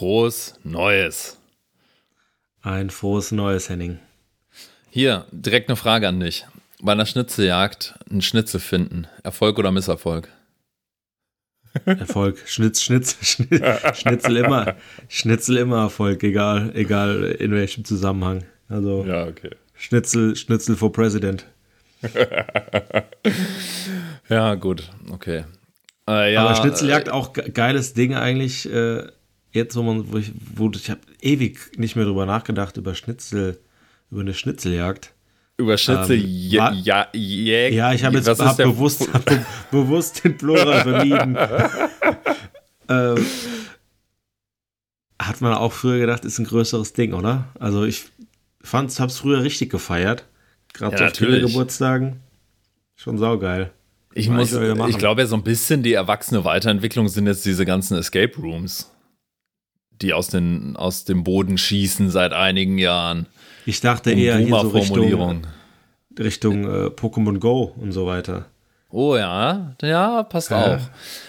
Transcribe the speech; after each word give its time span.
frohes 0.00 0.54
Neues. 0.64 1.36
Ein 2.62 2.88
frohes 2.88 3.32
Neues, 3.32 3.68
Henning. 3.68 3.98
Hier, 4.88 5.26
direkt 5.30 5.68
eine 5.68 5.76
Frage 5.76 6.08
an 6.08 6.20
dich. 6.20 6.46
Bei 6.80 6.92
einer 6.92 7.04
Schnitzeljagd 7.04 7.96
einen 8.10 8.22
Schnitzel 8.22 8.60
finden. 8.60 9.06
Erfolg 9.24 9.58
oder 9.58 9.70
Misserfolg? 9.70 10.28
Erfolg. 11.84 12.38
Schnitz, 12.46 12.80
Schnitz, 12.80 13.14
Schnitz, 13.20 13.98
Schnitzel 13.98 14.38
immer. 14.38 14.76
Schnitzel 15.08 15.58
immer 15.58 15.82
Erfolg, 15.82 16.22
egal, 16.22 16.72
egal 16.74 17.22
in 17.38 17.50
welchem 17.52 17.84
Zusammenhang. 17.84 18.44
Also 18.70 19.04
Ja, 19.06 19.26
okay. 19.26 19.50
Schnitzel, 19.74 20.34
Schnitzel 20.34 20.76
for 20.76 20.90
President. 20.90 21.44
Ja, 24.30 24.54
gut, 24.54 24.88
okay. 25.10 25.44
Äh, 26.08 26.32
ja, 26.32 26.46
Aber 26.46 26.54
Schnitzeljagd 26.54 27.10
auch 27.10 27.32
ge- 27.34 27.50
geiles 27.50 27.92
Ding 27.94 28.14
eigentlich. 28.14 28.64
Äh, 28.72 29.08
jetzt, 29.52 29.76
wo 29.76 29.82
man, 29.82 30.12
wo 30.12 30.18
ich, 30.18 30.32
wo 30.54 30.70
ich 30.70 30.90
habe 30.90 31.00
ewig 31.20 31.58
nicht 31.78 31.96
mehr 31.96 32.04
drüber 32.04 32.26
nachgedacht 32.26 32.76
über 32.76 32.94
Schnitzel, 32.94 33.58
über 34.10 34.20
eine 34.20 34.34
Schnitzeljagd. 34.34 35.12
Über 35.56 35.76
Schnitzel 35.76 36.18
ähm, 36.18 36.26
ja, 36.26 36.72
ja, 36.72 37.06
Ja, 37.12 37.92
ich 37.92 38.04
habe 38.04 38.16
jetzt 38.16 38.28
hab 38.28 38.56
bewusst, 38.56 39.12
hab 39.12 39.24
be 39.24 39.44
bewusst 39.70 40.24
den 40.24 40.38
Plural 40.38 40.82
vermieden. 40.82 41.36
ähm, 42.88 43.26
hat 45.20 45.40
man 45.40 45.52
auch 45.52 45.72
früher 45.72 45.98
gedacht, 45.98 46.24
ist 46.24 46.38
ein 46.38 46.46
größeres 46.46 46.94
Ding, 46.94 47.12
oder? 47.12 47.48
Also 47.58 47.84
ich 47.84 48.06
fand's, 48.62 48.98
hab's 49.00 49.18
früher 49.18 49.42
richtig 49.42 49.70
gefeiert. 49.70 50.24
Gerade 50.72 50.96
Ja, 50.96 51.06
auf. 51.08 51.12
Kindergeburtstagen. 51.12 52.20
Schon 52.96 53.18
saugeil. 53.18 53.70
Ich 54.14 54.28
muss, 54.28 54.52
ich 54.52 54.78
ich 54.88 54.98
glaube 54.98 55.20
ja 55.22 55.26
so 55.26 55.36
ein 55.36 55.42
bisschen 55.42 55.82
die 55.82 55.92
erwachsene 55.92 56.44
Weiterentwicklung 56.44 57.08
sind 57.08 57.26
jetzt 57.26 57.44
diese 57.46 57.64
ganzen 57.64 57.96
Escape 57.96 58.34
Rooms, 58.38 58.90
die 60.02 60.12
aus, 60.14 60.28
den, 60.28 60.76
aus 60.76 61.04
dem 61.04 61.24
Boden 61.24 61.58
schießen 61.58 62.10
seit 62.10 62.32
einigen 62.32 62.78
Jahren. 62.78 63.26
Ich 63.66 63.80
dachte 63.80 64.12
eher 64.12 64.38
hier 64.38 64.48
so 64.60 64.68
Richtung. 64.68 65.46
Richtung 66.18 66.64
äh, 66.64 66.86
Pokémon 66.88 67.38
Go 67.38 67.72
und 67.80 67.92
so 67.92 68.06
weiter. 68.06 68.46
Oh 68.92 69.16
ja, 69.16 69.76
ja, 69.82 70.24
passt 70.24 70.50
Ja, 70.50 70.74
auch. 70.76 70.80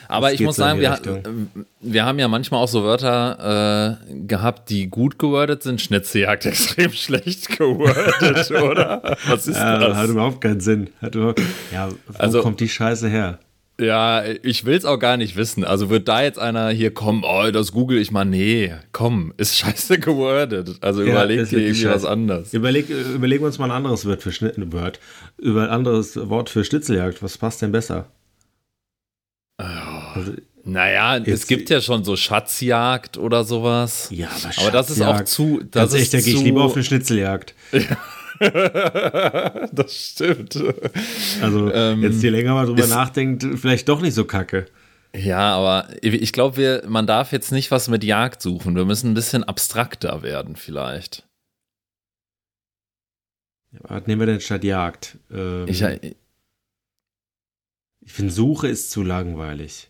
Aber 0.08 0.33
ich 0.33 0.39
muss 0.42 0.55
sagen, 0.55 0.80
wir, 0.80 0.94
Richtung. 0.94 1.47
wir 1.80 2.05
haben 2.05 2.17
ja 2.17 2.27
manchmal 2.27 2.59
auch 2.64 2.67
so 2.67 2.83
Wörter 2.83 3.99
äh, 4.09 4.14
gehabt, 4.25 4.72
die 4.72 4.88
gut 4.89 5.19
gewordet 5.19 5.61
sind. 5.61 5.80
Schnitzeljagd 5.80 6.45
extrem 6.47 6.92
schlecht 6.92 7.49
gewordet, 7.55 8.49
oder? 8.49 9.16
Was 9.27 9.45
ist 9.45 9.58
Ja, 9.58 9.77
das? 9.77 9.95
hat 9.95 10.09
überhaupt 10.09 10.42
keinen 10.42 10.59
Sinn. 10.59 10.89
Hat 11.02 11.14
überhaupt, 11.14 11.42
ja, 11.72 11.89
wo 11.92 11.95
Also- 12.17 12.42
kommt 12.42 12.59
die 12.61 12.69
Scheiße 12.69 13.08
her? 13.08 13.38
Ja, 13.81 14.23
ich 14.43 14.65
will 14.65 14.75
es 14.75 14.85
auch 14.85 14.99
gar 14.99 15.17
nicht 15.17 15.35
wissen. 15.35 15.63
Also 15.63 15.89
wird 15.89 16.07
da 16.07 16.21
jetzt 16.21 16.37
einer 16.39 16.69
hier 16.69 16.93
kommen, 16.93 17.23
oh, 17.25 17.49
das 17.51 17.71
google 17.71 17.97
ich 17.99 18.11
mal. 18.11 18.25
Nee, 18.25 18.73
komm, 18.91 19.33
ist 19.37 19.57
scheiße 19.57 19.99
gewordet. 19.99 20.77
Also 20.81 21.01
Ja, 21.03 21.11
überleg 21.11 21.49
dir 21.49 21.57
irgendwie 21.59 21.85
was 21.85 21.93
scheiße. 22.03 22.09
anderes. 22.09 22.53
Überleg, 22.53 22.89
überlegen 22.89 23.43
wir 23.43 23.47
uns 23.47 23.57
mal 23.57 23.65
ein 23.65 23.71
anderes 23.71 24.05
Wort 24.05 24.21
für 24.21 24.31
Word. 24.71 24.99
Über 25.37 25.63
ein 25.63 25.69
anderes 25.69 26.15
Wort 26.29 26.49
für 26.49 26.63
Schnitzeljagd. 26.63 27.21
Was 27.23 27.37
passt 27.37 27.61
denn 27.61 27.71
besser? 27.71 28.07
Also, 29.57 30.33
Naja, 30.63 31.17
es 31.17 31.47
gibt 31.47 31.69
ja 31.69 31.81
schon 31.81 32.03
so 32.03 32.15
Schatzjagd 32.15 33.17
oder 33.17 33.43
sowas. 33.43 34.07
ja, 34.11 34.29
aber, 34.29 34.61
Aber 34.61 34.71
das 34.71 34.89
ist 34.89 35.02
auch 35.02 35.21
zu. 35.23 35.61
Das 35.71 35.93
ist 35.93 36.13
da 36.13 36.21
gehe 36.21 36.35
ich 36.35 36.41
lieber 36.43 36.63
auf 36.63 36.75
eine 36.75 36.83
Schnitzeljagd. 36.83 37.55
das 39.72 39.94
stimmt. 39.95 40.56
Also, 41.42 41.72
Ähm, 41.73 42.02
jetzt 42.03 42.22
je 42.23 42.30
länger 42.30 42.53
man 42.56 42.66
drüber 42.66 42.88
nachdenkt, 42.88 43.45
vielleicht 43.59 43.88
doch 43.89 44.02
nicht 44.02 44.14
so 44.14 44.25
kacke. 44.25 44.66
Ja, 45.16 45.56
aber 45.56 45.88
ich 46.02 46.31
glaube, 46.33 46.83
man 46.88 47.06
darf 47.06 47.31
jetzt 47.33 47.52
nicht 47.52 47.70
was 47.72 47.88
mit 47.89 48.03
Jagd 48.03 48.42
suchen. 48.42 48.75
Wir 48.75 48.86
müssen 48.86 49.11
ein 49.11 49.14
bisschen 49.14 49.44
abstrakter 49.44 50.22
werden, 50.23 50.56
vielleicht. 50.56 51.28
Was 53.72 54.06
nehmen 54.08 54.22
wir 54.22 54.25
denn 54.28 54.42
statt 54.42 54.64
Jagd? 54.64 55.17
Ähm, 55.31 55.66
Ich, 55.67 55.81
ich 55.81 56.16
finde, 58.11 58.32
Suche 58.32 58.67
ist 58.67 58.92
zu 58.92 59.04
langweilig. 59.04 59.89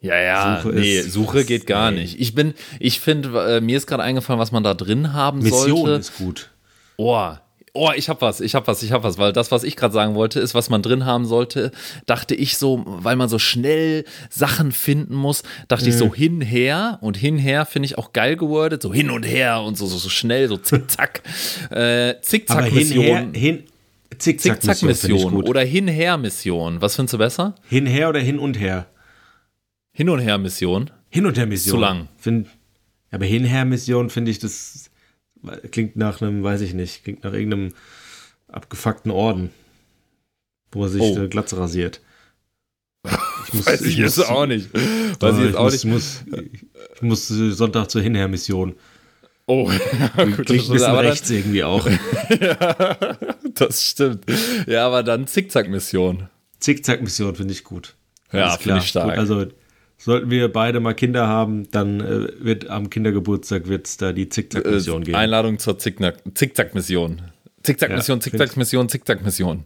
ja, 0.00 0.16
ja, 0.18 0.60
Suche 0.62 0.74
nee, 0.74 0.98
ist- 0.98 1.12
Suche 1.12 1.44
geht 1.44 1.66
gar 1.66 1.90
nee. 1.90 2.00
nicht. 2.02 2.20
Ich 2.20 2.34
bin, 2.34 2.54
ich 2.78 3.00
finde, 3.00 3.56
äh, 3.56 3.60
mir 3.60 3.76
ist 3.76 3.86
gerade 3.86 4.02
eingefallen, 4.02 4.38
was 4.40 4.52
man 4.52 4.62
da 4.62 4.74
drin 4.74 5.12
haben 5.12 5.38
Mission 5.40 5.76
sollte. 5.86 5.92
ist 6.00 6.16
gut. 6.18 6.50
Oh, 6.98 7.32
oh, 7.76 7.90
ich 7.94 8.08
hab 8.08 8.22
was, 8.22 8.40
ich 8.40 8.54
hab 8.54 8.66
was, 8.66 8.82
ich 8.82 8.92
hab 8.92 9.02
was, 9.02 9.18
weil 9.18 9.32
das, 9.32 9.50
was 9.52 9.64
ich 9.64 9.76
gerade 9.76 9.92
sagen 9.92 10.14
wollte, 10.14 10.40
ist, 10.40 10.54
was 10.54 10.70
man 10.70 10.82
drin 10.82 11.04
haben 11.04 11.26
sollte, 11.26 11.70
dachte 12.06 12.34
ich 12.34 12.56
so, 12.56 12.82
weil 12.86 13.16
man 13.16 13.28
so 13.28 13.38
schnell 13.38 14.04
Sachen 14.30 14.72
finden 14.72 15.14
muss, 15.14 15.42
dachte 15.68 15.88
ich 15.88 15.96
so 15.96 16.14
hinher 16.14 16.98
und 17.00 17.16
hinher 17.16 17.66
finde 17.66 17.86
ich 17.86 17.98
auch 17.98 18.12
geil 18.12 18.36
gewordet, 18.36 18.82
so 18.82 18.92
hin 18.92 19.10
und 19.10 19.24
her 19.24 19.62
und 19.62 19.76
so, 19.76 19.86
so, 19.86 19.98
so 19.98 20.08
schnell, 20.08 20.48
so 20.48 20.56
zickzack, 20.56 21.22
äh, 21.70 22.14
Zickzack-Mission. 22.20 23.34
hin, 23.34 23.64
Zickzack-Mission 24.16 25.30
gut. 25.32 25.48
oder 25.48 25.62
Hinher-Mission. 25.62 26.80
Was 26.80 26.96
findest 26.96 27.14
du 27.14 27.18
besser? 27.18 27.54
Hinher 27.68 28.08
oder 28.08 28.20
hin 28.20 28.38
und 28.38 28.58
her? 28.58 28.86
Hin- 29.92 30.08
und 30.08 30.20
Her-Mission. 30.20 30.90
Hin 31.08 31.26
und 31.26 31.38
her 31.38 31.46
Mission. 31.46 31.74
Zu 31.74 31.80
lang. 31.80 32.08
Find, 32.18 32.48
aber 33.10 33.24
hinher 33.24 33.64
Mission 33.64 34.10
finde 34.10 34.30
ich, 34.30 34.38
das 34.38 34.90
klingt 35.70 35.96
nach 35.96 36.20
einem, 36.20 36.42
weiß 36.42 36.60
ich 36.60 36.74
nicht, 36.74 37.04
klingt 37.04 37.24
nach 37.24 37.32
irgendeinem 37.32 37.72
abgefuckten 38.48 39.10
Orden, 39.10 39.50
wo 40.72 40.80
man 40.80 40.88
sich 40.88 41.02
Oh. 41.02 41.18
äh, 41.18 41.28
Glatze 41.28 41.58
rasiert. 41.58 42.00
Ich 43.46 43.54
muss, 43.54 43.66
Weiß 43.66 43.80
ich 43.82 43.96
jetzt 43.96 44.16
muss- 44.18 44.26
auch 44.26 44.46
nicht. 44.46 44.72
Weiß 44.74 45.18
Doch, 45.20 45.38
ich 45.38 45.44
jetzt 45.44 45.56
auch 45.56 45.64
muss, 45.64 45.72
nicht. 45.72 45.84
Muss, 45.92 46.24
ich 46.96 47.02
muss 47.02 47.30
äh, 47.30 47.50
Sonntag 47.52 47.90
zur 47.90 48.02
Hinher-Mission. 48.02 48.74
Oh, 49.46 49.70
ja, 50.16 50.24
gut, 50.24 50.46
Klingt 50.46 50.64
ein 50.66 50.72
bisschen 50.72 50.82
aber 50.82 51.02
dann- 51.02 51.12
rechts 51.12 51.30
irgendwie 51.30 51.62
auch. 51.62 51.86
ja, 52.40 53.16
das 53.54 53.84
stimmt. 53.90 54.24
Ja, 54.66 54.86
aber 54.86 55.04
dann 55.04 55.28
Zickzack-Mission. 55.28 56.28
Zickzack-Mission 56.58 57.36
finde 57.36 57.52
ich 57.52 57.62
gut. 57.62 57.94
Ja, 58.32 58.56
finde 58.58 58.78
ich 58.80 58.88
stark. 58.88 59.10
Gut, 59.10 59.18
also 59.18 59.46
sollten 59.98 60.30
wir 60.30 60.52
beide 60.52 60.80
mal 60.80 60.94
Kinder 60.94 61.26
haben, 61.26 61.70
dann 61.70 62.00
äh, 62.00 62.28
wird 62.38 62.68
am 62.68 62.90
Kindergeburtstag 62.90 63.66
wird's 63.68 63.96
da 63.96 64.12
die 64.12 64.28
Zickzack-Mission 64.28 65.02
Äh, 65.02 65.04
geben. 65.06 65.16
Einladung 65.16 65.58
zur 65.58 65.78
Zickzack-Mission. 65.78 67.22
Zickzack-Mission, 67.62 68.18
Ja, 68.18 68.22
Zickzack-Mission, 68.22 68.88
Zickzack-Mission. 68.88 69.64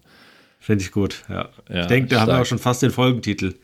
Finde 0.58 0.84
ich 0.84 0.92
gut, 0.92 1.24
ja. 1.28 1.48
Ja, 1.68 1.80
ich 1.82 1.86
denke, 1.86 2.08
da 2.10 2.20
haben 2.20 2.28
wir 2.28 2.32
stark. 2.34 2.42
auch 2.42 2.46
schon 2.46 2.58
fast 2.58 2.82
den 2.82 2.90
Folgentitel. 2.90 3.54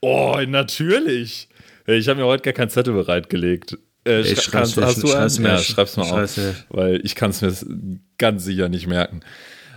Oh, 0.00 0.36
natürlich. 0.46 1.48
Ich 1.86 2.08
habe 2.08 2.20
mir 2.20 2.26
heute 2.26 2.42
gar 2.42 2.54
kein 2.54 2.70
Zettel 2.70 2.94
bereitgelegt. 2.94 3.76
Äh, 4.06 4.20
Ich 4.22 4.40
schreib's 4.42 4.50
kannst, 4.50 4.76
mir- 4.76 4.86
hast 4.86 5.02
du 5.02 5.08
schreib's 5.08 5.38
mir- 5.38 5.48
Ja, 5.48 5.58
schreib's 5.58 5.96
mal 5.96 6.04
schreib's 6.06 6.36
mir. 6.36 6.50
auf, 6.50 6.64
weil 6.70 7.00
ich 7.04 7.14
kann 7.14 7.30
es 7.30 7.40
mir 7.42 7.52
ganz 8.18 8.44
sicher 8.44 8.68
nicht 8.68 8.86
merken. 8.86 9.20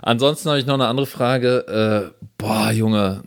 Ansonsten 0.02 0.50
habe 0.50 0.59
ich 0.59 0.66
noch 0.68 0.76
eine 0.76 0.88
andere 0.88 1.08
Frage. 1.08 2.12
Äh, 2.16 2.26
boah, 2.38 2.72
Junge, 2.72 3.24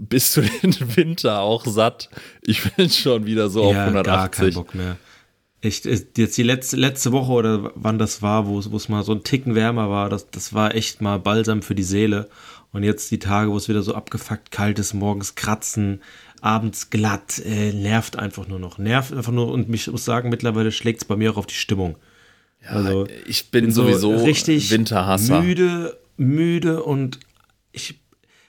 bist 0.00 0.36
du 0.36 0.42
den 0.62 0.96
Winter 0.96 1.40
auch 1.40 1.66
satt? 1.66 2.10
Ich 2.42 2.62
bin 2.72 2.90
schon 2.90 3.26
wieder 3.26 3.48
so 3.48 3.64
auf 3.64 3.74
ja, 3.74 3.90
gar 3.90 4.28
keinen 4.28 4.50
180. 4.50 4.54
Bock 4.54 4.74
mehr. 4.74 4.96
Ich, 5.60 5.84
ist 5.86 6.18
jetzt 6.18 6.36
die 6.36 6.42
letzte, 6.42 6.76
letzte 6.76 7.10
Woche 7.12 7.32
oder 7.32 7.72
wann 7.74 7.98
das 7.98 8.20
war, 8.20 8.46
wo 8.46 8.58
es 8.58 8.88
mal 8.88 9.02
so 9.02 9.12
ein 9.12 9.22
Ticken 9.22 9.54
wärmer 9.54 9.88
war, 9.88 10.10
das, 10.10 10.30
das 10.30 10.52
war 10.52 10.74
echt 10.74 11.00
mal 11.00 11.18
Balsam 11.18 11.62
für 11.62 11.74
die 11.74 11.82
Seele. 11.82 12.28
Und 12.72 12.82
jetzt 12.82 13.10
die 13.12 13.20
Tage, 13.20 13.50
wo 13.50 13.56
es 13.56 13.68
wieder 13.68 13.82
so 13.82 13.94
abgefuckt 13.94 14.50
kalt 14.50 14.78
ist, 14.78 14.94
morgens 14.94 15.36
kratzen, 15.36 16.02
abends 16.40 16.90
glatt, 16.90 17.38
äh, 17.38 17.72
nervt 17.72 18.18
einfach 18.18 18.48
nur 18.48 18.58
noch. 18.58 18.78
Nervt 18.78 19.12
einfach 19.12 19.32
nur 19.32 19.50
und 19.50 19.68
mich 19.68 19.86
muss 19.86 20.04
sagen, 20.04 20.28
mittlerweile 20.28 20.72
schlägt 20.72 21.02
es 21.02 21.04
bei 21.06 21.16
mir 21.16 21.30
auch 21.32 21.36
auf 21.36 21.46
die 21.46 21.54
Stimmung. 21.54 21.96
also 22.66 23.06
Ich 23.26 23.50
bin, 23.50 23.66
bin 23.66 23.72
so 23.72 23.84
sowieso 23.84 24.16
richtig 24.24 24.70
Winterhasser. 24.70 25.40
müde, 25.40 25.96
müde 26.16 26.82
und 26.82 27.20
ich 27.72 28.00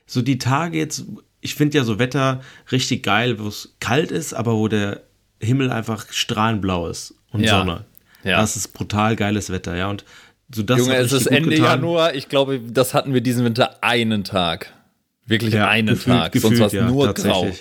so 0.05 0.21
die 0.21 0.37
Tage 0.37 0.77
jetzt, 0.77 1.05
ich 1.45 1.55
finde 1.55 1.77
ja 1.77 1.83
so 1.85 1.97
Wetter 1.99 2.41
richtig 2.71 3.03
geil, 3.03 3.39
wo 3.39 3.47
es 3.47 3.75
kalt 3.79 4.11
ist, 4.11 4.33
aber 4.33 4.55
wo 4.55 4.67
der 4.67 5.01
Himmel 5.39 5.71
einfach 5.71 6.11
strahlenblau 6.11 6.87
ist 6.89 7.13
und 7.31 7.41
Ja. 7.41 7.59
Sonne. 7.59 7.85
Ja. 8.23 8.41
Das 8.41 8.55
ist 8.57 8.69
brutal 8.73 9.15
geiles 9.15 9.49
Wetter, 9.51 9.75
ja. 9.75 9.87
Und 9.89 10.03
so 10.53 10.63
das 10.63 10.79
Junge, 10.79 10.95
es 10.95 11.11
ist 11.13 11.27
Ende 11.27 11.49
getan. 11.51 11.65
Januar. 11.81 12.15
Ich 12.15 12.27
glaube, 12.29 12.59
das 12.59 12.93
hatten 12.93 13.13
wir 13.13 13.21
diesen 13.21 13.45
Winter 13.45 13.83
einen 13.83 14.23
Tag. 14.23 14.73
Wirklich 15.27 15.53
Ja, 15.53 15.67
einen 15.67 15.87
gefühlt- 15.87 16.15
Tag. 16.17 16.31
gefühlt, 16.31 16.57
Sonst 16.57 16.59
war 16.59 16.67
es 16.67 16.73
ja, 16.73 16.85
nur 16.87 17.13
grau. 17.13 17.51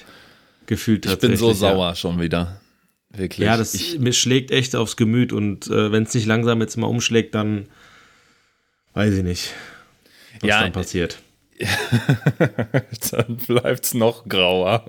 Gefühlt 0.66 1.06
Ich 1.06 1.18
bin 1.18 1.36
so 1.36 1.48
ja. 1.48 1.54
sauer 1.54 1.94
schon 1.94 2.20
wieder. 2.20 2.60
Wirklich. 3.10 3.46
Ja, 3.46 3.56
das 3.56 3.74
ich, 3.74 3.98
mir 3.98 4.12
schlägt 4.12 4.50
echt 4.50 4.74
aufs 4.74 4.96
Gemüt 4.96 5.32
und 5.32 5.66
äh, 5.68 5.92
wenn 5.92 6.02
es 6.04 6.14
nicht 6.14 6.26
langsam 6.26 6.60
jetzt 6.60 6.76
mal 6.76 6.86
umschlägt, 6.86 7.34
dann 7.34 7.66
weiß 8.94 9.14
ich 9.14 9.22
nicht, 9.22 9.50
was 10.40 10.48
Ja, 10.48 10.62
dann 10.62 10.72
passiert. 10.72 11.18
dann 13.10 13.36
bleibt 13.36 13.84
es 13.84 13.94
noch 13.94 14.26
grauer. 14.28 14.84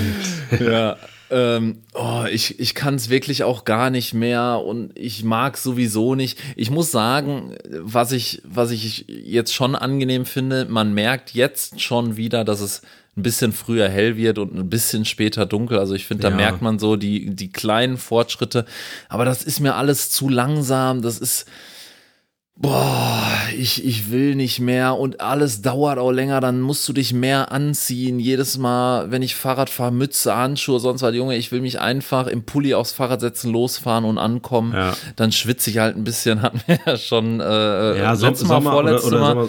ja. 0.60 0.96
Ähm, 1.32 1.82
oh, 1.94 2.24
ich 2.28 2.58
ich 2.58 2.74
kann 2.74 2.96
es 2.96 3.08
wirklich 3.08 3.44
auch 3.44 3.64
gar 3.64 3.90
nicht 3.90 4.14
mehr 4.14 4.60
und 4.64 4.90
ich 4.98 5.22
mag 5.22 5.56
sowieso 5.56 6.16
nicht. 6.16 6.38
Ich 6.56 6.70
muss 6.70 6.90
sagen, 6.90 7.54
was 7.70 8.10
ich, 8.10 8.42
was 8.44 8.72
ich 8.72 9.04
jetzt 9.06 9.54
schon 9.54 9.76
angenehm 9.76 10.24
finde, 10.26 10.64
man 10.68 10.92
merkt 10.92 11.32
jetzt 11.32 11.80
schon 11.80 12.16
wieder, 12.16 12.44
dass 12.44 12.60
es 12.60 12.82
ein 13.16 13.22
bisschen 13.22 13.52
früher 13.52 13.88
hell 13.88 14.16
wird 14.16 14.38
und 14.38 14.56
ein 14.56 14.68
bisschen 14.68 15.04
später 15.04 15.46
dunkel. 15.46 15.78
Also 15.78 15.94
ich 15.94 16.06
finde, 16.06 16.22
da 16.24 16.30
Ja. 16.30 16.36
merkt 16.36 16.62
man 16.62 16.80
so 16.80 16.96
die, 16.96 17.30
die 17.34 17.52
kleinen 17.52 17.96
Fortschritte. 17.96 18.64
Aber 19.08 19.24
das 19.24 19.44
ist 19.44 19.60
mir 19.60 19.76
alles 19.76 20.10
zu 20.10 20.28
langsam. 20.28 21.00
Das 21.00 21.18
ist, 21.18 21.46
boah, 22.60 23.26
ich, 23.56 23.84
ich 23.84 24.10
will 24.10 24.34
nicht 24.34 24.60
mehr 24.60 24.96
und 24.98 25.20
alles 25.20 25.62
dauert 25.62 25.98
auch 25.98 26.10
länger. 26.12 26.40
Dann 26.40 26.60
musst 26.60 26.86
du 26.88 26.92
dich 26.92 27.12
mehr 27.12 27.50
anziehen. 27.52 28.20
Jedes 28.20 28.58
Mal, 28.58 29.10
wenn 29.10 29.22
ich 29.22 29.34
Fahrrad 29.34 29.70
fahre, 29.70 29.92
Mütze, 29.92 30.36
Handschuhe, 30.36 30.78
sonst 30.78 31.02
was. 31.02 31.14
Junge, 31.14 31.36
ich 31.36 31.50
will 31.52 31.62
mich 31.62 31.80
einfach 31.80 32.26
im 32.26 32.44
Pulli 32.44 32.74
aufs 32.74 32.92
Fahrrad 32.92 33.20
setzen, 33.20 33.50
losfahren 33.50 34.04
und 34.04 34.18
ankommen. 34.18 34.72
Ja. 34.74 34.94
Dann 35.16 35.32
schwitze 35.32 35.70
ich 35.70 35.78
halt 35.78 35.96
ein 35.96 36.04
bisschen. 36.04 36.42
Hatten 36.42 36.60
wir 36.66 36.78
ja 36.86 36.96
schon 36.96 37.40
äh, 37.40 37.98
Ja, 37.98 38.14
Som 38.14 38.28
letztes 38.28 38.48
Mal, 38.48 38.54
Sommer 38.56 38.70
oder, 38.70 38.82
vorletztes 38.82 39.08
oder 39.12 39.20
Mal. 39.20 39.28
Sommer, 39.34 39.48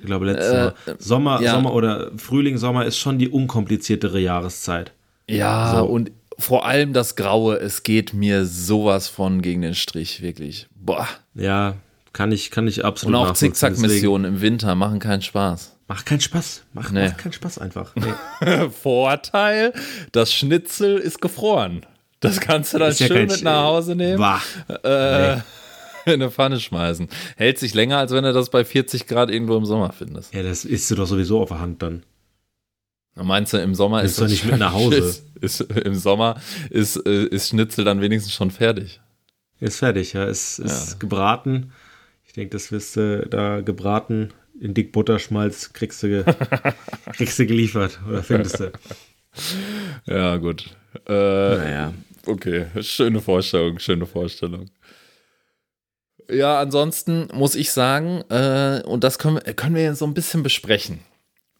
ich 0.00 0.06
glaube 0.06 0.26
letztes 0.26 0.52
Äh, 0.52 0.56
Mal. 0.64 0.74
Sommer, 0.98 1.42
ja. 1.42 1.52
Sommer 1.52 1.74
oder 1.74 2.10
Frühling, 2.18 2.58
Sommer 2.58 2.84
ist 2.84 2.98
schon 2.98 3.18
die 3.18 3.28
unkompliziertere 3.28 4.20
Jahreszeit. 4.20 4.92
Ja, 5.28 5.76
So. 5.78 5.84
und 5.86 6.10
vor 6.38 6.66
allem 6.66 6.92
das 6.92 7.14
Graue, 7.16 7.56
es 7.56 7.82
geht 7.82 8.12
mir 8.14 8.44
sowas 8.44 9.08
von 9.08 9.42
gegen 9.42 9.62
den 9.62 9.74
Strich, 9.74 10.22
wirklich. 10.22 10.66
Boah. 10.74 11.06
Ja, 11.34 11.74
kann 12.12 12.32
ich, 12.32 12.50
kann 12.50 12.66
ich 12.68 12.84
absolut 12.84 13.16
Und 13.20 13.26
auch 13.28 13.34
Zickzack-Missionen 13.34 14.24
im 14.36 14.40
Winter 14.40 14.74
machen 14.74 14.98
keinen 14.98 15.22
Spaß. 15.22 15.76
Macht 15.88 16.06
keinen 16.06 16.20
Spaß. 16.20 16.62
Macht, 16.72 16.92
Nee. 16.92 17.06
macht 17.08 17.18
keinen 17.18 17.32
Spaß 17.32 17.58
einfach. 17.58 17.94
Nee. 17.96 18.68
Vorteil, 18.82 19.72
das 20.12 20.32
Schnitzel 20.32 20.98
ist 20.98 21.20
gefroren. 21.20 21.84
Das 22.20 22.40
kannst 22.40 22.72
du 22.72 22.78
dann 22.78 22.90
Ist 22.90 23.00
ja 23.00 23.08
schön 23.08 23.16
kein 23.16 23.26
mit 23.26 23.36
Sch- 23.38 23.44
nach 23.44 23.64
Hause 23.64 23.94
nehmen, 23.96 24.18
Bah. 24.18 24.40
äh, 24.84 25.34
in 26.06 26.14
eine 26.14 26.30
Pfanne 26.30 26.60
schmeißen. 26.60 27.08
Hält 27.36 27.58
sich 27.58 27.74
länger, 27.74 27.98
als 27.98 28.12
wenn 28.12 28.24
du 28.24 28.32
das 28.32 28.50
bei 28.50 28.64
40 28.64 29.06
Grad 29.06 29.30
irgendwo 29.30 29.56
im 29.56 29.64
Sommer 29.64 29.92
findest. 29.92 30.32
Ja, 30.32 30.42
das 30.42 30.64
isst 30.64 30.90
du 30.90 30.94
doch 30.94 31.06
sowieso 31.06 31.40
auf 31.42 31.48
der 31.48 31.60
Hand 31.60 31.82
dann. 31.82 32.04
Meinst 33.14 33.52
du, 33.52 33.58
im 33.58 33.74
Sommer 33.74 34.02
ist 34.02 34.16
du 34.18 34.22
das 34.22 34.30
nicht 34.30 34.46
mit 34.46 34.58
nach 34.58 34.72
Hause? 34.72 34.96
Ist, 34.96 35.24
ist, 35.40 35.60
Im 35.60 35.94
Sommer 35.96 36.36
ist, 36.70 36.96
äh, 37.06 37.24
ist 37.26 37.48
Schnitzel 37.50 37.84
dann 37.84 38.00
wenigstens 38.00 38.32
schon 38.32 38.50
fertig. 38.50 39.00
Ist 39.60 39.78
fertig, 39.80 40.12
ja. 40.14 40.24
Ist, 40.24 40.58
ist 40.60 40.92
Ja. 40.92 40.98
gebraten. 40.98 41.72
Ich 42.32 42.36
denke, 42.36 42.56
das 42.56 42.72
wirst 42.72 42.96
du 42.96 43.26
da 43.28 43.60
gebraten 43.60 44.32
in 44.58 44.72
dick 44.72 44.90
Butterschmalz 44.92 45.74
kriegst 45.74 46.02
du, 46.02 46.24
kriegst 47.12 47.38
du 47.38 47.44
geliefert 47.46 48.00
oder 48.08 48.22
findest 48.22 48.58
du. 48.58 48.72
Ja, 50.06 50.38
gut. 50.38 50.74
Äh, 51.06 51.12
Naja. 51.12 51.94
Okay, 52.24 52.66
schöne 52.80 53.20
Vorstellung, 53.20 53.78
schöne 53.80 54.06
Vorstellung. 54.06 54.70
Ja, 56.30 56.58
ansonsten 56.58 57.28
muss 57.34 57.54
ich 57.54 57.70
sagen, 57.70 58.22
äh, 58.30 58.80
und 58.86 59.04
das 59.04 59.18
können, 59.18 59.36
wir- 59.44 59.52
können 59.52 59.74
wir 59.74 59.82
jetzt 59.82 59.98
so 59.98 60.06
ein 60.06 60.14
bisschen 60.14 60.42
besprechen, 60.42 61.00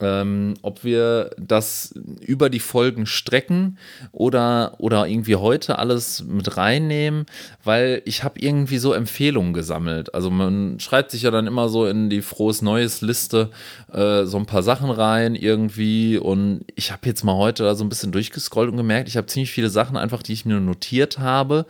ähm, 0.03 0.55
ob 0.63 0.85
wir 0.85 1.31
das 1.39 1.95
über 2.21 2.51
die 2.51 2.61
Folgen 2.61 3.07
strecken 3.07 3.79
oder, 4.11 4.75
oder 4.79 5.07
irgendwie 5.07 5.37
heute 5.37 5.79
alles 5.79 6.25
mit 6.25 6.57
reinnehmen, 6.57 7.27
weil 7.63 8.03
ich 8.05 8.25
habe 8.25 8.41
irgendwie 8.41 8.79
so 8.79 8.93
Empfehlungen 8.93 9.53
gesammelt. 9.55 10.15
Also 10.15 10.31
man 10.31 10.81
schreibt 10.81 11.13
sich 11.13 11.23
ja 11.23 11.31
dann 11.31 11.47
immer 11.47 11.69
so 11.69 11.87
in 11.87 12.11
die 12.11 12.21
Frohes 12.21 12.63
Neues 12.63 13.01
Liste 13.01 13.51
äh, 13.93 14.25
so 14.25 14.37
ein 14.37 14.47
paar 14.47 14.63
Sachen 14.63 14.91
rein 14.91 15.35
irgendwie 15.35 16.19
und 16.19 16.65
ich 16.75 16.91
habe 16.91 17.07
jetzt 17.07 17.25
mal 17.25 17.37
heute 17.37 17.63
da 17.63 17.75
so 17.75 17.85
ein 17.85 17.89
bisschen 17.89 18.13
durchgescrollt 18.13 18.71
und 18.71 18.77
gemerkt, 18.77 19.09
ich 19.09 19.17
habe 19.17 19.29
ziemlich 19.29 19.53
viele 19.53 19.71
Sachen 19.71 19.97
einfach, 19.97 20.23
die 20.23 20.33
ich 20.33 20.45
mir 20.45 20.59
notiert 20.59 21.21
habe, 21.21 21.67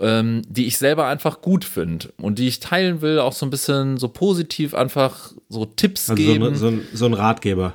ähm, 0.00 0.42
die 0.48 0.66
ich 0.66 0.78
selber 0.78 1.06
einfach 1.06 1.40
gut 1.40 1.64
finde 1.64 2.08
und 2.20 2.38
die 2.38 2.48
ich 2.48 2.60
teilen 2.60 3.00
will, 3.00 3.18
auch 3.18 3.32
so 3.32 3.44
ein 3.46 3.50
bisschen 3.50 3.96
so 3.96 4.08
positiv 4.08 4.74
einfach 4.74 5.32
so 5.48 5.64
Tipps 5.64 6.08
Also 6.10 6.22
so, 6.22 6.28
geben. 6.32 6.44
ein- 6.46 6.54
so, 6.54 6.66
ein- 6.68 6.86
so 6.92 7.06
ein 7.06 7.14
Ratgeber. 7.14 7.74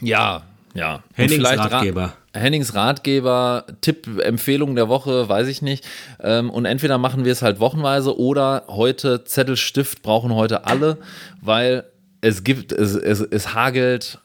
Ja, 0.00 0.42
ja. 0.74 1.02
Hennings 1.14 1.34
vielleicht 1.34 1.58
Ra- 1.58 1.66
Ratgeber. 1.66 2.12
Hennings 2.34 2.74
Ratgeber, 2.74 3.64
Tipp, 3.80 4.20
Empfehlung 4.20 4.74
der 4.76 4.88
Woche, 4.88 5.26
weiß 5.28 5.48
ich 5.48 5.62
nicht. 5.62 5.86
Ähm, 6.20 6.50
und 6.50 6.66
entweder 6.66 6.98
machen 6.98 7.24
wir 7.24 7.32
es 7.32 7.40
halt 7.40 7.60
wochenweise 7.60 8.18
oder 8.18 8.64
heute 8.68 9.24
Zettel, 9.24 9.56
Stift 9.56 10.02
brauchen 10.02 10.34
heute 10.34 10.66
alle, 10.66 10.98
weil 11.40 11.84
es 12.20 12.44
gibt, 12.44 12.72
es, 12.72 12.94
es, 12.94 13.20
es 13.20 13.54
hagelt, 13.54 14.18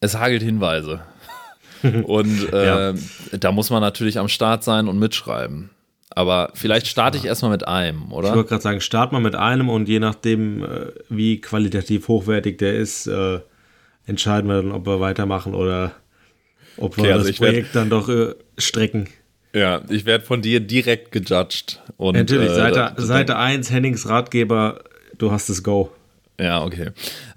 es 0.00 0.16
hagelt 0.18 0.42
Hinweise. 0.42 1.02
und 2.04 2.52
äh, 2.52 2.94
da 3.38 3.52
muss 3.52 3.70
man 3.70 3.80
natürlich 3.80 4.18
am 4.18 4.28
Start 4.28 4.64
sein 4.64 4.88
und 4.88 4.98
mitschreiben. 4.98 5.70
Aber 6.16 6.50
vielleicht 6.54 6.86
starte 6.88 7.18
ich 7.18 7.26
erstmal 7.26 7.50
mit 7.52 7.68
einem, 7.68 8.04
Ich 8.08 8.12
oder? 8.14 8.34
wollte 8.34 8.48
gerade 8.48 8.62
sagen, 8.62 8.80
start 8.80 9.12
mal 9.12 9.20
mit 9.20 9.34
einem 9.36 9.68
und 9.68 9.86
je 9.88 10.00
nachdem, 10.00 10.64
äh, 10.64 10.68
wie 11.10 11.40
qualitativ 11.42 12.08
hochwertig 12.08 12.56
der 12.58 12.74
ist, 12.74 13.06
äh, 13.06 13.40
entscheiden 14.06 14.48
wir 14.48 14.56
dann, 14.62 14.72
ob 14.72 14.86
wir 14.86 14.98
weitermachen 14.98 15.54
oder 15.54 15.92
ob 16.78 16.96
wir 16.96 17.04
Okay, 17.04 17.12
also 17.12 17.24
das 17.26 17.30
ich 17.34 17.40
werd- 17.40 17.52
Projekt 17.52 17.76
dann 17.76 17.90
doch 17.90 18.08
äh, 18.08 18.34
strecken. 18.56 19.08
Ja, 19.52 19.82
ich 19.90 20.06
werde 20.06 20.24
von 20.24 20.40
dir 20.42 20.60
direkt 20.60 21.12
gejudged. 21.12 21.82
Und, 21.98 22.16
Natürlich, 22.16 22.50
äh, 22.50 22.54
Seite, 22.54 22.94
Seite 22.96 23.36
1, 23.36 23.70
Hennings 23.70 24.08
Ratgeber, 24.08 24.80
du 25.18 25.30
hast 25.30 25.48
das 25.50 25.62
Go. 25.62 25.90
Ja, 26.38 26.64
okay. 26.64 26.90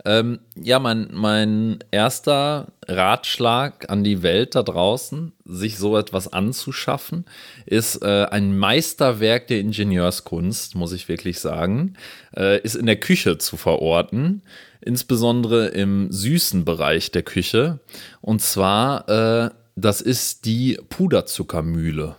Ähm, 0.04 0.40
ja, 0.56 0.78
mein, 0.80 1.10
mein 1.14 1.80
erster 1.90 2.68
Ratschlag 2.86 3.90
an 3.90 4.04
die 4.04 4.24
Welt 4.24 4.56
da 4.56 4.64
draußen, 4.64 5.32
sich 5.46 5.78
so 5.78 5.98
etwas 5.98 6.34
anzuschaffen, 6.34 7.26
ist 7.66 8.04
äh, 8.04 8.26
ein 8.26 8.58
Meisterwerk 8.58 9.48
der 9.48 9.62
Ingenieurskunst, 9.62 10.76
muss 10.76 10.92
ich 10.92 11.08
wirklich 11.08 11.40
sagen, 11.40 11.96
äh, 12.36 12.60
ist 12.62 12.76
in 12.76 12.88
der 12.88 13.00
Küche 13.00 13.38
zu 13.38 13.56
verorten, 13.56 14.42
insbesondere 14.82 15.68
im 15.68 16.12
süßen 16.12 16.66
Bereich 16.66 17.12
der 17.12 17.24
Küche. 17.24 17.80
Und 18.20 18.42
zwar, 18.42 19.08
äh, 19.08 19.50
das 19.78 20.02
ist 20.02 20.44
die 20.44 20.78
Puderzuckermühle. 20.90 22.18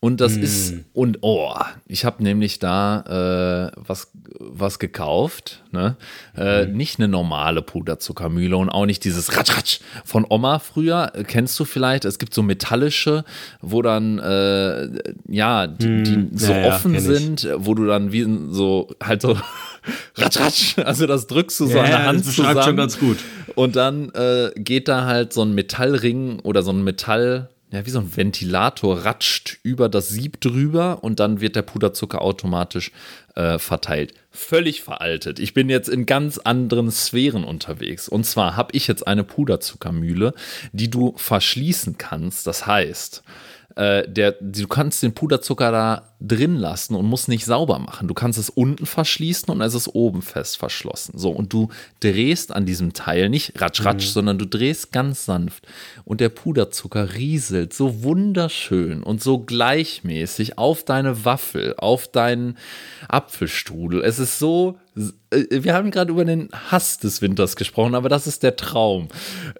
Und 0.00 0.20
das 0.20 0.36
ist, 0.36 0.74
und 0.92 1.18
oh, 1.22 1.52
ich 1.88 2.04
habe 2.04 2.22
nämlich 2.22 2.60
da 2.60 3.72
äh, 3.72 3.80
was, 3.84 4.12
was 4.38 4.78
gekauft. 4.78 5.64
Ne? 5.72 5.96
Äh, 6.36 6.66
Nicht 6.66 7.00
eine 7.00 7.08
normale 7.08 7.62
Puderzuckermühle 7.62 8.56
und 8.56 8.68
auch 8.70 8.86
nicht 8.86 9.02
dieses 9.04 9.36
Ratsch, 9.36 9.56
Ratsch 9.56 9.80
von 10.04 10.24
Oma 10.28 10.60
früher. 10.60 11.10
Äh, 11.16 11.24
Kennst 11.24 11.58
du 11.58 11.64
vielleicht? 11.64 12.04
Es 12.04 12.20
gibt 12.20 12.32
so 12.32 12.44
metallische, 12.44 13.24
wo 13.60 13.82
dann, 13.82 14.20
äh, 14.20 14.88
ja, 15.26 15.66
die, 15.66 16.04
die 16.04 16.28
so 16.38 16.52
ja, 16.52 16.60
ja, 16.60 16.68
offen 16.76 16.94
ich. 16.94 17.02
sind, 17.02 17.48
wo 17.56 17.74
du 17.74 17.84
dann 17.86 18.12
wie 18.12 18.24
so, 18.52 18.94
halt 19.02 19.20
so, 19.20 19.36
Ratsch, 20.14 20.38
Ratsch, 20.38 20.78
also 20.78 21.08
das 21.08 21.26
drückst 21.26 21.58
du 21.58 21.66
so 21.66 21.76
Ja, 21.76 21.82
an 21.82 21.90
der 21.90 21.98
ja, 22.00 22.06
Hand 22.06 22.20
das 22.20 22.34
zusammen. 22.36 22.62
schon 22.62 22.76
ganz 22.76 23.00
gut. 23.00 23.16
Und 23.56 23.74
dann 23.74 24.10
äh, 24.10 24.52
geht 24.54 24.86
da 24.86 25.06
halt 25.06 25.32
so 25.32 25.42
ein 25.42 25.56
Metallring 25.56 26.38
oder 26.40 26.62
so 26.62 26.70
ein 26.70 26.84
Metall, 26.84 27.48
ja, 27.70 27.84
wie 27.84 27.90
so 27.90 27.98
ein 27.98 28.16
Ventilator 28.16 29.04
ratscht 29.04 29.58
über 29.62 29.88
das 29.88 30.08
Sieb 30.08 30.40
drüber 30.40 31.04
und 31.04 31.20
dann 31.20 31.40
wird 31.40 31.54
der 31.54 31.62
Puderzucker 31.62 32.22
automatisch 32.22 32.92
äh, 33.34 33.58
verteilt. 33.58 34.14
Völlig 34.30 34.82
veraltet. 34.82 35.38
Ich 35.38 35.52
bin 35.52 35.68
jetzt 35.68 35.88
in 35.88 36.06
ganz 36.06 36.38
anderen 36.38 36.90
Sphären 36.90 37.44
unterwegs. 37.44 38.08
Und 38.08 38.24
zwar 38.24 38.56
habe 38.56 38.70
ich 38.74 38.86
jetzt 38.86 39.06
eine 39.06 39.22
Puderzuckermühle, 39.22 40.32
die 40.72 40.88
du 40.88 41.14
verschließen 41.16 41.98
kannst. 41.98 42.46
Das 42.46 42.66
heißt, 42.66 43.22
äh, 43.78 44.08
der, 44.08 44.34
du 44.40 44.66
kannst 44.66 45.04
den 45.04 45.14
Puderzucker 45.14 45.70
da 45.70 46.02
drin 46.20 46.56
lassen 46.56 46.96
und 46.96 47.06
musst 47.06 47.28
nicht 47.28 47.44
sauber 47.44 47.78
machen. 47.78 48.08
Du 48.08 48.14
kannst 48.14 48.36
es 48.36 48.50
unten 48.50 48.86
verschließen 48.86 49.48
und 49.50 49.60
es 49.60 49.72
ist 49.72 49.94
oben 49.94 50.20
fest 50.20 50.56
verschlossen. 50.56 51.16
So, 51.16 51.30
und 51.30 51.52
du 51.52 51.68
drehst 52.00 52.50
an 52.50 52.66
diesem 52.66 52.92
Teil 52.92 53.28
nicht 53.28 53.60
ratsch 53.60 53.84
ratsch, 53.84 54.06
sondern 54.06 54.36
du 54.36 54.46
drehst 54.46 54.90
ganz 54.90 55.24
sanft. 55.26 55.68
Und 56.04 56.20
der 56.20 56.28
Puderzucker 56.28 57.14
rieselt 57.14 57.72
so 57.72 58.02
wunderschön 58.02 59.04
und 59.04 59.22
so 59.22 59.38
gleichmäßig 59.38 60.58
auf 60.58 60.84
deine 60.84 61.24
Waffel, 61.24 61.76
auf 61.78 62.08
deinen 62.08 62.58
Apfelstrudel. 63.06 64.02
Es 64.02 64.18
ist 64.18 64.40
so 64.40 64.76
wir 65.30 65.74
haben 65.74 65.90
gerade 65.90 66.10
über 66.10 66.24
den 66.24 66.48
Hass 66.70 66.98
des 66.98 67.20
Winters 67.20 67.56
gesprochen, 67.56 67.94
aber 67.94 68.08
das 68.08 68.26
ist 68.26 68.42
der 68.42 68.56
Traum. 68.56 69.08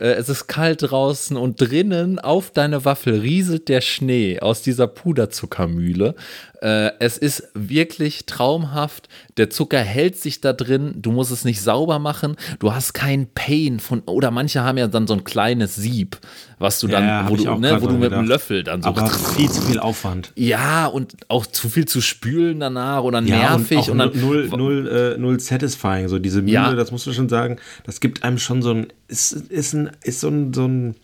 Äh, 0.00 0.10
Es 0.12 0.28
ist 0.28 0.46
kalt 0.46 0.90
draußen 0.90 1.36
und 1.36 1.60
drinnen 1.60 2.18
auf 2.18 2.50
deine 2.50 2.84
Waffel 2.84 3.20
rieselt 3.20 3.68
der 3.68 3.80
Schnee 3.80 4.40
aus 4.40 4.62
dieser 4.62 4.86
Puderzuckermühle. 4.86 6.14
Äh, 6.60 6.90
Es 6.98 7.16
ist 7.18 7.48
wirklich 7.54 8.26
traumhaft. 8.26 9.08
Der 9.36 9.48
Zucker 9.50 9.78
hält 9.78 10.16
sich 10.16 10.40
da 10.40 10.52
drin. 10.52 10.94
Du 10.96 11.12
musst 11.12 11.30
es 11.30 11.44
nicht 11.44 11.60
sauber 11.62 11.98
machen. 11.98 12.36
Du 12.58 12.74
hast 12.74 12.94
keinen 12.94 13.28
Pain 13.32 13.78
von, 13.80 14.00
oder 14.06 14.30
manche 14.30 14.62
haben 14.62 14.76
ja 14.78 14.88
dann 14.88 15.06
so 15.06 15.14
ein 15.14 15.22
kleines 15.24 15.76
Sieb, 15.76 16.18
was 16.58 16.80
du 16.80 16.88
dann, 16.88 17.04
Ja, 17.04 17.22
hab 17.24 17.30
wo 17.30 17.36
du, 17.36 17.44
ne, 17.58 17.80
wo 17.80 17.86
du 17.86 17.92
mit 17.94 18.04
dem 18.04 18.10
gedacht. 18.10 18.26
Löffel 18.26 18.64
dann 18.64 18.82
so. 18.82 18.88
Aber 18.88 19.08
viel 19.08 19.50
zu 19.50 19.62
viel 19.62 19.78
Aufwand. 19.78 20.32
ja, 20.34 20.86
und 20.86 21.14
auch 21.28 21.46
zu 21.46 21.68
viel 21.68 21.84
zu 21.86 22.00
spülen 22.00 22.58
danach 22.60 23.02
oder 23.02 23.20
Ja, 23.22 23.56
nervig. 23.56 23.78
und, 23.90 23.90
und, 23.90 23.98
dann, 23.98 24.20
null, 24.20 24.48
null, 24.48 25.14
äh, 25.16 25.18
null 25.20 25.38
satisfying. 25.38 26.08
So 26.08 26.18
diese 26.18 26.40
Mühle, 26.42 26.52
Ja. 26.54 26.74
das 26.74 26.90
musst 26.90 27.06
du 27.06 27.12
schon 27.12 27.28
sagen, 27.28 27.58
das 27.84 28.00
gibt 28.00 28.24
einem 28.24 28.38
schon 28.38 28.62
so 28.62 28.72
ein, 28.72 28.88
ist, 29.06 29.32
ist 29.32 29.74
ein, 29.74 29.90
ist 30.02 30.20
so 30.20 30.28
ein, 30.28 30.52
so 30.52 30.66
ein 30.66 30.96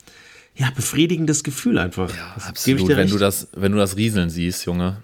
ja, 0.56 0.68
befriedigendes 0.74 1.44
Gefühl 1.44 1.78
einfach. 1.78 2.10
Ja, 2.10 2.34
absolut. 2.48 2.88
wenn 2.88 3.08
du 3.08 3.18
das, 3.18 3.48
wenn 3.56 3.72
du 3.72 3.78
das 3.78 3.96
Rieseln 3.96 4.30
siehst, 4.30 4.66
Junge. 4.66 4.96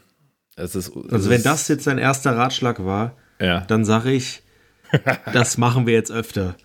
Es 0.60 0.74
ist, 0.74 0.94
es 0.94 1.12
also 1.12 1.30
wenn 1.30 1.42
das 1.42 1.68
jetzt 1.68 1.86
dein 1.86 1.98
erster 1.98 2.36
Ratschlag 2.36 2.84
war, 2.84 3.16
ja. 3.40 3.60
dann 3.62 3.84
sage 3.84 4.12
ich, 4.12 4.42
das 5.32 5.58
machen 5.58 5.86
wir 5.86 5.94
jetzt 5.94 6.10
öfter. 6.10 6.56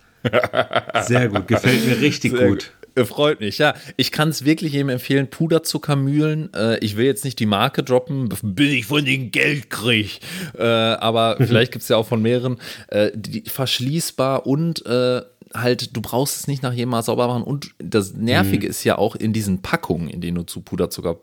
Sehr 1.02 1.28
gut, 1.28 1.46
gefällt 1.46 1.86
mir 1.86 2.00
richtig 2.00 2.32
Sehr 2.32 2.48
gut. 2.48 2.58
gut. 2.58 2.72
Freut 3.04 3.40
mich, 3.40 3.58
ja. 3.58 3.74
Ich 3.96 4.10
kann 4.10 4.30
es 4.30 4.46
wirklich 4.46 4.72
jedem 4.72 4.88
empfehlen, 4.88 5.28
Puderzuckermühlen. 5.28 6.52
Äh, 6.54 6.78
ich 6.78 6.96
will 6.96 7.04
jetzt 7.04 7.26
nicht 7.26 7.38
die 7.38 7.46
Marke 7.46 7.82
droppen, 7.82 8.30
bis 8.42 8.72
ich 8.72 8.86
von 8.86 9.04
den 9.04 9.30
Geld 9.30 9.68
kriege. 9.68 10.18
Äh, 10.58 10.64
aber 10.64 11.36
vielleicht 11.40 11.72
gibt 11.72 11.82
es 11.82 11.90
ja 11.90 11.98
auch 11.98 12.06
von 12.06 12.22
mehreren. 12.22 12.56
Äh, 12.88 13.10
die, 13.14 13.42
verschließbar 13.46 14.46
und 14.46 14.86
äh, 14.86 15.20
halt, 15.54 15.96
du 15.96 16.00
brauchst 16.00 16.36
es 16.36 16.46
nicht 16.48 16.62
nach 16.62 16.72
jedem 16.72 16.90
Mal 16.90 17.02
sauber 17.02 17.28
machen. 17.28 17.42
Und 17.42 17.70
das 17.78 18.14
Nervige 18.14 18.66
mhm. 18.66 18.70
ist 18.70 18.84
ja 18.84 18.98
auch 18.98 19.16
in 19.16 19.32
diesen 19.32 19.62
Packungen, 19.62 20.08
in 20.08 20.20
denen 20.20 20.36
du 20.36 20.42
zu 20.42 20.60
Puderzucker 20.60 21.18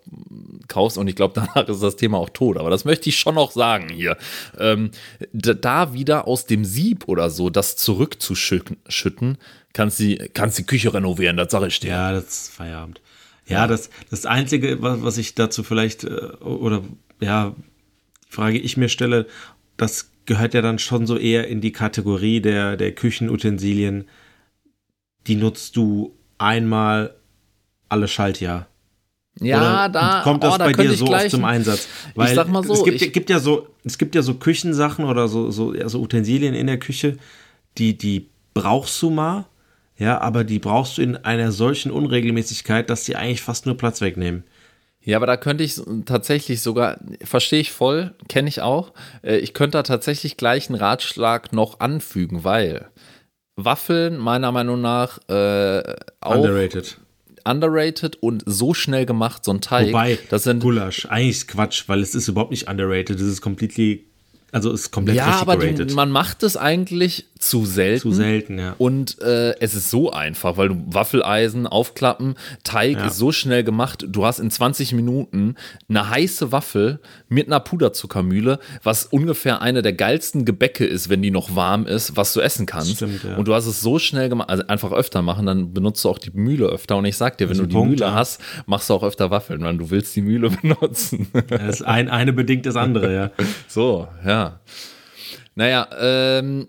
kaufst. 0.68 0.98
Und 0.98 1.08
ich 1.08 1.15
glaube, 1.15 1.34
danach 1.53 1.68
ist 1.68 1.84
das 1.84 1.96
Thema 1.96 2.18
auch 2.18 2.30
tot. 2.30 2.58
Aber 2.58 2.70
das 2.70 2.86
möchte 2.86 3.10
ich 3.10 3.18
schon 3.18 3.36
noch 3.36 3.51
sagen 3.51 3.89
hier. 3.89 4.18
Ähm, 4.58 4.92
da 5.32 5.94
wieder 5.94 6.27
aus 6.27 6.46
dem 6.46 6.65
Sieb 6.65 7.08
oder 7.08 7.30
so 7.30 7.50
das 7.50 7.75
zurückzuschütten, 7.75 9.38
kannst 9.74 10.00
die, 10.00 10.18
kannst 10.34 10.58
die 10.58 10.65
Küche 10.65 10.94
renovieren, 10.94 11.38
das 11.38 11.51
sage 11.51 11.68
ich 11.68 11.80
dir. 11.80 11.89
Ja, 11.89 12.12
das 12.12 12.25
ist 12.25 12.50
Feierabend. 12.53 13.01
Ja, 13.46 13.60
ja. 13.60 13.68
Das, 13.68 13.89
das 14.10 14.25
Einzige, 14.25 14.82
was, 14.82 15.03
was 15.03 15.18
ich 15.18 15.36
dazu 15.36 15.63
vielleicht, 15.63 16.06
äh, 16.06 16.08
oder 16.42 16.82
ja, 17.20 17.56
Frage 18.30 18.58
ich 18.58 18.77
mir 18.77 18.89
stelle, 18.89 19.27
das 19.77 20.10
gehört 20.25 20.53
ja 20.53 20.62
dann 20.62 20.80
schon 20.80 21.06
so 21.06 21.18
eher 21.18 21.48
in 21.48 21.62
die 21.62 21.72
Kategorie 21.72 22.42
der, 22.42 22.77
der 22.77 22.94
Küchenutensilien, 22.94 24.06
die 25.27 25.36
nutzt 25.36 25.75
du 25.75 26.15
einmal 26.38 27.15
alle 27.89 28.08
Schaltjahr. 28.08 28.68
Ja, 29.39 29.58
Oder 29.58 29.89
da 29.89 30.22
kommt 30.24 30.44
das 30.44 30.56
oh, 30.56 30.58
da 30.58 30.65
bei 30.65 30.74
dir 30.74 30.94
so 30.94 31.08
oft 31.08 31.30
zum 31.32 31.44
Einsatz. 31.44 31.88
Weil 32.13 32.30
ich 32.30 32.36
sag 32.36 32.50
mal 32.50 32.63
so, 32.63 32.74
es 32.74 32.84
gibt, 32.84 33.01
ich, 33.01 33.13
gibt, 33.13 33.30
ja 33.30 33.39
so, 33.39 33.68
es 33.84 33.98
gibt 33.98 34.13
ja 34.13 34.22
so 34.22 34.36
Küchensachen 34.36 35.06
oder 35.06 35.27
so, 35.27 35.50
so 35.50 35.72
also 35.72 36.00
Utensilien 36.00 36.53
in 36.53 36.68
der 36.68 36.77
Küche, 36.77 37.18
die, 37.77 37.98
die 37.98 38.30
brauchst 38.53 39.01
du 39.01 39.10
mal, 39.10 39.46
ja, 39.98 40.22
aber 40.22 40.44
die 40.44 40.60
brauchst 40.60 40.98
du 40.98 41.01
in 41.01 41.15
einer 41.18 41.51
solchen 41.51 41.92
Unregelmäßigkeit, 41.92 42.89
dass 42.89 43.06
die 43.06 43.15
eigentlich 43.15 43.42
fast 43.42 43.65
nur 43.65 43.75
Platz 43.75 44.01
wegnehmen. 44.01 44.44
Ja, 45.06 45.18
aber 45.18 45.28
da 45.28 45.36
könnte 45.36 45.64
ich 45.64 45.82
tatsächlich 46.06 46.62
sogar, 46.62 46.98
verstehe 47.24 47.60
ich 47.60 47.72
voll, 47.72 48.14
kenne 48.30 48.48
ich 48.48 48.62
auch, 48.62 48.94
äh, 49.22 49.38
ich 49.38 49.54
könnte 49.54 49.78
da 49.78 49.84
tatsächlich 49.84 50.38
gleich 50.38 50.70
einen 50.70 50.80
Ratschlag 50.80 51.52
noch 51.52 51.82
anfügen, 51.82 52.44
weil 52.44 52.90
Waffeln 53.56 54.18
meiner 54.18 54.52
Meinung 54.52 54.82
nach 54.82 55.20
äh, 55.28 55.96
auch 56.22 56.36
underrated. 56.36 56.98
Underrated 57.46 58.16
und 58.24 58.44
so 58.46 58.74
schnell 58.74 59.06
gemacht, 59.06 59.44
so 59.44 59.52
ein 59.52 59.60
Teig. 59.60 59.90
Wobei, 59.90 60.18
das 60.30 60.44
sind 60.44 60.62
Gulasch, 60.62 61.06
eigentlich 61.08 61.38
ist 61.38 61.48
Quatsch, 61.50 61.84
weil 61.88 62.00
es 62.00 62.16
ist 62.16 62.30
überhaupt 62.30 62.52
nicht 62.52 62.70
underrated, 62.70 63.20
es 63.20 63.28
ist 63.28 63.42
completely 63.42 64.06
also 64.54 64.72
ist 64.72 64.92
komplett 64.92 65.18
ja, 65.18 65.40
aber 65.42 65.58
du, 65.58 65.96
man 65.96 66.12
macht 66.12 66.44
es 66.44 66.56
eigentlich 66.58 67.26
zu 67.40 67.66
selten. 67.66 68.02
Zu 68.02 68.12
selten, 68.12 68.60
ja. 68.60 68.76
Und 68.78 69.20
äh, 69.20 69.60
es 69.60 69.74
ist 69.74 69.90
so 69.90 70.12
einfach, 70.12 70.58
weil 70.58 70.70
du 70.70 70.84
Waffeleisen 70.86 71.66
aufklappen, 71.66 72.36
Teig 72.64 72.98
ja. 72.98 73.08
ist 73.08 73.18
so 73.18 73.32
schnell 73.32 73.64
gemacht. 73.64 74.06
Du 74.08 74.28
hast 74.28 74.38
in 74.38 74.52
20 74.52 74.94
Minuten 74.94 75.56
eine 75.90 76.08
heiße 76.08 76.52
Waffel 76.52 77.00
mit 77.30 77.48
einer 77.48 77.60
Puderzuckermühle, 77.62 78.60
was 78.84 79.08
ungefähr 79.08 79.64
eine 79.64 79.82
der 79.82 79.94
geilsten 79.94 80.46
Gebäcke 80.46 80.86
ist, 80.86 81.10
wenn 81.10 81.24
die 81.24 81.32
noch 81.32 81.56
warm 81.56 81.88
ist, 81.88 82.16
was 82.16 82.32
du 82.34 82.40
essen 82.40 82.68
kannst. 82.68 82.98
Stimmt, 82.98 83.24
ja. 83.24 83.36
Und 83.36 83.48
du 83.48 83.56
hast 83.56 83.66
es 83.66 83.82
so 83.82 83.98
schnell 83.98 84.30
gemacht, 84.30 84.50
also 84.52 84.68
einfach 84.68 84.92
öfter 84.92 85.24
machen, 85.24 85.48
dann 85.48 85.74
benutzt 85.74 86.06
du 86.06 86.10
auch 86.10 86.20
die 86.20 86.30
Mühle 86.32 86.68
öfter. 86.68 86.98
Und 86.98 87.06
ich 87.06 87.18
sag 87.18 87.40
dir, 87.40 87.50
wenn 87.50 87.58
du 87.58 87.66
die 87.66 87.74
Punkt, 87.74 87.90
Mühle 87.90 88.06
ja. 88.06 88.14
hast, 88.14 88.40
machst 88.68 88.92
du 88.92 88.94
auch 88.94 89.04
öfter 89.04 89.32
Waffeln, 89.32 89.64
weil 89.64 89.78
du 89.78 89.90
willst 89.90 90.16
die 90.16 90.22
Mühle 90.22 90.50
benutzen. 90.62 91.28
Das 91.48 91.82
ein, 91.82 92.08
eine 92.08 92.34
bedingt 92.34 92.68
das 92.68 92.76
andere, 92.76 93.12
ja. 93.12 93.32
So, 93.68 94.08
ja. 94.24 94.43
Naja, 95.56 95.88
ähm, 96.00 96.68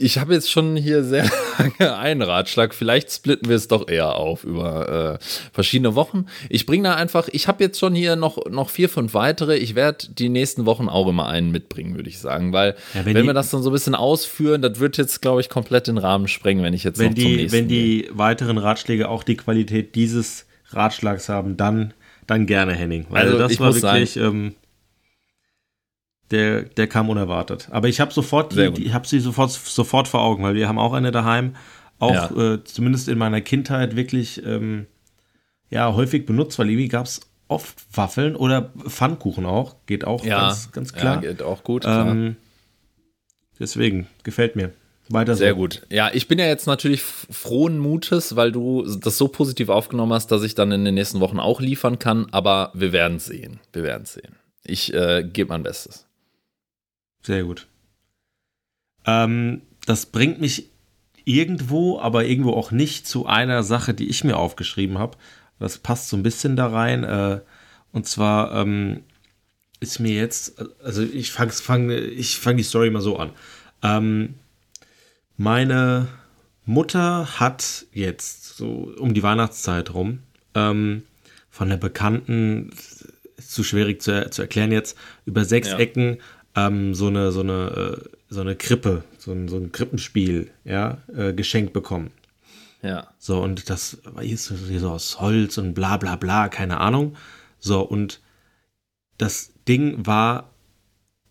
ich 0.00 0.18
habe 0.18 0.32
jetzt 0.32 0.50
schon 0.50 0.76
hier 0.76 1.04
sehr 1.04 1.28
lange 1.58 1.96
einen 1.96 2.22
Ratschlag. 2.22 2.74
Vielleicht 2.74 3.12
splitten 3.12 3.48
wir 3.48 3.56
es 3.56 3.68
doch 3.68 3.86
eher 3.86 4.16
auf 4.16 4.44
über 4.44 5.18
äh, 5.20 5.24
verschiedene 5.52 5.94
Wochen. 5.94 6.26
Ich 6.48 6.64
bringe 6.64 6.88
da 6.88 6.94
einfach, 6.94 7.28
ich 7.30 7.48
habe 7.48 7.62
jetzt 7.62 7.78
schon 7.78 7.94
hier 7.94 8.16
noch, 8.16 8.46
noch 8.50 8.70
vier, 8.70 8.88
fünf 8.88 9.12
weitere. 9.12 9.56
Ich 9.58 9.74
werde 9.74 10.06
die 10.08 10.30
nächsten 10.30 10.64
Wochen 10.64 10.88
auch 10.88 11.06
immer 11.06 11.28
einen 11.28 11.50
mitbringen, 11.50 11.96
würde 11.96 12.08
ich 12.08 12.18
sagen. 12.18 12.52
Weil, 12.52 12.76
ja, 12.94 13.04
wenn, 13.04 13.14
wenn 13.14 13.22
die, 13.22 13.28
wir 13.28 13.34
das 13.34 13.50
dann 13.50 13.62
so 13.62 13.70
ein 13.70 13.72
bisschen 13.74 13.94
ausführen, 13.94 14.62
das 14.62 14.80
wird 14.80 14.96
jetzt, 14.96 15.20
glaube 15.20 15.42
ich, 15.42 15.50
komplett 15.50 15.86
den 15.86 15.98
Rahmen 15.98 16.28
sprengen, 16.28 16.64
wenn 16.64 16.72
ich 16.72 16.84
jetzt 16.84 16.98
wenn 16.98 17.08
noch 17.08 17.14
die, 17.14 17.36
nächsten 17.36 17.58
Wenn 17.58 17.68
die 17.68 18.02
gehe. 18.02 18.18
weiteren 18.18 18.56
Ratschläge 18.56 19.08
auch 19.08 19.22
die 19.22 19.36
Qualität 19.36 19.94
dieses 19.94 20.46
Ratschlags 20.70 21.28
haben, 21.28 21.58
dann, 21.58 21.92
dann 22.26 22.46
gerne, 22.46 22.72
Henning. 22.72 23.04
Weil 23.10 23.26
also, 23.26 23.38
das 23.38 23.60
war 23.60 23.74
wirklich. 23.74 24.12
Sagen, 24.12 24.26
ähm, 24.26 24.54
der, 26.30 26.62
der 26.62 26.86
kam 26.86 27.08
unerwartet. 27.08 27.68
Aber 27.70 27.88
ich 27.88 28.00
habe 28.00 28.12
sofort, 28.12 28.56
die, 28.56 28.70
die, 28.72 28.86
ich 28.86 28.94
habe 28.94 29.06
sie 29.06 29.20
sofort, 29.20 29.50
sofort 29.50 30.08
vor 30.08 30.20
Augen, 30.20 30.42
weil 30.42 30.54
wir 30.54 30.68
haben 30.68 30.78
auch 30.78 30.92
eine 30.92 31.10
daheim, 31.10 31.56
auch 31.98 32.30
ja. 32.36 32.54
äh, 32.54 32.64
zumindest 32.64 33.08
in 33.08 33.18
meiner 33.18 33.40
Kindheit 33.40 33.96
wirklich 33.96 34.44
ähm, 34.44 34.86
ja 35.68 35.92
häufig 35.94 36.26
benutzt, 36.26 36.58
weil 36.58 36.68
irgendwie 36.70 36.88
gab 36.88 37.06
es 37.06 37.20
oft 37.48 37.84
Waffeln 37.92 38.36
oder 38.36 38.72
Pfannkuchen 38.86 39.44
auch, 39.44 39.76
geht 39.86 40.04
auch 40.06 40.24
ja, 40.24 40.40
ganz, 40.40 40.72
ganz 40.72 40.92
klar. 40.92 41.16
Ja, 41.16 41.32
geht 41.32 41.42
auch 41.42 41.64
gut. 41.64 41.84
Ähm, 41.86 42.36
deswegen 43.58 44.06
gefällt 44.22 44.56
mir. 44.56 44.72
Weiter 45.12 45.34
Sehr 45.34 45.54
so. 45.54 45.56
gut. 45.56 45.82
Ja, 45.90 46.10
ich 46.14 46.28
bin 46.28 46.38
ja 46.38 46.46
jetzt 46.46 46.68
natürlich 46.68 47.02
frohen 47.02 47.80
Mutes, 47.80 48.36
weil 48.36 48.52
du 48.52 48.84
das 48.84 49.18
so 49.18 49.26
positiv 49.26 49.68
aufgenommen 49.68 50.12
hast, 50.12 50.28
dass 50.28 50.44
ich 50.44 50.54
dann 50.54 50.70
in 50.70 50.84
den 50.84 50.94
nächsten 50.94 51.18
Wochen 51.18 51.40
auch 51.40 51.60
liefern 51.60 51.98
kann. 51.98 52.28
Aber 52.30 52.70
wir 52.74 52.92
werden 52.92 53.18
sehen. 53.18 53.58
Wir 53.72 53.82
werden 53.82 54.06
sehen. 54.06 54.36
Ich 54.62 54.94
äh, 54.94 55.24
gebe 55.24 55.48
mein 55.48 55.64
Bestes. 55.64 56.06
Sehr 57.22 57.44
gut. 57.44 57.66
Ähm, 59.06 59.62
das 59.86 60.06
bringt 60.06 60.40
mich 60.40 60.70
irgendwo, 61.24 62.00
aber 62.00 62.24
irgendwo 62.24 62.52
auch 62.52 62.70
nicht 62.70 63.06
zu 63.06 63.26
einer 63.26 63.62
Sache, 63.62 63.94
die 63.94 64.08
ich 64.08 64.24
mir 64.24 64.36
aufgeschrieben 64.36 64.98
habe. 64.98 65.16
Das 65.58 65.78
passt 65.78 66.08
so 66.08 66.16
ein 66.16 66.22
bisschen 66.22 66.56
da 66.56 66.68
rein. 66.68 67.04
Äh, 67.04 67.40
und 67.92 68.06
zwar 68.06 68.52
ähm, 68.54 69.04
ist 69.80 69.98
mir 69.98 70.14
jetzt, 70.14 70.62
also 70.82 71.02
ich 71.02 71.32
fange 71.32 71.52
fang, 71.52 71.90
ich 71.90 72.38
fang 72.38 72.56
die 72.56 72.62
Story 72.62 72.90
mal 72.90 73.00
so 73.00 73.16
an. 73.18 73.32
Ähm, 73.82 74.34
meine 75.36 76.08
Mutter 76.66 77.40
hat 77.40 77.86
jetzt 77.92 78.56
so 78.56 78.92
um 78.98 79.14
die 79.14 79.22
Weihnachtszeit 79.22 79.94
rum 79.94 80.20
ähm, 80.54 81.02
von 81.50 81.68
der 81.68 81.78
Bekannten, 81.78 82.70
zu 83.38 83.64
schwierig 83.64 84.02
zu, 84.02 84.30
zu 84.30 84.42
erklären 84.42 84.70
jetzt, 84.70 84.96
über 85.24 85.44
sechs 85.44 85.68
ja. 85.68 85.78
Ecken 85.78 86.18
ähm, 86.56 86.94
so 86.94 87.06
eine, 87.06 87.32
so 87.32 87.40
eine, 87.40 87.98
äh, 88.02 88.08
so 88.28 88.40
eine 88.40 88.56
Krippe, 88.56 89.04
so 89.18 89.32
ein, 89.32 89.48
so 89.48 89.56
ein 89.56 89.72
Krippenspiel, 89.72 90.50
ja, 90.64 90.98
äh, 91.14 91.32
geschenkt 91.32 91.72
bekommen. 91.72 92.10
Ja. 92.82 93.08
So, 93.18 93.42
und 93.42 93.68
das 93.68 93.98
war 94.04 94.22
hier 94.22 94.38
so, 94.38 94.54
hier 94.54 94.80
so 94.80 94.90
aus 94.90 95.20
Holz 95.20 95.58
und 95.58 95.74
bla 95.74 95.96
bla 95.96 96.16
bla, 96.16 96.48
keine 96.48 96.78
Ahnung. 96.78 97.16
So, 97.58 97.82
und 97.82 98.20
das 99.18 99.52
Ding 99.68 100.06
war 100.06 100.50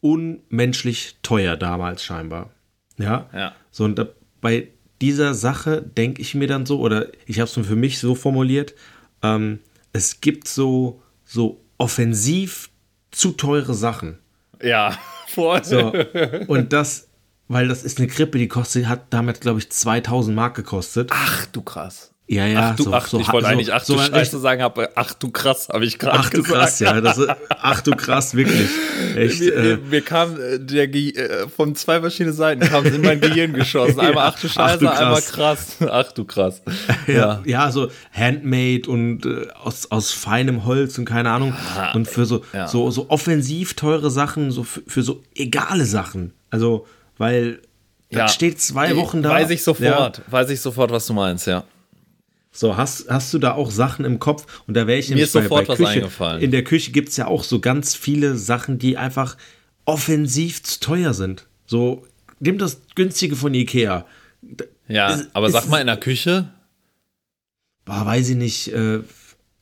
unmenschlich 0.02 1.18
teuer 1.24 1.58
damals 1.58 2.04
scheinbar. 2.04 2.52
Ja. 2.98 3.30
Ja. 3.34 3.56
So, 3.72 3.86
und 3.86 3.98
da, 3.98 4.08
bei 4.42 4.70
dieser 5.02 5.34
Sache 5.34 5.82
denke 5.82 6.22
ich 6.22 6.36
mir 6.36 6.48
dann 6.48 6.66
so, 6.66 6.80
oder 6.80 7.08
ich 7.26 7.40
habe 7.40 7.50
es 7.50 7.68
für 7.68 7.76
mich 7.76 8.00
so 8.00 8.16
formuliert, 8.16 8.76
ähm, 9.24 9.60
es 9.92 10.22
gibt 10.22 10.48
so, 10.48 11.02
so 11.26 11.62
offensiv 11.78 12.70
zu 13.12 13.32
teure 13.32 13.74
Sachen. 13.74 14.20
Ja, 14.62 14.98
voll. 15.28 15.64
So. 15.64 15.94
Und 16.48 16.74
das, 16.74 17.10
weil 17.48 17.68
das 17.68 17.84
ist 17.84 18.00
eine 18.00 18.08
Krippe, 18.08 18.38
die 18.38 18.48
kostet, 18.48 18.88
hat 18.88 19.08
damit, 19.12 19.42
glaube 19.42 19.60
ich, 19.60 19.72
2000 19.72 20.36
Mark 20.36 20.56
gekostet. 20.56 21.10
Ach 21.14 21.46
du 21.48 21.62
krass. 21.62 22.14
Ja, 22.32 22.46
ja, 22.46 22.70
ach 22.70 22.76
du, 22.76 22.84
so, 22.84 22.94
ach, 22.94 23.08
so, 23.08 23.20
ich 23.20 23.28
wollte 23.34 23.48
so, 23.48 23.52
eigentlich 23.52 23.74
ach 23.74 23.84
du 23.84 23.94
so 23.94 24.00
Scheiße 24.00 24.40
sagen, 24.40 24.62
aber 24.62 24.90
ach 24.94 25.16
du 25.16 25.32
krass, 25.32 25.68
habe 25.74 25.84
ich 25.84 25.98
gerade 25.98 26.30
gesagt. 26.30 26.36
Ach 26.36 26.44
du 26.44 26.44
krass, 26.44 26.80
ja, 26.80 27.02
das, 27.02 27.20
ach 27.50 27.82
du 27.82 27.96
krass, 27.96 28.36
wirklich. 28.36 28.70
Echt, 29.16 29.40
mir, 29.40 29.54
äh, 29.56 29.78
mir 29.78 30.02
kam 30.02 30.40
äh, 30.40 30.60
der 30.60 30.94
äh, 30.94 31.50
von 31.50 31.74
zwei 31.74 32.00
verschiedenen 32.02 32.36
Seiten 32.36 32.62
kam 32.62 32.86
in 32.86 33.02
mein 33.02 33.20
Gehirn 33.20 33.54
geschossen. 33.54 34.00
Einmal 34.00 34.28
ach 34.28 34.40
du 34.40 34.48
Scheiße, 34.48 34.76
ach 34.76 34.78
du 34.78 34.88
einmal 34.88 35.22
krass. 35.24 35.78
Ach 35.90 36.12
du 36.12 36.24
krass. 36.24 36.62
Ja, 37.08 37.16
ja, 37.16 37.42
ja 37.46 37.72
so 37.72 37.90
handmade 38.12 38.88
und 38.88 39.26
äh, 39.26 39.48
aus, 39.64 39.90
aus 39.90 40.12
feinem 40.12 40.66
Holz 40.66 41.00
und 41.00 41.06
keine 41.06 41.32
Ahnung. 41.32 41.56
Ah, 41.76 41.94
und 41.94 42.08
für 42.08 42.28
so, 42.28 42.44
ja. 42.54 42.68
so, 42.68 42.92
so 42.92 43.10
offensiv 43.10 43.74
teure 43.74 44.12
Sachen, 44.12 44.52
so 44.52 44.64
für, 44.64 44.84
für 44.86 45.02
so 45.02 45.24
egale 45.34 45.86
Sachen. 45.86 46.34
Also, 46.52 46.86
weil 47.18 47.62
ja, 48.12 48.20
das 48.20 48.36
steht 48.36 48.62
zwei 48.62 48.96
Wochen 48.96 49.24
da. 49.24 49.32
Weiß 49.32 49.50
ich 49.50 49.64
sofort, 49.64 50.22
weiß 50.28 50.52
ich 50.52 50.62
sofort, 50.62 50.92
was 50.92 51.08
du 51.08 51.14
meinst, 51.14 51.48
ja. 51.48 51.64
So, 52.60 52.76
hast, 52.76 53.10
hast 53.10 53.34
du 53.34 53.40
da 53.40 53.54
auch 53.54 53.72
Sachen 53.72 54.04
im 54.04 54.20
Kopf? 54.20 54.46
Und 54.68 54.74
da 54.74 54.86
wäre 54.86 55.00
ich 55.00 55.08
Mir 55.08 55.24
ist 55.24 55.32
bei, 55.32 55.44
sofort 55.44 55.68
bei 55.68 55.72
was 55.72 55.78
Küche. 55.78 55.92
eingefallen. 55.92 56.42
In 56.42 56.52
der 56.52 56.66
Küche 56.66 56.92
gibt 56.92 57.08
es 57.08 57.16
ja 57.16 57.26
auch 57.28 57.46
so 57.46 57.62
ganz 57.62 57.96
viele 57.96 58.36
Sachen, 58.36 58.78
die 58.78 58.98
einfach 58.98 59.38
offensiv 59.86 60.62
zu 60.64 60.82
teuer 60.82 61.14
sind. 61.14 61.48
So, 61.66 62.06
nimm 62.42 62.58
das 62.58 62.82
günstige 62.96 63.38
von 63.38 63.54
Ikea. 63.54 64.06
Ja, 64.90 65.14
ist, 65.14 65.30
aber 65.32 65.50
sag 65.50 65.70
mal 65.70 65.80
in 65.80 65.88
der 65.88 65.96
Küche. 65.96 66.50
boah, 67.86 68.06
weiß 68.06 68.28
ich 68.28 68.36
nicht, 68.36 68.74
äh, 68.74 69.00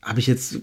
habe 0.02 0.18
ich 0.18 0.26
jetzt 0.26 0.58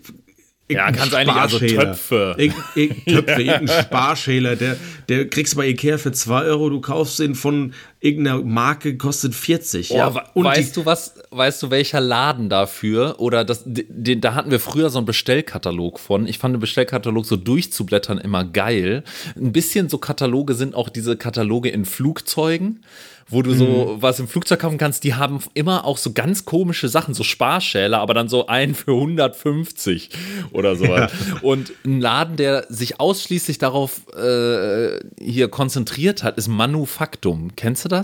ja, 0.68 0.92
ganz 0.92 1.14
eigentlich, 1.14 1.36
also 1.38 1.60
Töpfe. 1.60 2.36
Ir 2.38 2.54
ir 2.76 3.06
Töpfe, 3.06 3.42
irgendein 3.44 3.84
Sparschäler, 3.84 4.56
der, 4.58 4.76
der 5.08 5.30
kriegst 5.30 5.54
du 5.54 5.58
bei 5.58 5.68
Ikea 5.68 5.98
für 5.98 6.12
2 6.12 6.42
Euro, 6.44 6.70
du 6.70 6.82
kaufst 6.82 7.20
den 7.20 7.36
von 7.36 7.74
irgendeiner 8.06 8.42
Marke, 8.44 8.98
kostet 8.98 9.34
40. 9.34 9.92
Oh, 9.92 9.96
ja. 9.96 10.24
Und 10.34 10.46
weißt 10.46 10.78
du 10.78 10.86
was, 10.86 11.16
weißt 11.32 11.64
du, 11.64 11.72
welcher 11.72 12.00
Laden 12.00 12.50
dafür, 12.50 13.16
oder 13.20 13.44
das, 13.44 13.64
den, 13.66 14.22
da 14.22 14.36
hatten 14.36 14.52
wir 14.52 14.60
früher 14.60 14.90
so 14.90 15.00
einen 15.00 15.08
Bestellkatalog 15.08 16.00
von. 16.00 16.28
Ich 16.28 16.38
fand 16.38 16.54
den 16.56 16.60
Bestellkatalog 16.60 17.26
so 17.26 17.36
durchzublättern 17.36 18.20
immer 18.20 18.46
geil. 18.46 19.04
Ein 19.36 19.52
bisschen 19.52 19.90
so 19.90 19.98
Kataloge 19.98 20.54
sind 20.54 20.76
auch 20.76 20.90
diese 20.90 21.18
Kataloge 21.18 21.70
in 21.70 21.86
Flugzeugen 21.86 22.82
wo 23.28 23.42
du 23.42 23.54
so 23.54 23.66
mhm. 23.66 24.02
was 24.02 24.20
im 24.20 24.28
Flugzeug 24.28 24.60
kaufen 24.60 24.78
kannst, 24.78 25.04
die 25.04 25.16
haben 25.16 25.40
immer 25.56 25.86
auch 25.86 25.98
so 25.98 26.14
ganz 26.14 26.46
komische 26.46 26.90
Sachen, 26.90 27.14
so 27.14 27.24
Sparschäler, 27.24 28.00
aber 28.00 28.14
dann 28.14 28.30
so 28.30 28.48
einen 28.48 28.76
für 28.76 28.92
150 28.92 30.10
oder 30.52 30.76
sowas. 30.76 31.12
Ja. 31.12 31.40
Und 31.42 31.74
ein 31.84 32.00
Laden, 32.00 32.36
der 32.36 32.68
sich 32.70 33.00
ausschließlich 33.00 33.58
darauf 33.58 34.02
äh, 34.16 35.00
hier 35.20 35.48
konzentriert 35.48 36.24
hat, 36.24 36.38
ist 36.38 36.48
Manufaktum. 36.48 37.56
Kennst 37.56 37.86
du 37.86 37.90
das? 37.90 37.95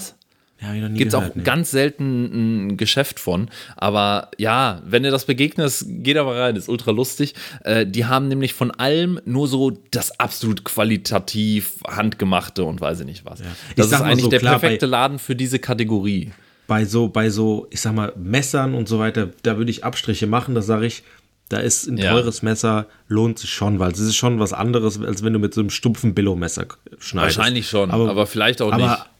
Ja, 0.61 0.87
Gibt 0.89 1.07
es 1.07 1.15
auch 1.15 1.33
nee. 1.33 1.41
ganz 1.41 1.71
selten 1.71 2.67
ein 2.67 2.77
Geschäft 2.77 3.19
von. 3.19 3.49
Aber 3.77 4.29
ja, 4.37 4.81
wenn 4.85 5.01
dir 5.01 5.09
das 5.09 5.25
begegnet, 5.25 5.73
geht 5.87 6.17
aber 6.17 6.35
rein, 6.35 6.55
ist 6.55 6.69
ultra 6.69 6.91
lustig. 6.91 7.33
Äh, 7.63 7.87
die 7.87 8.05
haben 8.05 8.27
nämlich 8.27 8.53
von 8.53 8.69
allem 8.69 9.19
nur 9.25 9.47
so 9.47 9.71
das 9.89 10.19
absolut 10.19 10.63
qualitativ 10.63 11.79
handgemachte 11.87 12.63
und 12.63 12.79
weiß 12.79 12.99
ich 12.99 13.05
nicht 13.07 13.25
was. 13.25 13.39
Ja. 13.39 13.45
Das 13.75 13.87
ist 13.87 13.93
eigentlich 13.93 14.21
so, 14.21 14.29
der 14.29 14.39
klar, 14.39 14.59
perfekte 14.59 14.85
Laden 14.85 15.17
für 15.17 15.35
diese 15.35 15.57
Kategorie. 15.57 16.31
Bei 16.67 16.85
so, 16.85 17.07
bei 17.07 17.31
so, 17.31 17.65
ich 17.71 17.81
sag 17.81 17.95
mal, 17.95 18.13
Messern 18.15 18.75
und 18.75 18.87
so 18.87 18.99
weiter, 18.99 19.29
da 19.41 19.57
würde 19.57 19.71
ich 19.71 19.83
Abstriche 19.83 20.27
machen, 20.27 20.53
da 20.53 20.61
sage 20.61 20.85
ich, 20.85 21.01
da 21.49 21.57
ist 21.57 21.87
ein 21.87 21.97
teures 21.97 22.41
ja. 22.41 22.49
Messer, 22.49 22.85
lohnt 23.07 23.39
sich 23.39 23.49
schon, 23.49 23.79
weil 23.79 23.91
es 23.91 23.99
ist 23.99 24.15
schon 24.15 24.39
was 24.39 24.53
anderes, 24.53 25.01
als 25.01 25.23
wenn 25.23 25.33
du 25.33 25.39
mit 25.39 25.53
so 25.53 25.59
einem 25.59 25.69
stumpfen 25.69 26.13
Billo-Messer 26.13 26.67
schneidest. 26.99 27.37
Wahrscheinlich 27.37 27.67
schon, 27.67 27.91
aber, 27.91 28.09
aber 28.09 28.25
vielleicht 28.25 28.61
auch 28.61 28.71
aber, 28.71 28.89
nicht 28.89 29.10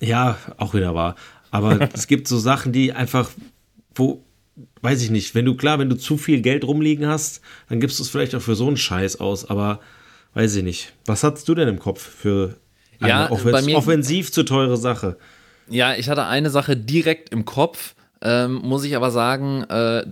ja, 0.00 0.38
auch 0.56 0.74
wieder 0.74 0.94
wahr. 0.94 1.16
Aber 1.50 1.78
es 1.92 2.06
gibt 2.06 2.28
so 2.28 2.38
Sachen, 2.38 2.72
die 2.72 2.92
einfach, 2.92 3.30
wo, 3.94 4.24
weiß 4.82 5.02
ich 5.02 5.10
nicht, 5.10 5.34
wenn 5.34 5.44
du, 5.44 5.54
klar, 5.54 5.78
wenn 5.78 5.90
du 5.90 5.96
zu 5.96 6.16
viel 6.16 6.40
Geld 6.40 6.64
rumliegen 6.64 7.06
hast, 7.06 7.40
dann 7.68 7.80
gibst 7.80 7.98
du 7.98 8.02
es 8.02 8.10
vielleicht 8.10 8.34
auch 8.34 8.42
für 8.42 8.54
so 8.54 8.66
einen 8.66 8.76
Scheiß 8.76 9.20
aus, 9.20 9.48
aber 9.48 9.80
weiß 10.34 10.56
ich 10.56 10.64
nicht. 10.64 10.92
Was 11.06 11.22
hattest 11.22 11.48
du 11.48 11.54
denn 11.54 11.68
im 11.68 11.78
Kopf 11.78 12.00
für 12.00 12.56
eine 13.00 13.10
ja, 13.10 13.30
offens 13.30 13.68
offensiv 13.74 14.32
zu 14.32 14.42
teure 14.44 14.76
Sache? 14.76 15.16
Ja, 15.68 15.94
ich 15.94 16.08
hatte 16.08 16.26
eine 16.26 16.50
Sache 16.50 16.76
direkt 16.76 17.30
im 17.30 17.44
Kopf, 17.44 17.94
ähm, 18.22 18.54
muss 18.62 18.84
ich 18.84 18.96
aber 18.96 19.10
sagen, 19.10 19.64
äh, 19.64 20.04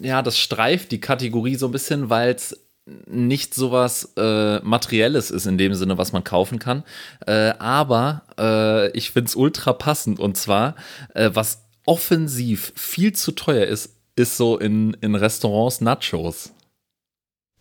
ja, 0.00 0.22
das 0.22 0.38
streift 0.38 0.92
die 0.92 1.00
Kategorie 1.00 1.56
so 1.56 1.66
ein 1.66 1.72
bisschen, 1.72 2.10
weil 2.10 2.34
es 2.34 2.67
nicht 3.06 3.54
sowas 3.54 4.12
äh, 4.16 4.60
Materielles 4.60 5.30
ist 5.30 5.46
in 5.46 5.58
dem 5.58 5.74
Sinne, 5.74 5.98
was 5.98 6.12
man 6.12 6.24
kaufen 6.24 6.58
kann. 6.58 6.84
Äh, 7.26 7.52
aber 7.58 8.22
äh, 8.38 8.90
ich 8.96 9.10
finde 9.10 9.28
es 9.28 9.36
ultra 9.36 9.72
passend 9.72 10.20
und 10.20 10.36
zwar, 10.36 10.74
äh, 11.14 11.30
was 11.32 11.64
offensiv 11.86 12.72
viel 12.76 13.12
zu 13.12 13.32
teuer 13.32 13.66
ist, 13.66 13.96
ist 14.16 14.36
so 14.36 14.58
in, 14.58 14.94
in 15.00 15.14
Restaurants 15.14 15.80
Nachos. 15.80 16.52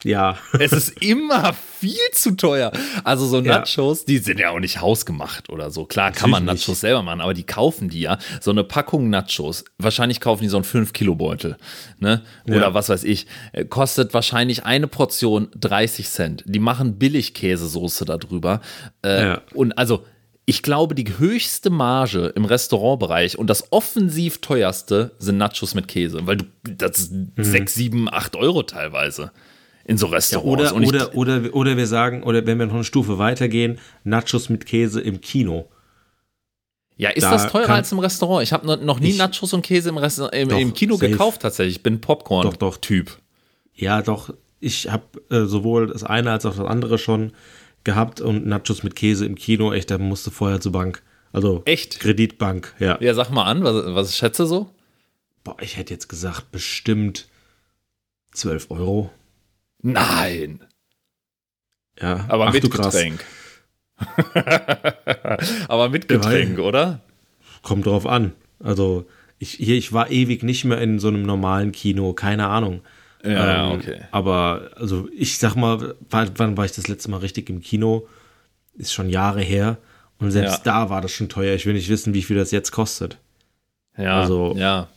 Ja. 0.03 0.37
es 0.59 0.71
ist 0.71 1.01
immer 1.01 1.53
viel 1.53 1.97
zu 2.13 2.35
teuer. 2.35 2.71
Also 3.03 3.25
so 3.25 3.41
Nachos, 3.41 4.01
ja. 4.01 4.05
die 4.07 4.17
sind 4.19 4.39
ja 4.39 4.51
auch 4.51 4.59
nicht 4.59 4.81
hausgemacht 4.81 5.49
oder 5.49 5.71
so. 5.71 5.85
Klar 5.85 6.11
kann 6.11 6.29
man 6.29 6.45
Nachos 6.45 6.67
nicht. 6.67 6.79
selber 6.79 7.03
machen, 7.03 7.21
aber 7.21 7.33
die 7.33 7.43
kaufen 7.43 7.89
die 7.89 8.01
ja. 8.01 8.17
So 8.39 8.51
eine 8.51 8.63
Packung 8.63 9.09
Nachos, 9.09 9.65
wahrscheinlich 9.77 10.19
kaufen 10.19 10.43
die 10.43 10.49
so 10.49 10.57
einen 10.57 10.65
5-Kilo-Beutel, 10.65 11.57
ne? 11.99 12.23
Oder 12.47 12.61
ja. 12.61 12.73
was 12.73 12.89
weiß 12.89 13.03
ich. 13.03 13.27
Äh, 13.53 13.65
kostet 13.65 14.13
wahrscheinlich 14.13 14.65
eine 14.65 14.87
Portion 14.87 15.49
30 15.55 16.09
Cent. 16.09 16.43
Die 16.45 16.59
machen 16.59 16.97
Billigkäsesoße 16.97 18.05
darüber. 18.05 18.61
Äh, 19.03 19.23
ja. 19.23 19.41
Und 19.53 19.77
also 19.77 20.05
ich 20.49 20.63
glaube, 20.63 20.95
die 20.95 21.17
höchste 21.17 21.69
Marge 21.69 22.27
im 22.35 22.45
Restaurantbereich 22.45 23.37
und 23.37 23.49
das 23.49 23.73
offensiv 23.73 24.39
teuerste 24.39 25.11
sind 25.19 25.37
Nachos 25.37 25.75
mit 25.75 25.89
Käse, 25.89 26.25
weil 26.25 26.37
du, 26.37 26.45
das 26.63 26.99
ist 26.99 27.11
mhm. 27.11 27.31
6, 27.35 27.73
7, 27.73 28.09
8 28.09 28.37
Euro 28.37 28.63
teilweise 28.63 29.31
in 29.87 29.97
so 29.97 30.07
Restaurants. 30.07 30.71
Ja, 30.71 30.75
oder, 30.75 30.87
oder, 30.87 31.15
oder, 31.15 31.55
oder 31.55 31.77
wir 31.77 31.87
sagen, 31.87 32.21
oder 32.23 32.45
wenn 32.45 32.59
wir 32.59 32.67
noch 32.67 32.75
eine 32.75 32.83
Stufe 32.83 33.17
weitergehen, 33.17 33.79
Nachos 34.03 34.49
mit 34.49 34.65
Käse 34.65 35.01
im 35.01 35.21
Kino. 35.21 35.69
Ja, 36.97 37.09
ist 37.09 37.23
da 37.23 37.31
das 37.31 37.51
teurer 37.51 37.69
als 37.69 37.91
im 37.91 37.99
Restaurant? 37.99 38.43
Ich 38.43 38.51
habe 38.51 38.67
noch 38.83 38.99
nie 38.99 39.09
ich, 39.09 39.17
Nachos 39.17 39.53
und 39.53 39.61
Käse 39.61 39.89
im, 39.89 39.97
Rest, 39.97 40.19
im, 40.19 40.49
doch, 40.49 40.59
im 40.59 40.73
Kino 40.73 40.95
safe. 40.95 41.11
gekauft 41.11 41.41
tatsächlich. 41.41 41.77
Ich 41.77 41.83
bin 41.83 42.01
Popcorn-Typ. 42.01 43.17
Ja, 43.73 44.01
doch. 44.01 44.33
Ich 44.59 44.89
habe 44.89 45.03
äh, 45.29 45.45
sowohl 45.45 45.87
das 45.87 46.03
eine 46.03 46.31
als 46.31 46.45
auch 46.45 46.55
das 46.55 46.65
andere 46.65 46.97
schon 46.97 47.31
gehabt 47.83 48.19
und 48.19 48.45
Nachos 48.45 48.83
mit 48.83 48.95
Käse 48.95 49.25
im 49.25 49.35
Kino. 49.35 49.71
Echt, 49.71 49.89
da 49.89 49.97
musste 49.97 50.31
vorher 50.31 50.59
zur 50.59 50.73
Bank. 50.73 51.01
Also 51.31 51.61
echt 51.65 51.99
Kreditbank, 51.99 52.73
ja. 52.79 52.97
Ja, 52.99 53.13
sag 53.13 53.29
mal 53.29 53.43
an, 53.43 53.63
was, 53.63 53.75
was 53.93 54.17
schätze 54.17 54.47
so? 54.47 54.69
Boah, 55.43 55.55
ich 55.61 55.77
hätte 55.77 55.93
jetzt 55.93 56.07
gesagt, 56.09 56.51
bestimmt 56.51 57.27
12 58.31 58.71
Euro. 58.71 59.11
Nein. 59.81 60.61
Ja, 62.01 62.25
aber 62.27 62.47
Ach, 62.47 62.53
mit 62.53 62.69
Getränk. 62.69 63.23
aber 65.67 65.89
mit 65.89 66.07
Getränk, 66.07 66.57
ja, 66.57 66.63
oder? 66.63 67.01
Kommt 67.63 67.85
drauf 67.85 68.05
an. 68.05 68.33
Also, 68.59 69.07
ich, 69.39 69.51
hier, 69.51 69.75
ich 69.75 69.93
war 69.93 70.11
ewig 70.11 70.43
nicht 70.43 70.65
mehr 70.65 70.79
in 70.81 70.99
so 70.99 71.07
einem 71.07 71.23
normalen 71.23 71.71
Kino, 71.71 72.13
keine 72.13 72.47
Ahnung. 72.47 72.81
Ja, 73.23 73.71
ähm, 73.71 73.79
okay. 73.79 74.01
Aber, 74.11 74.71
also, 74.75 75.09
ich 75.15 75.37
sag 75.37 75.55
mal, 75.55 75.95
wann 76.09 76.57
war 76.57 76.65
ich 76.65 76.73
das 76.73 76.87
letzte 76.87 77.09
Mal 77.09 77.17
richtig 77.17 77.49
im 77.49 77.61
Kino? 77.61 78.07
Ist 78.75 78.93
schon 78.93 79.09
Jahre 79.09 79.41
her. 79.41 79.77
Und 80.19 80.31
selbst 80.31 80.65
ja. 80.65 80.83
da 80.83 80.89
war 80.89 81.01
das 81.01 81.11
schon 81.11 81.29
teuer. 81.29 81.55
Ich 81.55 81.65
will 81.65 81.73
nicht 81.73 81.89
wissen, 81.89 82.13
wie 82.13 82.23
viel 82.23 82.35
das 82.35 82.51
jetzt 82.51 82.71
kostet. 82.71 83.17
Ja, 83.97 84.21
also, 84.21 84.53
ja. 84.55 84.87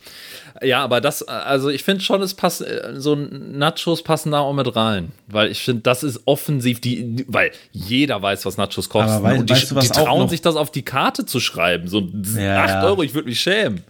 Ja, 0.62 0.82
aber 0.82 1.00
das, 1.00 1.22
also 1.22 1.70
ich 1.70 1.84
finde 1.84 2.02
schon, 2.02 2.20
es 2.20 2.34
passt, 2.34 2.62
so 2.94 3.14
Nachos 3.14 4.02
passen 4.02 4.32
da 4.32 4.40
auch 4.40 4.52
mit 4.52 4.76
rein. 4.76 5.12
Weil 5.26 5.50
ich 5.50 5.62
finde, 5.62 5.82
das 5.82 6.02
ist 6.02 6.20
offensiv 6.26 6.80
die, 6.80 7.24
weil 7.28 7.52
jeder 7.72 8.20
weiß, 8.20 8.44
was 8.44 8.56
Nachos 8.56 8.88
kosten. 8.88 9.10
Aber 9.10 9.24
weißt, 9.30 9.40
und 9.40 9.48
die, 9.48 9.54
weißt 9.54 9.70
du, 9.70 9.80
die 9.80 9.88
trauen 9.88 10.28
sich 10.28 10.42
das 10.42 10.56
auf 10.56 10.70
die 10.70 10.82
Karte 10.82 11.24
zu 11.24 11.40
schreiben. 11.40 11.88
So 11.88 12.00
ja, 12.36 12.64
8 12.64 12.84
Euro, 12.84 13.02
ich 13.02 13.14
würde 13.14 13.28
mich 13.28 13.40
schämen. 13.40 13.82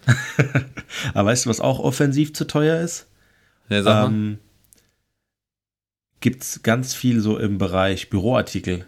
aber 1.14 1.30
weißt 1.30 1.46
du, 1.46 1.50
was 1.50 1.60
auch 1.60 1.80
offensiv 1.80 2.34
zu 2.34 2.46
teuer 2.46 2.80
ist? 2.80 3.06
Ja, 3.68 3.82
sag 3.82 4.08
ähm, 4.08 4.38
Gibt 6.20 6.42
es 6.42 6.62
ganz 6.62 6.94
viel 6.94 7.20
so 7.20 7.38
im 7.38 7.58
Bereich 7.58 8.10
Büroartikel. 8.10 8.84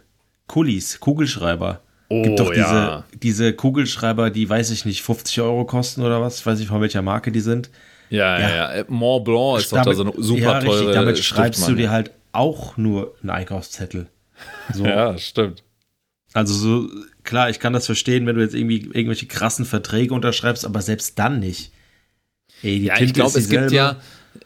Kulis, 0.46 1.00
Kugelschreiber. 1.00 1.80
Oh, 2.12 2.22
gibt 2.22 2.38
doch 2.38 2.54
ja. 2.54 3.04
diese, 3.12 3.18
diese 3.20 3.52
Kugelschreiber, 3.54 4.30
die 4.30 4.48
weiß 4.48 4.70
ich 4.70 4.84
nicht, 4.84 5.02
50 5.02 5.40
Euro 5.40 5.64
kosten 5.64 6.02
oder 6.02 6.20
was, 6.20 6.44
weiß 6.44 6.60
ich 6.60 6.68
von 6.68 6.80
welcher 6.80 7.02
Marke 7.02 7.32
die 7.32 7.40
sind. 7.40 7.70
Ja, 8.10 8.38
ja, 8.38 8.76
ja. 8.76 8.84
Mont 8.88 9.24
Blanc 9.24 9.58
ist 9.58 9.72
damit, 9.72 9.86
doch 9.86 9.90
da 9.92 9.96
so 9.96 10.02
eine 10.02 10.12
super 10.22 10.40
ja, 10.40 10.58
richtig, 10.58 10.80
teure 10.80 10.92
Damit 10.92 11.18
schreibst 11.18 11.66
du 11.66 11.74
dir 11.74 11.90
halt 11.90 12.10
auch 12.32 12.76
nur 12.76 13.14
einen 13.22 13.30
Einkaufszettel. 13.30 14.08
So. 14.74 14.84
ja, 14.86 15.16
stimmt. 15.16 15.62
Also 16.34 16.54
so, 16.54 16.90
klar, 17.24 17.48
ich 17.48 17.58
kann 17.58 17.72
das 17.72 17.86
verstehen, 17.86 18.26
wenn 18.26 18.36
du 18.36 18.42
jetzt 18.42 18.54
irgendwie 18.54 18.82
irgendwelche 18.92 19.26
krassen 19.26 19.64
Verträge 19.64 20.12
unterschreibst, 20.12 20.66
aber 20.66 20.82
selbst 20.82 21.18
dann 21.18 21.40
nicht. 21.40 21.72
Ey, 22.62 22.78
die 22.78 22.86
ja, 22.86 22.94
Tinte 22.94 23.04
ich 23.06 23.14
glaube, 23.14 23.38
es 23.38 23.48
gibt 23.48 23.72
ja, 23.72 23.96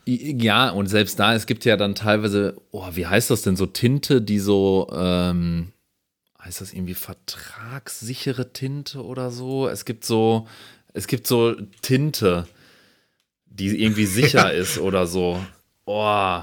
ja, 0.04 0.70
und 0.70 0.86
selbst 0.86 1.18
da, 1.18 1.34
es 1.34 1.46
gibt 1.46 1.64
ja 1.64 1.76
dann 1.76 1.94
teilweise, 1.94 2.56
oh, 2.70 2.86
wie 2.92 3.06
heißt 3.06 3.30
das 3.30 3.42
denn, 3.42 3.56
so 3.56 3.66
Tinte, 3.66 4.22
die 4.22 4.38
so, 4.38 4.88
ähm, 4.92 5.72
heißt 6.46 6.60
das 6.60 6.72
irgendwie 6.72 6.94
vertragssichere 6.94 8.52
Tinte 8.52 9.04
oder 9.04 9.30
so? 9.30 9.68
Es 9.68 9.84
gibt 9.84 10.04
so, 10.04 10.46
es 10.92 11.06
gibt 11.06 11.26
so 11.26 11.56
Tinte, 11.82 12.46
die 13.46 13.82
irgendwie 13.82 14.06
sicher 14.06 14.52
ist 14.54 14.78
oder 14.78 15.06
so. 15.06 15.44
Oh. 15.86 16.40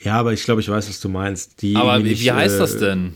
Ja, 0.00 0.14
aber 0.14 0.32
ich 0.32 0.42
glaube, 0.42 0.60
ich 0.60 0.68
weiß, 0.68 0.88
was 0.88 1.00
du 1.00 1.08
meinst. 1.08 1.62
Die 1.62 1.76
aber 1.76 2.04
wie, 2.04 2.18
wie 2.18 2.32
heißt 2.32 2.56
äh, 2.56 2.58
das 2.58 2.78
denn? 2.78 3.14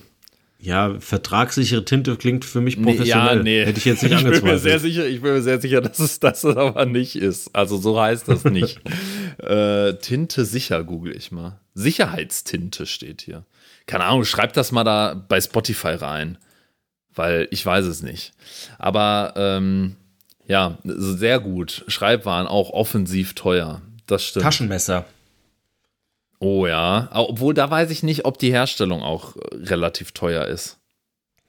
Ja, 0.60 0.98
vertragssichere 1.00 1.84
Tinte 1.84 2.16
klingt 2.16 2.44
für 2.44 2.60
mich 2.60 2.80
professionell. 2.80 3.42
Nee, 3.42 3.58
ja, 3.58 3.64
nee. 3.64 3.66
Hätte 3.66 3.78
ich 3.78 3.84
jetzt 3.84 4.02
nicht 4.02 4.12
ich 4.12 4.18
angezweifelt. 4.18 4.44
Bin 4.44 4.52
mir 4.52 4.58
sehr 4.60 4.78
sicher, 4.78 5.06
ich 5.06 5.20
bin 5.20 5.32
mir 5.32 5.42
sehr 5.42 5.60
sicher, 5.60 5.80
dass 5.80 5.98
es 5.98 6.20
das 6.20 6.44
aber 6.44 6.86
nicht 6.86 7.16
ist. 7.16 7.54
Also 7.54 7.76
so 7.78 8.00
heißt 8.00 8.28
das 8.28 8.44
nicht. 8.44 8.80
äh, 9.38 9.94
Tinte 9.94 10.44
sicher 10.44 10.84
google 10.84 11.16
ich 11.16 11.32
mal. 11.32 11.60
Sicherheitstinte 11.74 12.86
steht 12.86 13.22
hier 13.22 13.44
keine 13.86 14.04
Ahnung, 14.04 14.24
schreib 14.24 14.52
das 14.54 14.72
mal 14.72 14.84
da 14.84 15.14
bei 15.28 15.40
Spotify 15.40 15.94
rein, 15.94 16.38
weil 17.14 17.48
ich 17.50 17.64
weiß 17.64 17.84
es 17.86 18.02
nicht. 18.02 18.32
Aber 18.78 19.34
ähm, 19.36 19.96
ja, 20.46 20.78
sehr 20.84 21.40
gut. 21.40 21.84
Schreibwaren 21.88 22.46
auch 22.46 22.70
offensiv 22.70 23.34
teuer. 23.34 23.82
Das 24.06 24.24
stimmt. 24.24 24.44
Taschenmesser. 24.44 25.04
Oh 26.38 26.66
ja, 26.66 27.08
obwohl 27.12 27.54
da 27.54 27.70
weiß 27.70 27.90
ich 27.90 28.02
nicht, 28.02 28.24
ob 28.26 28.38
die 28.38 28.52
Herstellung 28.52 29.02
auch 29.02 29.36
relativ 29.52 30.12
teuer 30.12 30.44
ist. 30.46 30.78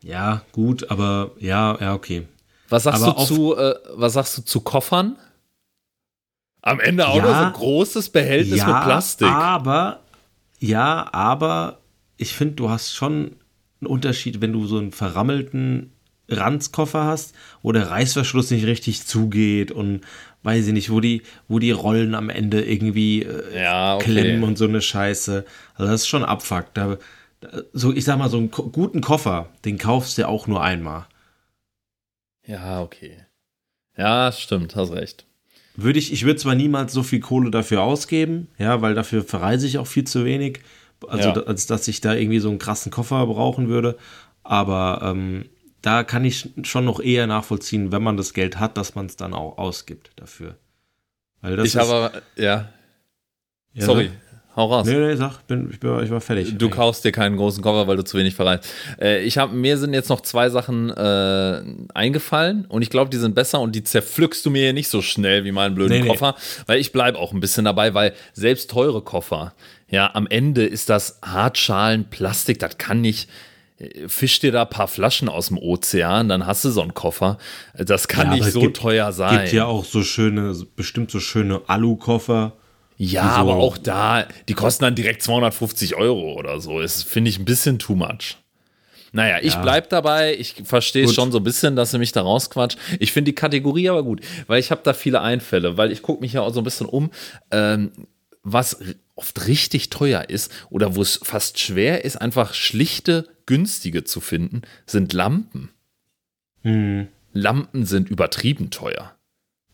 Ja, 0.02 0.42
gut, 0.54 0.90
aber 0.90 1.32
ja, 1.40 1.78
ja, 1.82 1.94
okay. 1.94 2.28
Was 2.70 2.84
sagst 2.84 3.04
aber 3.04 3.14
du 3.20 3.26
zu, 3.26 3.58
äh, 3.58 3.76
was 3.96 4.14
sagst 4.14 4.38
du 4.38 4.42
zu 4.44 4.62
Koffern? 4.62 5.18
Am 6.62 6.80
Ende 6.80 7.08
auch 7.08 7.16
Ja. 7.16 7.22
nur 7.24 7.32
so 7.34 7.42
ein 7.44 7.54
großes 7.54 8.10
Behältnis 8.10 8.60
ja, 8.60 8.68
mit 8.68 8.84
Plastik. 8.84 9.28
aber, 9.28 10.00
ja, 10.60 11.08
aber 11.14 11.80
ich 12.18 12.34
finde, 12.34 12.56
du 12.56 12.70
hast 12.70 12.94
schon 12.94 13.36
einen 13.82 13.88
Unterschied, 13.88 14.42
wenn 14.42 14.54
du 14.54 14.66
so 14.66 14.78
einen 14.78 14.92
verrammelten 14.92 15.92
Ranzkoffer 16.30 17.06
hast, 17.06 17.36
wo 17.62 17.72
der 17.72 17.90
Reißverschluss 17.90 18.52
nicht 18.52 18.66
richtig 18.66 19.06
zugeht 19.06 19.72
und 19.72 20.02
weiß 20.44 20.68
ich 20.68 20.74
nicht, 20.74 20.90
wo 20.92 21.00
die, 21.00 21.22
wo 21.48 21.60
die 21.60 21.72
Rollen 21.72 22.16
am 22.16 22.30
Ende 22.30 22.64
irgendwie 22.66 23.24
äh, 23.24 23.62
Ja, 23.64 23.96
okay. 23.96 24.06
klemmen 24.06 24.44
und 24.44 24.58
so 24.58 24.66
eine 24.66 24.82
Scheiße. 24.82 25.46
Also 25.76 25.92
das 25.92 26.02
ist 26.02 26.08
schon 26.08 26.26
Abfuck. 26.26 26.74
Da, 26.74 26.98
da, 27.40 27.62
so, 27.72 27.94
ich 27.94 28.04
sag 28.04 28.18
mal, 28.18 28.30
so 28.30 28.38
einen 28.38 28.52
ko- 28.52 28.70
guten 28.70 29.00
Koffer, 29.02 29.50
den 29.64 29.78
kaufst 29.78 30.18
du 30.18 30.28
auch 30.28 30.48
nur 30.48 30.62
einmal. 30.64 31.06
Ja, 32.46 32.82
okay. 32.82 33.24
Ja, 33.98 34.32
stimmt, 34.32 34.76
hast 34.76 34.92
recht. 34.92 35.26
Würde 35.76 36.00
ich, 36.00 36.12
ich 36.12 36.24
würde 36.26 36.40
zwar 36.40 36.56
niemals 36.56 36.92
so 36.94 37.04
viel 37.04 37.20
Kohle 37.20 37.52
dafür 37.52 37.84
ausgeben, 37.84 38.48
ja, 38.58 38.82
weil 38.82 38.96
dafür 38.96 39.24
verreise 39.24 39.68
ich 39.68 39.78
auch 39.78 39.88
viel 39.88 40.06
zu 40.06 40.26
wenig, 40.26 40.60
also 41.08 41.30
Ja. 41.30 41.36
als 41.44 41.68
dass 41.68 41.88
ich 41.88 42.02
da 42.02 42.14
irgendwie 42.14 42.40
so 42.40 42.50
einen 42.50 42.60
krassen 42.60 42.92
Koffer 42.92 43.26
brauchen 43.28 43.68
würde. 43.70 43.98
Aber 44.44 45.02
ähm, 45.04 45.46
da 45.82 46.04
kann 46.04 46.26
ich 46.26 46.50
schon 46.64 46.86
noch 46.86 47.00
eher 47.00 47.28
nachvollziehen, 47.28 47.92
wenn 47.92 48.02
man 48.04 48.18
das 48.18 48.34
Geld 48.34 48.60
hat, 48.60 48.78
dass 48.78 48.96
man 48.96 49.06
es 49.06 49.16
dann 49.16 49.34
auch 49.34 49.58
ausgibt 49.58 50.12
dafür. 50.16 50.56
Weil 51.42 51.56
das 51.56 51.68
ich 51.68 51.76
ist, 51.76 51.80
habe, 51.82 51.94
aber- 51.94 52.22
ja, 52.36 52.70
ja, 53.74 53.86
sorry, 53.86 54.06
sag. 54.08 54.56
hau 54.56 54.66
raus. 54.74 54.88
Nee, 54.88 54.98
nee, 54.98 55.16
sag, 55.16 55.46
bin, 55.48 55.70
ich, 55.72 55.80
bin, 55.80 56.04
ich 56.04 56.10
war 56.10 56.20
fertig. 56.20 56.58
Du 56.58 56.70
kaufst 56.70 57.06
dir 57.06 57.12
keinen 57.12 57.38
großen 57.38 57.62
Koffer, 57.62 57.88
weil 57.88 57.96
du 57.98 58.04
zu 58.04 58.18
wenig 58.18 58.34
verreist. 58.34 58.68
Äh, 59.00 59.24
ich 59.24 59.38
habe 59.38 59.54
mir 59.56 59.78
sind 59.78 59.94
jetzt 59.94 60.10
noch 60.10 60.22
zwei 60.22 60.50
Sachen 60.50 60.90
äh, 60.90 61.62
eingefallen 61.94 62.66
und 62.66 62.82
ich 62.82 62.90
glaube, 62.90 63.12
die 63.12 63.18
sind 63.18 63.36
besser 63.36 63.60
und 63.62 63.74
die 63.76 63.84
zerpflückst 63.84 64.46
du 64.46 64.50
mir 64.50 64.64
hier 64.64 64.74
nicht 64.74 64.90
so 64.90 65.02
schnell 65.04 65.44
wie 65.46 65.52
meinen 65.52 65.76
blöden 65.76 65.94
Nee, 65.98 66.02
nee. 66.04 66.08
Koffer, 66.08 66.36
weil 66.66 66.80
ich 66.80 66.92
bleibe 66.92 67.20
auch 67.20 67.34
ein 67.34 67.40
bisschen 67.40 67.66
dabei, 67.66 67.94
weil 67.94 68.14
selbst 68.34 68.72
teure 68.72 69.02
Koffer, 69.04 69.54
ja, 69.90 70.12
am 70.14 70.28
Ende 70.28 70.66
ist 70.66 70.90
das 70.90 71.20
Hartschalen, 71.24 72.10
Plastik, 72.10 72.60
das 72.60 72.78
kann 72.78 73.02
nicht. 73.02 73.30
äh, 73.80 74.08
Fisch 74.10 74.40
dir 74.40 74.52
da 74.52 74.64
ein 74.64 74.70
paar 74.70 74.88
Flaschen 74.88 75.30
aus 75.30 75.48
dem 75.50 75.58
Ozean, 75.60 76.30
dann 76.30 76.46
hast 76.48 76.66
du 76.66 76.72
so 76.72 76.82
einen 76.82 76.94
Koffer. 76.96 77.38
Das 77.78 78.08
kann 78.08 78.28
Ja, 78.28 78.34
nicht 78.34 78.48
es 78.48 78.54
so 78.54 78.60
gibt- 78.62 78.78
teuer 78.78 79.12
sein. 79.12 79.42
gibt 79.42 79.54
ja 79.54 79.66
auch 79.66 79.86
so 79.86 80.02
schöne, 80.04 80.56
bestimmt 80.76 81.12
so 81.12 81.20
schöne 81.20 81.62
Alu-Koffer. 81.68 82.54
Ja, 82.98 83.24
so- 83.36 83.40
aber 83.42 83.56
auch 83.58 83.78
da, 83.78 84.26
die 84.50 84.56
kosten 84.56 84.84
dann 84.86 84.96
direkt 84.96 85.22
250 85.22 85.96
Euro 85.96 86.34
oder 86.34 86.60
so. 86.60 86.80
Das 86.82 87.04
finde 87.04 87.30
ich 87.30 87.38
ein 87.38 87.46
bisschen 87.46 87.78
too 87.78 87.94
much. 87.96 88.38
Naja, 89.14 89.38
ich 89.42 89.54
Ja. 89.54 89.62
bleib 89.62 89.90
dabei. 89.90 90.36
Ich 90.38 90.56
verstehe 90.66 91.06
Gut. 91.06 91.14
schon 91.14 91.32
so 91.32 91.38
ein 91.38 91.44
bisschen, 91.44 91.76
dass 91.76 91.92
sie 91.92 92.00
mich 92.00 92.12
da 92.12 92.24
rausquatscht. 92.24 92.78
Ich 93.00 93.12
finde 93.14 93.32
die 93.32 93.36
Kategorie 93.36 93.90
aber 93.90 94.02
gut, 94.04 94.22
weil 94.48 94.60
ich 94.60 94.72
habe 94.72 94.82
da 94.84 94.94
viele 94.94 95.22
Einfälle, 95.22 95.78
weil 95.78 95.92
ich 95.92 96.02
gucke 96.02 96.22
mich 96.22 96.34
ja 96.34 96.42
auch 96.42 96.52
so 96.54 96.60
ein 96.62 96.64
bisschen 96.64 96.88
um, 96.88 97.12
ähm, 97.52 97.92
was 98.44 98.80
oft 99.18 99.48
richtig 99.48 99.90
teuer 99.90 100.30
ist 100.30 100.52
oder 100.70 100.96
wo 100.96 101.02
es 101.02 101.20
fast 101.24 101.60
schwer 101.60 102.06
ist, 102.06 102.16
einfach 102.16 102.54
schlichte, 102.54 103.28
günstige 103.46 104.04
zu 104.04 104.22
finden, 104.22 104.62
sind 104.86 105.14
Lampen. 105.14 105.70
Hm. 106.62 107.08
Lampen 107.34 107.86
sind 107.86 108.10
übertrieben 108.10 108.70
teuer. 108.70 109.16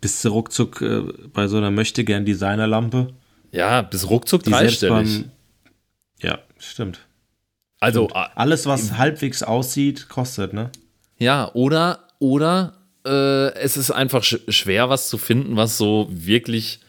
Bist 0.02 0.24
du 0.26 0.30
ruckzuck 0.30 0.82
äh, 0.82 1.02
bei 1.34 1.48
so 1.48 1.58
einer 1.58 1.72
möchte 1.72 2.04
gern 2.04 2.26
Designerlampe? 2.26 3.14
Ja, 3.52 3.82
bis 3.84 4.10
ruckzuck 4.10 4.44
Die 4.44 4.50
dreistellig. 4.50 5.26
Ja, 6.20 6.40
stimmt. 6.58 7.00
Also, 7.80 8.10
Stimmt. 8.10 8.32
Alles, 8.36 8.66
was 8.66 8.98
halbwegs 8.98 9.44
aussieht, 9.44 10.08
kostet, 10.10 10.54
ne? 10.54 10.72
Ja, 11.18 11.52
oder, 11.54 12.08
oder 12.20 12.78
äh, 13.06 13.54
es 13.56 13.78
ist 13.78 13.92
einfach 13.92 14.24
sch 14.24 14.40
schwer, 14.48 14.90
was 14.90 15.10
zu 15.10 15.18
finden, 15.18 15.58
was 15.58 15.78
so 15.78 16.08
wirklich 16.10 16.80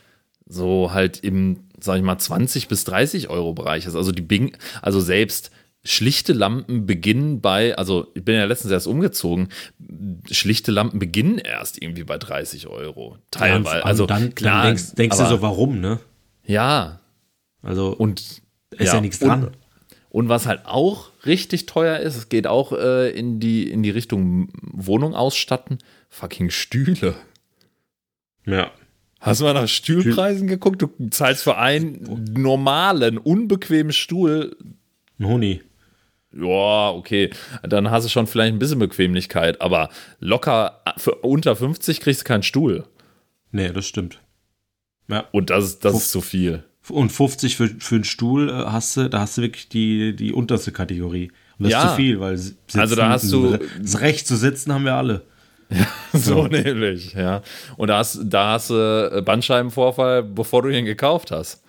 so 0.46 0.92
halt 0.92 1.18
im, 1.18 1.64
sag 1.80 1.96
ich 1.96 2.02
mal, 2.02 2.18
20 2.18 2.68
bis 2.68 2.84
30 2.84 3.28
Euro 3.30 3.52
Bereich 3.52 3.86
ist. 3.86 3.94
Also 3.96 4.12
die 4.12 4.22
Bing, 4.22 4.56
also 4.82 5.00
selbst 5.00 5.50
schlichte 5.86 6.32
Lampen 6.32 6.86
beginnen 6.86 7.40
bei, 7.42 7.76
also 7.76 8.06
ich 8.14 8.24
bin 8.24 8.36
ja 8.36 8.44
letztens 8.46 8.72
erst 8.72 8.86
umgezogen, 8.86 9.48
schlichte 10.30 10.70
Lampen 10.72 10.98
beginnen 10.98 11.38
erst 11.38 11.82
irgendwie 11.82 12.04
bei 12.04 12.16
30 12.16 12.68
Euro. 12.68 13.18
Teilweise. 13.30 13.76
und 13.76 13.84
also 13.84 14.06
dann, 14.06 14.34
klar, 14.34 14.62
dann 14.62 14.66
denkst, 14.76 14.92
denkst 14.94 15.16
du 15.18 15.22
aber- 15.24 15.30
so, 15.36 15.42
warum, 15.42 15.80
ne? 15.80 16.00
Ja, 16.46 17.00
Also 17.62 17.88
und 17.94 18.20
ist 18.70 18.92
ja, 18.92 19.00
nichts 19.00 19.18
dran. 19.18 19.44
Und, 19.44 19.56
und 20.10 20.28
was 20.28 20.46
halt 20.46 20.64
auch 20.64 21.10
richtig 21.26 21.66
teuer 21.66 21.98
ist, 21.98 22.16
es 22.16 22.28
geht 22.28 22.46
auch 22.46 22.72
äh, 22.72 23.10
in, 23.10 23.40
die, 23.40 23.70
in 23.70 23.82
die 23.82 23.90
Richtung 23.90 24.48
Wohnung 24.62 25.14
ausstatten, 25.14 25.78
fucking 26.08 26.48
Stühle. 26.50 27.14
ja. 28.46 28.70
Hast 29.24 29.40
du 29.40 29.44
mal 29.44 29.54
nach 29.54 29.68
Stühlpreisen 29.68 30.46
geguckt? 30.48 30.82
Du 30.82 30.90
zahlst 31.10 31.44
für 31.44 31.56
einen 31.56 32.26
normalen, 32.36 33.16
unbequemen 33.16 33.92
Stuhl. 33.92 34.54
Ein 35.18 35.26
Huni. 35.26 35.62
Ja, 36.36 36.90
okay. 36.90 37.30
Dann 37.62 37.90
hast 37.90 38.04
du 38.04 38.10
schon 38.10 38.26
vielleicht 38.26 38.52
ein 38.54 38.58
bisschen 38.58 38.80
Bequemlichkeit, 38.80 39.60
aber 39.62 39.88
locker 40.20 40.82
für 40.98 41.14
unter 41.16 41.56
50 41.56 42.00
kriegst 42.00 42.20
du 42.22 42.24
keinen 42.24 42.42
Stuhl. 42.42 42.84
Nee, 43.50 43.70
das 43.72 43.86
stimmt. 43.86 44.20
Ja. 45.08 45.24
Und 45.32 45.48
das, 45.50 45.64
ist- 45.64 45.84
das 45.84 45.94
ist 45.94 46.10
zu 46.10 46.20
viel. 46.20 46.64
Und 46.90 47.10
50 47.10 47.56
für, 47.56 47.68
für 47.68 47.94
einen 47.94 48.04
Stuhl 48.04 48.50
äh, 48.50 48.52
hast 48.52 48.96
du, 48.98 49.08
da 49.08 49.20
hast 49.20 49.38
du 49.38 49.42
wirklich 49.42 49.68
die, 49.70 50.14
die 50.14 50.32
unterste 50.34 50.70
Kategorie. 50.70 51.30
Und 51.58 51.64
das 51.64 51.72
Ja. 51.72 51.84
ist 51.84 51.90
zu 51.92 51.96
viel, 51.96 52.20
weil 52.20 52.36
sitzen, 52.36 52.78
Also 52.80 52.94
da 52.94 53.08
hast 53.08 53.32
du- 53.32 53.58
das 53.80 54.00
Recht 54.00 54.26
zu 54.26 54.36
sitzen 54.36 54.72
haben 54.74 54.84
wir 54.84 54.94
alle. 54.94 55.22
So 56.12 56.46
nämlich, 56.46 57.12
ja. 57.14 57.42
Und 57.76 57.88
da 57.88 57.98
hast, 57.98 58.20
da 58.24 58.52
hast 58.52 58.70
du 58.70 59.10
äh, 59.12 59.20
Bandscheibenvorfall, 59.22 60.22
bevor 60.22 60.62
du 60.62 60.68
ihn 60.68 60.84
gekauft 60.84 61.30
hast. 61.32 61.62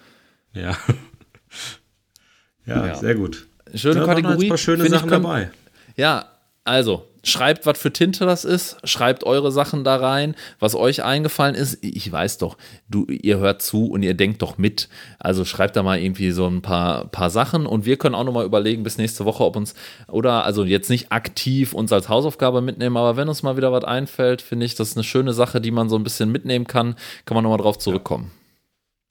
Ja. 0.54 0.78
ja, 2.66 2.88
Ja. 2.88 2.96
sehr 2.96 3.16
gut. 3.16 3.48
Schöne 3.74 3.96
Da 3.96 4.08
waren 4.08 4.10
noch 4.10 4.16
Kategorie. 4.24 4.46
ein 4.46 4.50
paar 4.50 4.58
schöne 4.58 4.84
ich, 4.84 4.90
Sachen 4.90 5.10
dabei. 5.10 5.50
Ja, 5.96 6.26
also 6.64 7.08
schreibt, 7.26 7.66
was 7.66 7.78
für 7.78 7.92
Tinte 7.92 8.26
das 8.26 8.46
ist, 8.46 8.78
schreibt 8.84 9.24
eure 9.24 9.52
Sachen 9.52 9.84
da 9.84 9.98
rein, 9.98 10.36
was 10.60 10.76
euch 10.76 11.04
eingefallen 11.04 11.56
ist. 11.56 11.84
Ich 11.84 12.10
weiß 12.10 12.38
doch, 12.38 12.58
du, 12.88 13.06
ihr 13.08 13.40
hört 13.40 13.62
zu 13.62 13.88
und 13.88 14.04
ihr 14.04 14.14
denkt 14.14 14.42
doch 14.42 14.58
mit. 14.58 14.88
Also 15.20 15.44
schreibt 15.44 15.76
da 15.76 15.84
mal 15.84 16.00
irgendwie 16.00 16.32
so 16.32 16.48
ein 16.48 16.62
paar, 16.62 17.06
paar 17.08 17.30
Sachen 17.30 17.66
und 17.66 17.86
wir 17.86 17.98
können 17.98 18.16
auch 18.16 18.24
nochmal 18.24 18.46
überlegen 18.46 18.84
bis 18.84 18.98
nächste 18.98 19.26
Woche, 19.26 19.44
ob 19.44 19.56
uns, 19.56 19.74
oder 20.08 20.46
also 20.46 20.64
jetzt 20.64 20.90
nicht 20.90 21.12
aktiv 21.12 21.74
uns 21.74 21.92
als 21.92 22.10
Hausaufgabe 22.10 22.62
mitnehmen, 22.62 22.96
aber 22.96 23.18
wenn 23.18 23.28
uns 23.28 23.44
mal 23.44 23.58
wieder 23.58 23.72
was 23.72 23.84
einfällt, 23.84 24.42
finde 24.42 24.66
ich, 24.66 24.76
das 24.76 24.90
ist 24.90 24.98
eine 24.98 25.04
schöne 25.04 25.34
Sache, 25.34 25.60
die 25.60 25.72
man 25.72 25.90
so 25.90 25.98
ein 25.98 26.04
bisschen 26.04 26.32
mitnehmen 26.32 26.68
kann, 26.68 26.96
kann 27.26 27.36
man 27.36 27.44
nochmal 27.44 27.60
drauf 27.60 27.80
zurückkommen. 27.80 28.32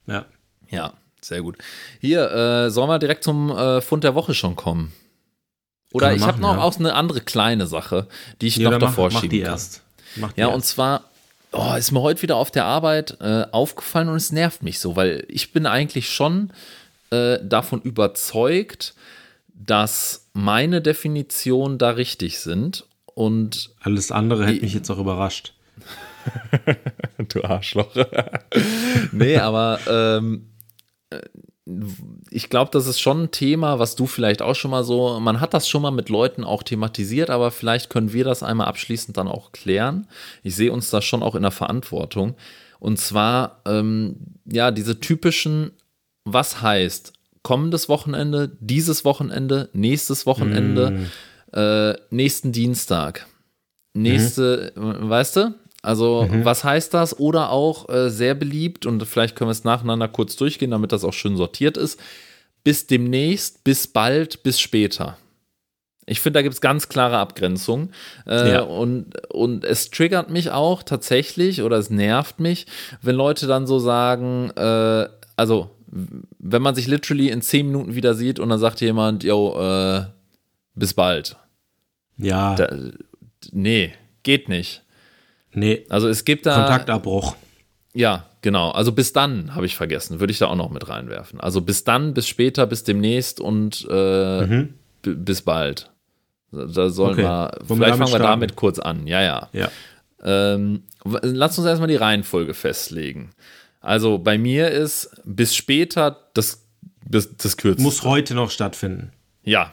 Ja. 0.07 0.25
Ja, 0.71 0.95
sehr 1.21 1.43
gut. 1.43 1.59
Hier, 2.01 2.31
äh, 2.31 2.71
sollen 2.71 2.89
wir 2.89 2.99
direkt 2.99 3.25
zum 3.25 3.51
äh, 3.51 3.81
Fund 3.81 4.05
der 4.05 4.15
Woche 4.15 4.35
schon 4.35 4.57
kommen? 4.57 4.93
Oder 5.95 6.13
ich 6.15 6.23
habe 6.23 6.41
noch 6.41 6.57
ja. 6.57 6.61
auch 6.63 6.77
eine 6.79 6.95
andere 6.95 7.21
kleine 7.21 7.67
Sache, 7.67 8.07
die 8.41 8.49
ich 8.49 8.57
Ja, 8.57 8.65
noch 8.71 8.81
mach, 8.81 8.89
davor 8.89 9.11
mach 9.13 9.21
schieben 9.21 9.31
die 9.39 9.43
kann. 9.43 9.53
erst. 9.53 9.83
Mach 10.17 10.33
die 10.33 10.41
Ja, 10.41 10.47
erst. 10.49 10.57
und 10.57 10.65
zwar 10.65 11.05
oh, 11.53 11.75
ist 11.79 11.93
mir 11.93 12.03
heute 12.03 12.21
wieder 12.23 12.37
auf 12.37 12.51
der 12.51 12.65
Arbeit 12.65 13.17
äh, 13.21 13.47
aufgefallen 13.53 14.09
und 14.09 14.17
es 14.17 14.33
nervt 14.33 14.63
mich 14.63 14.81
so, 14.81 14.97
weil 14.97 15.25
ich 15.29 15.53
bin 15.53 15.67
eigentlich 15.67 16.11
schon 16.11 16.53
äh, 17.11 17.39
davon 17.43 17.81
überzeugt, 17.83 18.95
dass 19.55 20.27
meine 20.33 20.83
Definitionen 20.83 21.79
da 21.79 21.91
richtig 21.91 22.41
sind 22.41 22.87
und 23.15 23.71
Alles 23.81 24.11
andere 24.11 24.47
hätte 24.47 24.63
mich 24.63 24.75
jetzt 24.75 24.91
auch 24.91 24.99
überrascht. 24.99 25.55
Du 27.29 27.45
Arschloch. 27.45 27.95
nee, 29.13 29.37
aber 29.37 29.79
ähm, 29.89 30.49
äh, 31.11 31.21
ich 32.31 32.51
glaube, 32.51 32.71
das 32.73 32.87
ist 32.87 33.01
schon 33.01 33.25
ein 33.25 33.31
Thema, 33.31 33.79
was 33.79 33.97
du 33.97 34.07
vielleicht 34.07 34.43
auch 34.43 34.55
schon 34.55 34.71
mal 34.71 34.85
so, 34.85 35.19
man 35.19 35.41
hat 35.41 35.55
das 35.55 35.67
schon 35.69 35.81
mal 35.83 35.91
mit 35.91 36.11
Leuten 36.11 36.45
auch 36.45 36.63
thematisiert, 36.63 37.31
aber 37.31 37.51
vielleicht 37.51 37.89
können 37.89 38.13
wir 38.13 38.25
das 38.25 38.43
einmal 38.43 38.67
abschließend 38.67 39.17
dann 39.17 39.29
auch 39.29 39.53
klären. 39.53 40.07
Ich 40.43 40.57
sehe 40.57 40.73
uns 40.73 40.91
da 40.91 41.01
schon 41.01 41.23
auch 41.23 41.35
in 41.35 41.43
der 41.43 41.51
Verantwortung. 41.51 42.35
Und 42.81 42.99
zwar, 42.99 43.63
ähm, 43.65 44.17
ja, 44.45 44.71
diese 44.71 45.01
typischen, 45.01 45.71
was 46.25 46.61
heißt 46.61 47.15
kommendes 47.43 47.89
Wochenende, 47.89 48.57
dieses 48.61 49.05
Wochenende, 49.07 49.71
nächstes 49.73 50.27
Wochenende, 50.27 51.07
äh, 51.53 51.95
nächsten 52.11 52.53
Dienstag, 52.53 53.27
nächste, 53.95 54.73
weißt 54.75 55.37
du? 55.37 55.55
Also, 55.85 56.27
was 56.43 56.65
heißt 56.65 56.95
das? 56.95 57.19
Oder 57.19 57.51
auch 57.51 57.89
äh, 57.89 58.11
sehr 58.11 58.35
beliebt, 58.35 58.87
und 58.87 59.05
vielleicht 59.07 59.37
können 59.37 59.49
wir 59.49 59.53
es 59.53 59.65
nacheinander 59.65 60.09
kurz 60.09 60.37
durchgehen, 60.37 60.71
damit 60.71 60.93
das 60.93 61.05
auch 61.05 61.13
schön 61.13 61.37
sortiert 61.37 61.77
ist. 61.77 62.01
Bis 62.63 62.87
demnächst, 62.87 63.63
bis 63.65 63.87
bald, 63.87 64.43
bis 64.43 64.59
später. 64.59 65.19
Ich 66.07 66.21
finde, 66.21 66.39
da 66.39 66.43
gibt 66.43 66.55
es 66.55 66.61
ganz 66.61 66.89
klare 66.89 67.19
Abgrenzungen. 67.19 67.91
Äh, 68.27 68.53
Ja. 68.53 68.61
und, 68.63 69.27
und 69.31 69.65
es 69.65 69.91
triggert 69.91 70.31
mich 70.31 70.51
auch 70.51 70.83
tatsächlich 70.83 71.63
oder 71.63 71.77
es 71.79 71.91
nervt 71.91 72.41
mich, 72.41 72.67
wenn 73.03 73.17
Leute 73.17 73.47
dann 73.47 73.67
so 73.67 73.79
sagen, 73.79 74.51
äh, 74.57 75.09
also 75.37 75.71
wenn 76.39 76.61
man 76.63 76.75
sich 76.75 76.87
literally 76.89 77.29
in 77.31 77.41
zehn 77.41 77.67
Minuten 77.67 77.95
wieder 77.95 78.15
sieht 78.15 78.39
und 78.39 78.49
dann 78.49 78.59
sagt 78.59 78.81
jemand, 78.81 79.25
yo, 79.25 79.57
äh, 79.59 80.05
bis 80.75 80.93
bald. 80.95 81.37
Ja, 82.17 82.55
Da, 82.55 82.69
nee, 83.53 83.93
geht 84.23 84.49
nicht. 84.49 84.83
Nee. 85.55 85.87
Also 85.89 86.09
es 86.09 86.25
gibt 86.25 86.47
da. 86.47 86.57
Kontaktabbruch. 86.57 87.37
Ja, 87.95 88.27
Genau, 88.43 88.73
also 88.73 88.93
bis 88.93 89.15
dann 89.15 89.55
habe 89.55 89.65
ich 89.65 89.75
vergessen, 89.75 90.21
würde 90.21 90.31
ich 90.31 90.39
da 90.39 90.49
auch 90.49 90.55
noch 90.55 90.69
mit 90.69 90.87
reinwerfen. 90.87 91.41
Also 91.41 91.63
bis 91.63 91.83
dann, 91.85 92.13
bis 92.13 92.29
später, 92.29 92.67
bis 92.67 92.85
demnächst 92.85 93.41
und 93.41 93.87
äh, 93.91 94.47
Mhm. 94.47 94.75
bis 95.03 95.41
bald. 95.41 95.91
Da 96.53 96.91
sollen 96.91 97.13
Okay. 97.15 97.23
wir, 97.23 97.53
Wollen 97.63 97.81
vielleicht 97.81 97.91
fangen 97.97 98.01
wir 98.01 98.07
starten? 98.09 98.23
damit 98.25 98.55
kurz 98.57 98.79
an. 98.79 99.07
Ja, 99.07 99.23
ja. 99.23 99.49
Ja. 99.55 99.71
Ähm, 100.23 100.83
lass 101.05 101.57
uns 101.59 101.67
erstmal 101.67 101.89
die 101.89 101.97
Reihenfolge 101.97 102.53
festlegen. 102.53 103.31
Also 103.81 104.19
bei 104.19 104.37
mir 104.37 104.71
ist 104.71 105.11
bis 105.25 105.55
später 105.55 106.29
das, 106.35 106.67
das, 107.09 107.35
das 107.39 107.57
kürzeste. 107.57 107.83
Muss 107.83 108.03
heute 108.03 108.35
noch 108.35 108.51
stattfinden. 108.51 109.13
ja. 109.43 109.73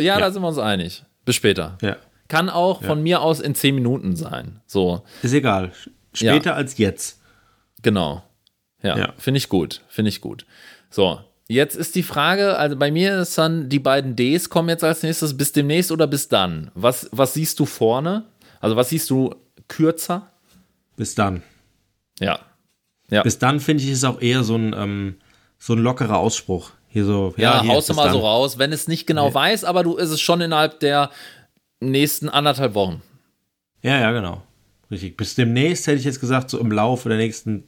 ja, 0.00 0.18
da 0.18 0.30
sind 0.30 0.40
wir 0.42 0.48
uns 0.48 0.56
einig. 0.58 1.04
Bis 1.26 1.36
später. 1.36 1.76
Ja. 1.82 1.96
Kann 2.28 2.50
auch 2.50 2.82
von 2.82 3.02
mir 3.02 3.22
aus 3.22 3.40
in 3.40 3.54
zehn 3.54 3.74
Minuten 3.74 4.14
sein. 4.16 4.60
So, 4.66 5.02
Ist 5.22 5.32
egal. 5.32 5.72
Später 6.12 6.54
als 6.54 6.76
jetzt. 6.78 7.20
genau. 7.82 8.22
Ja, 8.82 8.96
Ja. 8.96 9.12
finde 9.18 9.38
ich 9.38 9.48
gut. 9.48 9.80
Finde 9.88 10.10
ich 10.10 10.20
gut. 10.20 10.46
So, 10.90 11.20
jetzt 11.48 11.74
ist 11.74 11.94
die 11.94 12.02
Frage, 12.02 12.56
also 12.58 12.76
bei 12.76 12.90
mir 12.90 13.18
ist 13.20 13.36
dann, 13.38 13.68
die 13.68 13.78
beiden 13.80 14.14
Ds 14.14 14.50
kommen 14.50 14.68
jetzt 14.68 14.84
als 14.84 15.02
nächstes, 15.02 15.36
bis 15.36 15.52
demnächst 15.52 15.90
oder 15.90 16.06
bis 16.06 16.28
dann? 16.28 16.70
Was, 16.74 17.08
was 17.12 17.34
siehst 17.34 17.58
du 17.60 17.66
vorne? 17.66 18.24
Also 18.60 18.76
was 18.76 18.90
siehst 18.90 19.08
du 19.10 19.34
kürzer? 19.68 20.30
Bis 20.96 21.14
dann. 21.14 21.42
Ja. 22.20 22.40
Ja. 23.10 23.22
Bis 23.22 23.38
dann 23.38 23.58
finde 23.60 23.82
ich 23.84 23.90
ist 23.90 24.04
auch 24.04 24.20
eher 24.20 24.44
so 24.44 24.54
ein, 24.56 24.74
ähm, 24.76 25.16
so 25.58 25.72
ein 25.72 25.78
lockerer 25.78 26.18
Ausspruch. 26.18 26.70
Hier 26.90 27.04
so, 27.04 27.34
Ja, 27.36 27.56
ja, 27.56 27.62
hier, 27.62 27.70
haust 27.72 27.88
du 27.90 27.94
mal 27.94 28.08
so 28.10 28.16
dann. 28.18 28.24
raus, 28.26 28.58
wenn 28.58 28.72
es 28.72 28.88
nicht 28.88 29.06
genau 29.06 29.32
weiß, 29.32 29.64
aber 29.64 29.82
du 29.82 29.96
ist 29.96 30.10
es 30.10 30.20
schon 30.20 30.40
innerhalb 30.40 30.80
der 30.80 31.10
nächsten 31.80 32.28
anderthalb 32.28 32.74
Wochen. 32.74 33.02
Ja, 33.82 33.98
ja, 33.98 34.12
genau. 34.12 34.42
Richtig. 34.90 35.16
Bis 35.16 35.34
demnächst 35.34 35.86
hätte 35.86 35.98
ich 35.98 36.04
jetzt 36.04 36.20
gesagt, 36.20 36.50
so 36.50 36.58
im 36.58 36.72
Laufe 36.72 37.08
der 37.08 37.18
nächsten 37.18 37.64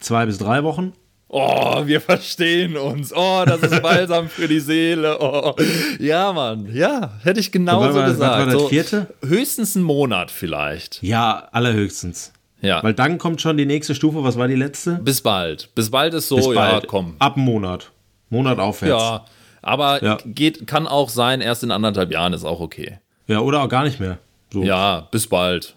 zwei 0.00 0.26
bis 0.26 0.38
drei 0.38 0.64
Wochen. 0.64 0.92
Oh, 1.30 1.86
wir 1.86 2.00
verstehen 2.00 2.76
uns. 2.76 3.12
Oh, 3.14 3.42
das 3.46 3.60
ist 3.62 3.82
balsam 3.82 4.28
für 4.28 4.48
die 4.48 4.60
Seele. 4.60 5.18
Oh. 5.20 5.54
Ja, 5.98 6.32
Mann. 6.32 6.74
Ja, 6.74 7.18
hätte 7.22 7.38
ich 7.40 7.52
genauso 7.52 7.98
war, 7.98 8.06
gesagt. 8.08 8.38
war 8.38 8.46
das 8.46 8.54
so 8.54 8.68
vierte? 8.68 9.14
höchstens 9.24 9.76
einen 9.76 9.84
Monat 9.84 10.30
vielleicht. 10.30 11.02
Ja, 11.02 11.48
allerhöchstens. 11.52 12.32
Ja. 12.62 12.82
Weil 12.82 12.94
dann 12.94 13.18
kommt 13.18 13.40
schon 13.42 13.56
die 13.56 13.66
nächste 13.66 13.94
Stufe. 13.94 14.24
Was 14.24 14.38
war 14.38 14.48
die 14.48 14.54
letzte? 14.54 14.94
bis 14.94 15.20
bald. 15.20 15.68
Bis 15.74 15.90
bald 15.90 16.14
ist 16.14 16.28
so, 16.28 16.36
Bis 16.36 16.46
ja, 16.46 16.52
bald. 16.54 16.86
komm. 16.86 17.14
Ab 17.18 17.36
Monat. 17.36 17.92
Monat 18.30 18.58
aufwärts. 18.58 19.02
Ja. 19.02 19.24
Aber 19.62 20.02
Ja. 20.04 20.18
geht, 20.24 20.66
kann 20.66 20.86
auch 20.86 21.08
sein, 21.08 21.40
erst 21.40 21.62
in 21.64 21.70
anderthalb 21.70 22.10
Jahren 22.12 22.32
ist 22.32 22.44
auch 22.44 22.60
okay. 22.60 22.98
Ja, 23.26 23.40
oder 23.40 23.62
auch 23.62 23.68
gar 23.68 23.84
nicht 23.84 24.00
mehr. 24.00 24.18
So. 24.52 24.62
Ja, 24.62 25.08
bis 25.10 25.26
bald. 25.26 25.74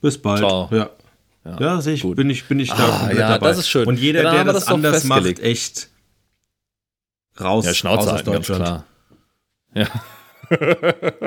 Bis 0.00 0.18
bald. 0.20 0.38
Ciao. 0.40 0.68
Ja. 0.72 0.90
Ja, 1.58 1.80
sehe 1.80 1.94
ich, 1.94 2.02
gut. 2.02 2.16
bin 2.16 2.28
ich, 2.28 2.44
bin 2.46 2.60
ich 2.60 2.68
da 2.70 2.76
Ah, 2.76 2.98
komplett 2.98 3.18
ja, 3.18 3.28
dabei. 3.30 3.48
das 3.48 3.58
ist 3.58 3.68
schön. 3.68 3.86
Und 3.86 3.98
jeder, 3.98 4.22
Ja, 4.22 4.32
der 4.32 4.44
das, 4.44 4.54
das 4.56 4.68
anders 4.68 5.04
macht, 5.04 5.38
echt 5.38 5.88
raus, 7.40 7.64
Ja, 7.64 7.72
Schnauze 7.74 7.96
raus 7.98 8.06
aus 8.08 8.12
halten, 8.14 8.32
ganz 8.32 8.46
Deutschland. 8.46 8.64
klar. 8.64 8.84
Ja. 9.74 9.86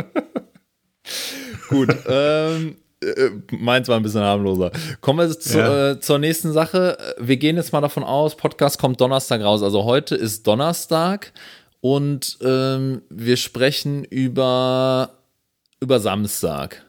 Gut, 1.69 1.89
ähm, 2.07 2.75
äh, 3.01 3.29
meins 3.51 3.87
war 3.87 3.97
ein 3.97 4.03
bisschen 4.03 4.21
harmloser. 4.21 4.71
Kommen 5.01 5.27
wir 5.27 5.39
zu, 5.39 5.57
Ja. 5.57 5.91
äh, 5.91 5.99
zur 5.99 6.19
nächsten 6.19 6.53
Sache. 6.53 6.97
Wir 7.19 7.37
gehen 7.37 7.55
jetzt 7.57 7.73
mal 7.73 7.81
davon 7.81 8.03
aus, 8.03 8.35
Podcast 8.37 8.79
kommt 8.79 9.01
Donnerstag 9.01 9.41
raus. 9.41 9.63
Also 9.63 9.83
heute 9.83 10.15
ist 10.15 10.45
Donnerstag 10.47 11.33
und 11.83 12.37
ähm, 12.41 13.01
wir 13.09 13.35
sprechen 13.35 14.05
über, 14.05 15.17
über 15.81 15.99
Samstag. 15.99 16.85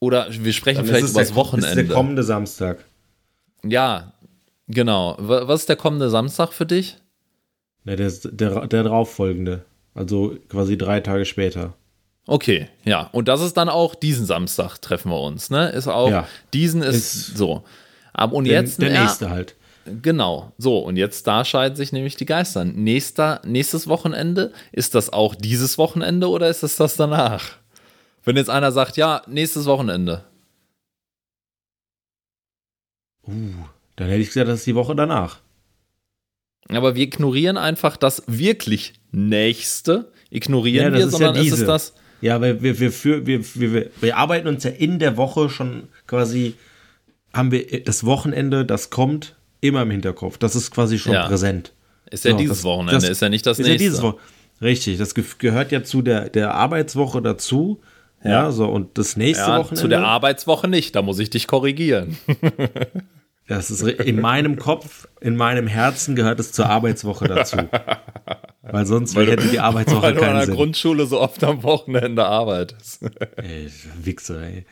Oder 0.00 0.26
wir 0.30 0.52
sprechen 0.52 0.76
Dann 0.78 0.86
vielleicht 0.86 1.08
über 1.08 1.20
das 1.20 1.34
Wochenende. 1.34 1.80
Ist 1.80 1.88
der 1.88 1.94
kommende 1.96 2.22
Samstag. 2.22 2.84
ja, 3.64 4.12
genau. 4.68 5.16
Wa- 5.18 5.48
Was 5.48 5.60
ist 5.60 5.68
der 5.70 5.76
kommende 5.76 6.10
Samstag 6.10 6.52
für 6.52 6.66
dich? 6.66 6.98
Ne, 7.84 7.96
der, 7.96 8.10
der, 8.10 8.66
der 8.66 8.82
darauffolgende. 8.82 9.64
Also 9.94 10.36
quasi 10.50 10.76
drei 10.76 11.00
Tage 11.00 11.24
später. 11.24 11.72
Okay, 12.26 12.68
ja. 12.84 13.08
Und 13.12 13.28
das 13.28 13.40
ist 13.40 13.56
dann 13.56 13.70
auch 13.70 13.94
diesen 13.94 14.26
Samstag 14.26 14.78
treffen 14.82 15.10
wir 15.10 15.20
uns, 15.20 15.48
ne? 15.48 15.70
Ist 15.70 15.88
auch, 15.88 16.10
Ja. 16.10 16.28
diesen 16.52 16.82
ist, 16.82 16.96
Ist- 17.14 17.36
so. 17.38 17.64
Und 18.30 18.44
jetzt, 18.46 18.82
der 18.82 18.90
ja, 18.92 19.02
nächste 19.04 19.30
halt. 19.30 19.55
Genau, 20.02 20.52
so. 20.58 20.78
Und 20.78 20.96
jetzt, 20.96 21.26
da 21.26 21.44
scheiden 21.44 21.76
sich 21.76 21.92
nämlich 21.92 22.16
die 22.16 22.26
Geister. 22.26 22.64
Nächster, 22.64 23.40
nächstes 23.44 23.88
Wochenende, 23.88 24.52
ist 24.72 24.94
das 24.94 25.12
auch 25.12 25.34
dieses 25.34 25.78
Wochenende 25.78 26.28
oder 26.28 26.48
ist 26.48 26.62
es 26.62 26.76
das 26.76 26.96
danach? 26.96 27.56
Wenn 28.24 28.36
jetzt 28.36 28.50
einer 28.50 28.72
sagt, 28.72 28.96
ja, 28.96 29.22
nächstes 29.26 29.66
Wochenende. 29.66 30.24
Uh, 33.26 33.32
dann 33.96 34.08
hätte 34.08 34.22
ich 34.22 34.28
gesagt, 34.28 34.48
das 34.48 34.60
ist 34.60 34.66
die 34.66 34.74
Woche 34.74 34.94
danach. 34.94 35.40
Aber 36.68 36.94
wir 36.94 37.04
ignorieren 37.04 37.56
einfach 37.56 37.96
das 37.96 38.22
wirklich 38.26 38.94
nächste. 39.12 40.12
Ignorieren 40.30 40.92
Ja, 40.92 40.98
wir, 40.98 41.06
ist 41.06 41.12
ja 41.12 41.18
sondern 41.18 41.36
ist 41.36 41.52
es 41.52 41.58
diese. 41.58 41.66
das. 41.66 41.94
Ja, 42.20 42.40
weil 42.40 42.62
wir, 42.62 42.80
wir, 42.80 42.92
für, 42.92 43.26
wir, 43.26 43.44
wir, 43.54 43.72
wir, 43.72 43.90
wir 44.00 44.16
arbeiten 44.16 44.48
uns 44.48 44.64
ja 44.64 44.70
in 44.70 44.98
der 44.98 45.16
Woche 45.16 45.48
schon 45.50 45.88
quasi, 46.06 46.54
haben 47.32 47.52
wir 47.52 47.84
das 47.84 48.04
Wochenende, 48.04 48.64
das 48.64 48.90
kommt, 48.90 49.35
immer 49.60 49.82
im 49.82 49.90
Hinterkopf. 49.90 50.38
Das 50.38 50.54
ist 50.56 50.70
quasi 50.70 50.98
schon 50.98 51.12
Ja. 51.12 51.26
präsent. 51.26 51.72
Ist 52.10 52.24
ja 52.24 52.32
So, 52.32 52.36
dieses 52.38 52.58
das- 52.58 52.64
Wochenende, 52.64 52.94
das 52.94 53.08
ist 53.08 53.20
ja 53.22 53.28
nicht 53.28 53.46
das 53.46 53.58
ist 53.58 53.66
ja 53.66 53.72
nächste. 53.72 53.88
dieses 53.88 54.02
Woche. 54.02 54.16
Richtig, 54.62 54.98
das 54.98 55.14
ge- 55.14 55.24
gehört 55.38 55.72
ja 55.72 55.82
zu 55.82 56.02
der, 56.02 56.28
der 56.30 56.54
Arbeitswoche 56.54 57.20
dazu. 57.22 57.80
Ja. 58.24 58.50
so, 58.50 58.66
und 58.66 58.96
das 58.98 59.16
nächste 59.16 59.44
ja, 59.44 59.58
Wochenende. 59.58 59.80
zu 59.82 59.88
der 59.88 60.02
Arbeitswoche 60.04 60.66
nicht, 60.68 60.96
da 60.96 61.02
muss 61.02 61.18
ich 61.20 61.30
dich 61.30 61.46
korrigieren. 61.46 62.16
Das 63.48 63.70
ist 63.70 63.82
in 63.82 64.20
meinem 64.20 64.56
Kopf, 64.58 65.06
in 65.20 65.36
meinem 65.36 65.68
Herzen 65.68 66.16
gehört 66.16 66.40
es 66.40 66.50
zur 66.50 66.68
Arbeitswoche 66.68 67.28
dazu. 67.28 67.56
Weil 68.62 68.86
sonst 68.86 69.14
hätte 69.16 69.46
die 69.46 69.60
Arbeitswoche 69.60 70.02
Weil 70.02 70.14
du 70.14 70.20
an 70.20 70.24
keinen 70.26 70.36
der 70.38 70.46
Sinn. 70.46 70.54
Grundschule 70.56 71.06
so 71.06 71.20
oft 71.20 71.44
am 71.44 71.62
Wochenende 71.62 72.24
arbeitest. 72.26 73.04
Ey, 73.36 73.70
Wichser, 74.02 74.42
ey. 74.42 74.66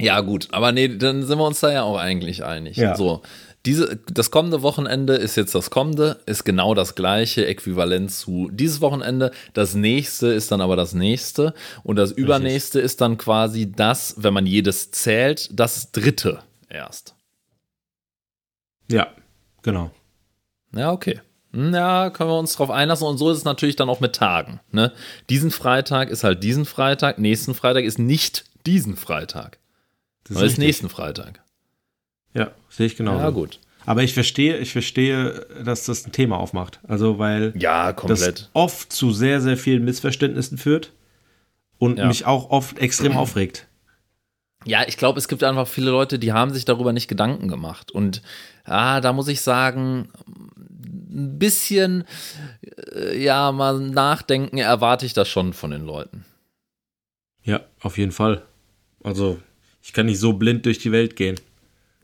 Ja, 0.00 0.20
gut, 0.20 0.48
aber 0.52 0.72
nee, 0.72 0.88
dann 0.88 1.24
sind 1.24 1.38
wir 1.38 1.46
uns 1.46 1.60
da 1.60 1.70
ja 1.72 1.82
auch 1.82 1.98
eigentlich 1.98 2.44
einig. 2.44 2.76
Ja. 2.76 2.96
So, 2.96 3.22
diese, 3.66 3.96
das 4.12 4.30
kommende 4.30 4.62
Wochenende 4.62 5.14
ist 5.14 5.36
jetzt 5.36 5.54
das 5.54 5.70
kommende, 5.70 6.18
ist 6.26 6.44
genau 6.44 6.74
das 6.74 6.94
gleiche, 6.94 7.46
äquivalent 7.46 8.10
zu 8.10 8.50
dieses 8.52 8.80
Wochenende. 8.80 9.30
Das 9.52 9.74
nächste 9.74 10.28
ist 10.28 10.50
dann 10.50 10.60
aber 10.60 10.74
das 10.76 10.94
nächste 10.94 11.54
und 11.84 11.96
das 11.96 12.10
übernächste 12.10 12.80
ist 12.80 13.00
dann 13.00 13.18
quasi 13.18 13.70
das, 13.70 14.14
wenn 14.18 14.34
man 14.34 14.46
jedes 14.46 14.90
zählt, 14.90 15.48
das 15.52 15.92
dritte 15.92 16.40
erst. 16.68 17.14
Ja, 18.90 19.08
genau. 19.62 19.90
Ja, 20.74 20.90
okay. 20.90 21.20
Hm, 21.52 21.72
Ja, 21.74 22.10
können 22.10 22.30
wir 22.30 22.38
uns 22.38 22.56
drauf 22.56 22.70
einlassen. 22.70 23.06
Und 23.06 23.18
so 23.18 23.30
ist 23.30 23.38
es 23.38 23.44
natürlich 23.44 23.76
dann 23.76 23.90
auch 23.90 24.00
mit 24.00 24.14
Tagen. 24.16 24.60
Ne? 24.70 24.92
Diesen 25.30 25.50
Freitag 25.50 26.08
ist 26.08 26.24
halt 26.24 26.42
diesen 26.42 26.64
Freitag, 26.64 27.18
nächsten 27.18 27.54
Freitag 27.54 27.84
ist 27.84 27.98
nicht 27.98 28.44
diesen 28.66 28.96
Freitag. 28.96 29.58
Das 30.34 30.42
richtig. 30.42 30.58
nächsten 30.64 30.88
Freitag. 30.88 31.42
Ja, 32.34 32.50
sehe 32.70 32.86
ich 32.86 32.96
genau. 32.96 33.18
Ja, 33.18 33.30
gut. 33.30 33.58
Aber 33.84 34.02
ich 34.02 34.14
verstehe, 34.14 34.58
ich 34.58 34.72
verstehe, 34.72 35.46
dass 35.64 35.86
das 35.86 36.06
ein 36.06 36.12
Thema 36.12 36.38
aufmacht. 36.38 36.80
Also, 36.86 37.18
weil 37.18 37.52
Ja, 37.56 37.92
das 37.92 38.48
oft 38.52 38.92
zu 38.92 39.12
sehr, 39.12 39.40
sehr 39.40 39.56
vielen 39.56 39.84
Missverständnissen 39.84 40.56
führt 40.56 40.92
und 41.78 41.98
Ja. 41.98 42.06
mich 42.06 42.24
auch 42.26 42.50
oft 42.50 42.78
extrem 42.78 43.16
aufregt. 43.16 43.66
Ja, 44.64 44.86
ich 44.86 44.96
glaube, 44.96 45.18
es 45.18 45.26
gibt 45.26 45.42
einfach 45.42 45.66
viele 45.66 45.90
Leute, 45.90 46.20
die 46.20 46.32
haben 46.32 46.52
sich 46.52 46.64
darüber 46.64 46.92
nicht 46.92 47.08
Gedanken 47.08 47.48
gemacht. 47.48 47.90
Und 47.90 48.22
ah, 48.64 49.00
da 49.00 49.12
muss 49.12 49.26
ich 49.26 49.40
sagen, 49.40 50.08
ein 51.10 51.38
bisschen, 51.40 52.04
äh, 52.94 53.20
ja, 53.20 53.50
mal 53.50 53.80
nachdenken 53.80 54.58
erwarte 54.58 55.04
ich 55.04 55.14
das 55.14 55.28
schon 55.28 55.52
von 55.52 55.72
den 55.72 55.84
Leuten. 55.84 56.24
Ja, 57.42 57.60
auf 57.80 57.98
jeden 57.98 58.12
Fall. 58.12 58.42
Also, 59.02 59.38
ich 59.82 59.92
kann 59.92 60.06
nicht 60.06 60.18
so 60.18 60.32
blind 60.32 60.64
durch 60.66 60.78
die 60.78 60.92
Welt 60.92 61.16
gehen. 61.16 61.38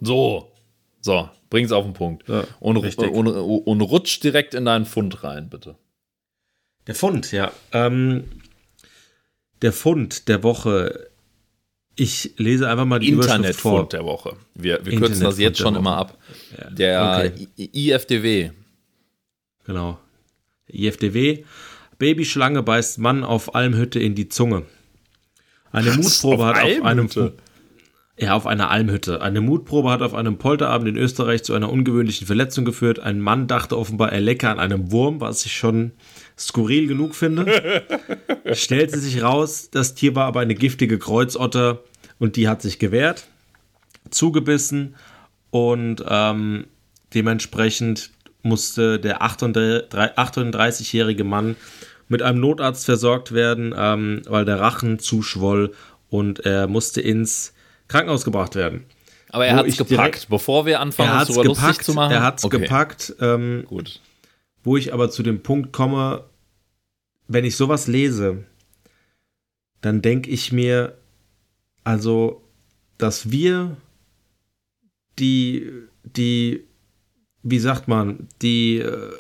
So, 0.01 0.51
so, 1.01 1.29
bring's 1.51 1.73
auf 1.73 1.85
den 1.85 1.95
Punkt. 1.95 2.29
Ja, 2.29 2.45
und, 2.61 2.77
richtig. 2.79 3.11
und, 3.11 3.27
und 3.29 3.81
rutsch 3.81 4.21
direkt 4.23 4.55
in 4.55 4.65
deinen 4.65 4.85
Fund 4.85 5.23
rein, 5.25 5.49
bitte. 5.49 5.77
Der 6.87 6.95
Fund, 6.95 7.33
ja. 7.33 7.53
Ähm, 7.73 8.25
der 9.63 9.73
Fund 9.73 10.29
der 10.29 10.43
Woche. 10.43 11.09
Ich 11.97 12.35
lese 12.37 12.69
einfach 12.69 12.85
mal 12.85 13.01
die 13.01 13.11
Überschrift 13.11 13.59
vor. 13.59 13.81
Internetfund 13.81 13.93
der 13.93 14.05
Woche. 14.05 14.37
Wir, 14.55 14.85
wir 14.87 14.99
kürzen 14.99 15.25
das 15.25 15.39
jetzt 15.39 15.59
schon 15.59 15.75
immer 15.75 15.97
ab. 15.97 16.17
Der 16.71 17.35
okay. 17.35 17.49
IFDW. 17.57 18.53
Genau. 19.67 19.99
IFDW. 20.69 21.45
Babyschlange 21.99 22.63
beißt 22.63 22.99
Mann 22.99 23.25
auf 23.25 23.55
Almhütte 23.55 23.99
in 23.99 24.15
die 24.15 24.29
Zunge. 24.29 24.65
Eine 25.73 25.93
Mutprobe 25.93 26.49
Auf 26.49 26.57
hat 26.57 26.65
auf 26.65 26.83
einem? 26.85 27.11
Ja, 28.19 28.35
auf 28.35 28.47
einer 28.47 28.71
Almhütte. 28.71 29.23
Eine 29.23 29.41
Mutprobe 29.41 29.91
hat 29.91 30.03
auf 30.03 30.15
einem 30.15 30.39
Polterabend 30.39 30.89
in 30.89 30.97
Österreich 30.97 31.45
zu 31.45 31.55
einer 31.55 31.71
ungewöhnlichen 31.71 32.27
Verletzung 32.27 32.65
geführt. 32.65 32.99
Ein 32.99 33.21
Mann 33.21 33.47
dachte 33.47 33.79
offenbar, 33.79 34.13
er 34.13 34.21
lecke 34.21 34.49
an 34.49 34.59
einem 34.59 34.91
Wurm, 34.91 35.21
was 35.21 35.47
ich 35.47 35.57
schon 35.57 35.93
skurril 36.37 36.89
genug 36.89 37.15
finde. 37.15 37.85
Stellte 38.53 38.99
sich 38.99 39.23
raus, 39.23 39.71
das 39.71 39.95
Tier 39.95 40.17
war 40.17 40.27
aber 40.27 40.41
eine 40.41 40.57
giftige 40.57 40.99
Kreuzotter 40.99 41.85
Und 42.19 42.35
die 42.35 42.49
hat 42.49 42.61
sich 42.61 42.81
gewehrt, 42.81 43.29
zugebissen 44.11 44.97
und 45.51 46.05
ähm, 46.09 46.67
dementsprechend 47.15 48.11
musste 48.43 48.99
der 48.99 49.23
38-jährige 49.23 51.25
Mann 51.25 51.57
mit 52.09 52.23
einem 52.23 52.41
Notarzt 52.41 52.85
versorgt 52.85 53.33
werden, 53.33 53.75
ähm, 53.77 54.23
weil 54.27 54.45
der 54.45 54.61
Rachen 54.61 54.99
zuschwoll 54.99 55.73
und 56.11 56.41
er 56.41 56.67
musste 56.67 57.01
ins 57.01 57.55
Krankenhaus 57.89 58.25
gebracht 58.25 58.55
werden. 58.55 58.85
Aber 59.31 59.47
er 59.47 59.57
hat 59.57 59.67
es 59.67 59.77
gepackt, 59.77 59.91
direkt, 59.91 60.29
bevor 60.29 60.65
wir 60.65 60.81
anfangen, 60.81 61.19
uns 61.19 61.29
darüber 61.29 61.45
lustig 61.45 61.83
zu 61.83 61.93
machen. 61.93 62.13
Er 62.13 62.23
hat 62.23 62.39
es 62.39 62.45
okay. 62.45 62.61
gepackt. 62.61 63.15
Ähm, 63.21 63.65
Gut. 63.67 64.01
Wo 64.63 64.77
ich 64.77 64.93
aber 64.93 65.11
zu 65.11 65.23
dem 65.23 65.43
Punkt 65.43 65.73
komme, 65.73 66.25
wenn 67.27 67.45
ich 67.45 67.57
sowas 67.57 67.87
lese, 67.87 68.45
dann 69.81 70.03
denke 70.03 70.31
ich 70.31 70.53
mir, 70.53 70.97
also, 71.85 72.43
dass 72.97 73.31
wir 73.31 73.77
die, 75.19 75.71
die, 76.05 76.65
wie 77.43 77.59
sagt 77.59 77.87
man, 77.87 78.29
die 78.43 78.79
äh, 78.79 79.13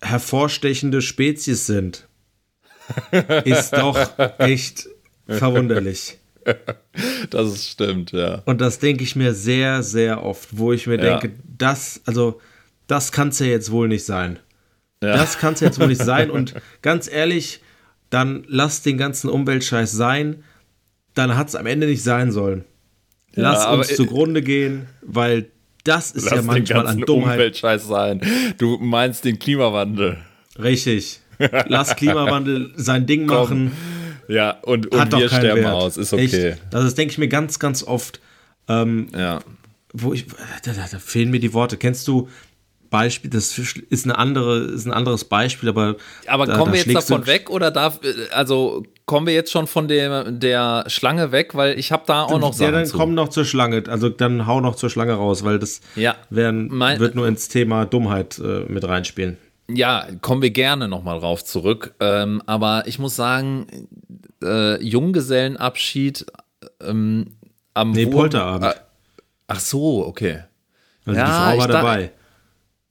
hervorstechende 0.00 1.02
Spezies 1.02 1.66
sind, 1.66 2.08
ist 3.44 3.72
doch 3.72 4.18
echt 4.38 4.88
verwunderlich. 5.26 6.18
Das 7.30 7.68
stimmt, 7.68 8.12
ja. 8.12 8.42
Und 8.46 8.60
das 8.60 8.78
denke 8.78 9.04
ich 9.04 9.16
mir 9.16 9.34
sehr, 9.34 9.82
sehr 9.82 10.22
oft, 10.22 10.56
wo 10.56 10.72
ich 10.72 10.86
mir 10.86 10.96
ja. 10.96 11.18
denke, 11.18 11.36
das, 11.58 12.00
also, 12.06 12.40
das 12.86 13.12
kann 13.12 13.28
es 13.28 13.38
ja 13.38 13.46
jetzt 13.46 13.70
wohl 13.70 13.88
nicht 13.88 14.04
sein. 14.04 14.38
Ja. 15.02 15.14
Das 15.16 15.38
kann 15.38 15.54
es 15.54 15.60
jetzt 15.60 15.78
wohl 15.78 15.88
nicht 15.88 16.02
sein. 16.04 16.30
Und 16.30 16.54
ganz 16.82 17.10
ehrlich, 17.10 17.60
dann 18.10 18.44
lass 18.48 18.82
den 18.82 18.96
ganzen 18.96 19.28
Umweltscheiß 19.28 19.92
sein. 19.92 20.44
Dann 21.14 21.36
hat 21.36 21.48
es 21.48 21.54
am 21.54 21.66
Ende 21.66 21.86
nicht 21.86 22.02
sein 22.02 22.30
sollen. 22.30 22.64
Lass 23.34 23.64
ja, 23.64 23.72
uns 23.72 23.94
zugrunde 23.94 24.42
gehen, 24.42 24.86
weil 25.02 25.50
das 25.84 26.10
ist 26.10 26.30
ja 26.30 26.42
manchmal 26.42 26.86
an 26.86 27.00
Dummheit. 27.00 27.34
Umweltscheiß 27.34 27.86
sein. 27.86 28.20
Du 28.58 28.78
meinst 28.78 29.24
den 29.24 29.38
Klimawandel. 29.38 30.18
Richtig. 30.58 31.20
Lass 31.68 31.96
Klimawandel 31.96 32.72
sein 32.76 33.06
Ding 33.06 33.26
machen. 33.26 33.72
Ja, 34.28 34.58
und, 34.62 34.86
und 34.92 35.12
wir 35.12 35.28
sterben 35.28 35.62
Wert. 35.62 35.72
aus. 35.72 35.96
Ist 35.96 36.12
okay. 36.12 36.50
Echt? 36.50 36.62
Das 36.70 36.94
denke 36.94 37.12
ich 37.12 37.18
mir 37.18 37.28
ganz, 37.28 37.58
ganz 37.58 37.82
oft. 37.82 38.20
Ähm, 38.68 39.08
ja. 39.16 39.40
Wo 39.92 40.12
ich, 40.12 40.26
da, 40.64 40.72
da, 40.72 40.86
da 40.90 40.98
fehlen 40.98 41.30
mir 41.30 41.40
die 41.40 41.54
Worte. 41.54 41.76
Kennst 41.76 42.06
du 42.08 42.28
Beispiel, 42.90 43.30
das 43.30 43.58
ist 43.58 44.04
eine 44.04 44.16
andere, 44.18 44.58
ist 44.58 44.86
ein 44.86 44.92
anderes 44.92 45.24
Beispiel, 45.24 45.68
aber. 45.68 45.96
Aber 46.26 46.46
da, 46.46 46.56
kommen 46.56 46.72
wir 46.72 46.80
jetzt 46.80 46.94
davon 46.94 47.26
weg 47.26 47.50
oder 47.50 47.70
darf, 47.70 48.00
also 48.32 48.84
kommen 49.06 49.26
wir 49.26 49.34
jetzt 49.34 49.50
schon 49.52 49.66
von 49.66 49.88
der, 49.88 50.30
der 50.30 50.84
Schlange 50.88 51.32
weg, 51.32 51.54
weil 51.54 51.78
ich 51.78 51.92
habe 51.92 52.04
da 52.06 52.22
auch 52.22 52.38
noch 52.38 52.52
Sachen. 52.52 52.72
Ja, 52.72 52.78
dann 52.78 52.86
zu. 52.86 52.96
komm 52.96 53.14
noch 53.14 53.28
zur 53.28 53.44
Schlange, 53.44 53.84
also 53.88 54.08
dann 54.08 54.46
hau 54.46 54.60
noch 54.60 54.76
zur 54.76 54.90
Schlange 54.90 55.14
raus, 55.14 55.44
weil 55.44 55.58
das 55.58 55.80
ja, 55.94 56.16
werden, 56.30 56.68
mein, 56.72 56.98
wird 56.98 57.14
nur 57.14 57.26
ins 57.26 57.48
Thema 57.48 57.84
Dummheit 57.84 58.38
äh, 58.38 58.64
mit 58.68 58.86
reinspielen. 58.86 59.36
Ja, 59.68 60.06
kommen 60.20 60.42
wir 60.42 60.50
gerne 60.50 60.88
nochmal 60.88 61.20
drauf 61.20 61.44
zurück. 61.44 61.94
Ähm, 62.00 62.42
aber 62.46 62.86
ich 62.86 62.98
muss 62.98 63.16
sagen, 63.16 63.66
äh, 64.42 64.82
Junggesellenabschied 64.82 66.26
ähm, 66.80 67.36
am 67.74 67.90
Nee, 67.92 68.06
Polterabend. 68.06 68.74
Äh, 68.74 68.80
ach 69.48 69.60
so, 69.60 70.06
okay. 70.06 70.44
Also 71.04 71.18
ja, 71.18 71.26
die 71.26 71.56
Frau 71.56 71.58
war 71.58 71.68
dabei. 71.68 72.12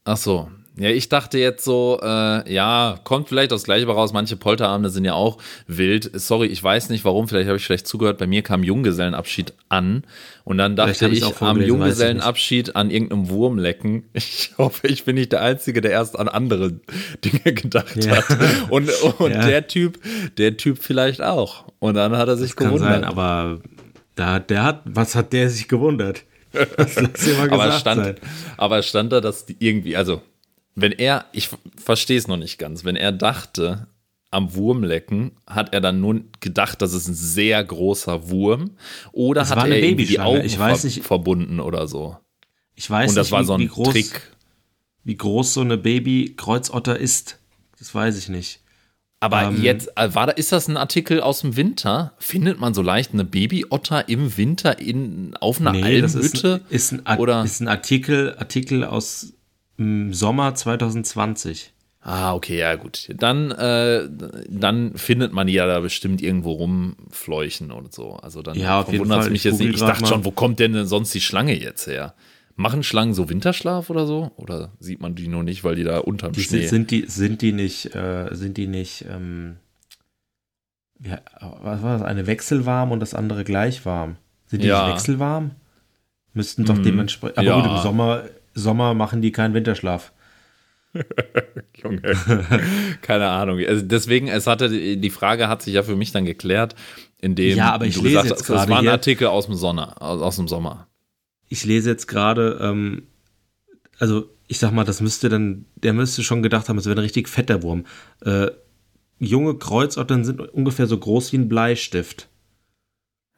Ach 0.04 0.18
so. 0.18 0.50
Ja, 0.78 0.90
ich 0.90 1.08
dachte 1.08 1.38
jetzt 1.38 1.64
so, 1.64 2.00
äh, 2.04 2.54
ja, 2.54 3.00
kommt 3.06 3.30
vielleicht 3.30 3.52
das 3.52 3.64
Gleiche 3.64 3.88
raus. 3.88 4.12
Manche 4.12 4.36
Polterabende 4.36 4.90
sind 4.90 5.06
ja 5.06 5.14
auch 5.14 5.38
wild. 5.68 6.12
Sorry, 6.14 6.48
ich 6.48 6.62
weiß 6.62 6.90
nicht 6.90 7.06
warum. 7.06 7.30
Vielleicht 7.30 7.48
habe 7.48 7.58
ich 7.58 7.66
vielleicht 7.66 7.88
zugehört. 7.88 8.18
Bei 8.18 8.28
mir 8.28 8.42
kam 8.42 8.62
Junggesellenabschied 8.62 9.54
an 9.70 10.04
und 10.44 10.58
dann 10.58 10.76
dachte 10.76 11.08
ich, 11.08 11.24
ich 11.24 11.42
am 11.42 11.62
Junggesellenabschied 11.62 12.76
an 12.76 12.92
irgendeinem 12.92 13.30
Wurm 13.30 13.58
lecken. 13.58 14.04
Ich 14.14 14.52
hoffe, 14.58 14.88
ich 14.88 15.06
bin 15.06 15.16
nicht 15.16 15.32
der 15.32 15.42
Einzige, 15.42 15.82
der 15.82 15.92
erst 15.92 16.18
an 16.18 16.28
andere 16.28 16.74
Dinge 17.24 17.54
gedacht 17.54 18.04
ja. 18.04 18.18
hat. 18.18 18.26
Und, 18.70 18.90
und 19.20 19.32
ja. 19.32 19.46
der 19.46 19.68
Typ, 19.68 20.00
der 20.38 20.58
Typ 20.58 20.80
vielleicht 20.82 21.22
auch. 21.22 21.66
Und 21.80 21.96
dann 21.96 22.18
hat 22.18 22.28
er 22.28 22.38
sich 22.38 22.52
das 22.52 22.58
gewundert. 22.58 22.90
Kann 22.90 23.02
sein, 23.02 23.04
aber 23.04 23.60
da, 24.16 24.40
der 24.40 24.64
hat, 24.64 24.82
was 24.86 25.16
hat 25.16 25.34
der 25.34 25.50
sich 25.50 25.68
gewundert? 25.68 26.24
Aber, 27.50 27.72
stand, 27.74 28.06
sein. 28.06 28.16
aber 28.56 28.82
stand 28.82 29.12
da, 29.12 29.20
dass 29.20 29.46
die 29.46 29.58
irgendwie, 29.60 29.98
also 29.98 30.22
wenn 30.76 30.92
er, 30.92 31.26
ich 31.32 31.50
verstehe 31.82 32.18
es 32.18 32.28
noch 32.28 32.38
nicht 32.38 32.58
ganz, 32.58 32.84
wenn 32.84 32.96
er 32.96 33.12
dachte, 33.12 33.88
am 34.32 34.54
Wurmlecken, 34.54 35.32
hat 35.48 35.74
er 35.74 35.80
dann 35.82 36.02
nun 36.02 36.30
gedacht, 36.42 36.82
das 36.82 36.94
ist 36.94 37.08
ein 37.08 37.14
sehr 37.14 37.64
großer 37.64 38.30
Wurm 38.30 38.72
oder 39.14 39.42
das 39.42 39.52
hat 39.52 39.68
er 39.68 39.80
irgendwie 39.80 40.06
die 40.06 40.20
Augen 40.20 40.44
ich 40.44 40.60
weiß 40.60 40.84
nicht, 40.84 41.04
verbunden 41.04 41.60
oder 41.62 41.88
so? 41.88 42.18
Ich 42.76 42.90
weiß 42.90 43.12
Und 43.12 43.16
das 43.16 43.28
nicht, 43.28 43.32
war 43.32 43.44
so 43.46 43.54
ein 43.54 43.62
wie 43.62 43.68
groß, 43.68 43.90
Trick. 43.90 44.22
Wie 45.06 45.16
groß 45.16 45.54
so 45.54 45.62
eine 45.62 45.78
Baby-Kreuzotter 45.78 47.00
ist, 47.00 47.40
das 47.80 47.96
weiß 47.96 48.18
ich 48.18 48.28
nicht. 48.28 48.60
Aber 49.22 49.44
ähm, 49.44 49.64
jetzt, 49.64 49.90
äh, 49.96 50.14
war 50.14 50.28
da, 50.28 50.34
ist 50.34 50.52
das 50.52 50.68
ein 50.68 50.76
Artikel 50.76 51.22
aus 51.22 51.40
dem 51.42 51.56
Winter? 51.56 52.14
Findet 52.20 52.60
man 52.60 52.74
so 52.74 52.82
leicht 52.82 53.14
eine 53.14 53.24
Babyotter 53.24 54.10
im 54.10 54.36
Winter 54.36 54.78
in, 54.80 55.36
auf 55.38 55.62
einer 55.62 55.72
nee, 55.72 55.84
Almhütte? 55.84 56.62
Ist 56.70 56.92
ein, 56.92 57.00
ist, 57.00 57.08
ein, 57.08 57.20
oder? 57.20 57.44
ist 57.44 57.62
ein 57.62 57.70
Artikel, 57.70 58.36
Artikel 58.38 58.84
aus 58.84 59.35
im 59.78 60.14
Sommer 60.14 60.56
2020. 60.56 61.74
Ah, 62.08 62.36
okay, 62.36 62.60
ja 62.60 62.76
gut. 62.76 63.10
Dann, 63.16 63.50
äh, 63.50 64.08
dann 64.48 64.96
findet 64.96 65.34
man 65.34 65.48
die 65.48 65.54
ja 65.54 65.66
da 65.66 65.80
bestimmt 65.80 66.22
irgendwo 66.22 66.52
rumfleuchen 66.52 67.72
und 67.72 67.94
so. 67.94 68.14
Also 68.14 68.44
dann 68.44 68.56
ja, 68.56 68.88
wundert 68.88 69.24
es 69.24 69.30
mich 69.32 69.44
jetzt 69.44 69.60
nicht. 69.60 69.74
Ich 69.74 69.80
dachte 69.80 70.06
schon, 70.06 70.24
wo 70.24 70.30
kommt 70.30 70.60
denn 70.60 70.86
sonst 70.86 71.16
die 71.16 71.22
Schlange 71.22 71.58
jetzt 71.60 71.88
her? 71.88 72.14
Machen 72.56 72.84
Schlangen 72.84 73.16
so 73.16 73.28
Winterschlaf 73.28 73.90
oder 73.90 74.06
so? 74.06 74.32
Oder 74.36 74.72
sieht 74.80 75.02
man 75.02 75.16
die 75.16 75.28
nur 75.28 75.44
nicht, 75.44 75.64
weil 75.64 75.76
die 75.76 75.84
da 75.84 75.98
unterm 75.98 76.34
die 76.34 76.44
Schnee 76.44 76.68
sind? 76.68 76.92
Die, 76.92 77.06
sind 77.08 77.42
die 77.42 77.52
nicht, 77.52 77.96
äh, 77.96 78.30
sind 78.32 78.58
die 78.58 78.68
nicht, 78.68 79.06
ähm, 79.10 79.58
ja, 81.04 81.20
was 81.42 81.82
war 81.82 81.98
das? 81.98 82.04
Eine 82.04 82.28
wechselwarm 82.28 82.92
und 82.92 83.00
das 83.00 83.16
andere 83.16 83.44
gleich 83.44 83.84
warm. 83.84 84.18
Sind 84.46 84.62
die 84.62 84.68
ja. 84.68 84.86
nicht 84.86 84.96
wechselwarm? 84.96 85.52
Müssten 86.34 86.66
doch 86.66 86.78
mm, 86.78 86.84
dementsprechend. 86.84 87.40
Aber 87.40 87.48
ja. 87.48 87.60
gut, 87.60 87.72
im 87.72 87.82
Sommer 87.82 88.24
Sommer 88.56 88.94
machen 88.94 89.22
die 89.22 89.32
keinen 89.32 89.54
Winterschlaf. 89.54 90.12
Junge, 91.84 92.02
keine 93.02 93.28
Ahnung. 93.28 93.60
Also 93.68 93.86
deswegen, 93.86 94.28
es 94.28 94.48
hatte 94.48 94.70
die 94.70 95.10
Frage 95.10 95.48
hat 95.50 95.62
sich 95.62 95.74
ja 95.74 95.84
für 95.84 95.96
mich 95.96 96.12
dann 96.12 96.26
geklärt, 96.26 96.76
indem 97.20 97.58
ja, 97.58 97.74
aber 97.74 97.86
ich 97.86 97.96
du 97.96 98.02
lese 98.02 98.22
gesagt 98.22 98.42
hast, 98.42 98.50
das 98.50 98.70
war 98.70 98.80
ein 98.80 98.88
Artikel 98.88 99.28
aus 99.28 99.46
dem 99.46 99.56
Sommer, 99.56 100.02
aus 100.02 100.38
dem 100.38 100.48
Sommer. 100.48 100.88
Ich 101.50 101.66
lese 101.66 101.90
jetzt 101.90 102.08
gerade, 102.08 102.60
ähm, 102.62 103.04
also 104.00 104.30
ich 104.48 104.60
sag 104.60 104.72
mal, 104.72 104.86
das 104.86 105.02
müsste 105.02 105.30
dann, 105.30 105.66
der 105.76 105.94
müsste 105.94 106.24
schon 106.24 106.42
gedacht 106.42 106.70
haben, 106.70 106.78
es 106.78 106.86
wäre 106.86 106.96
ein 106.96 107.04
richtig 107.04 107.28
fetter 107.30 107.62
Wurm. 107.62 107.86
Äh, 108.22 108.48
junge 109.20 109.56
Kreuzottern 109.56 110.24
sind 110.24 110.40
ungefähr 110.40 110.88
so 110.88 110.98
groß 110.98 111.34
wie 111.34 111.38
ein 111.38 111.50
Bleistift. 111.50 112.30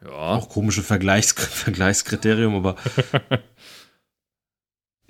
Ja. 0.03 0.11
Auch 0.11 0.49
komische 0.49 0.83
Vergleichs 0.83 1.31
Vergleichskriterium, 1.37 2.55
aber 2.55 2.75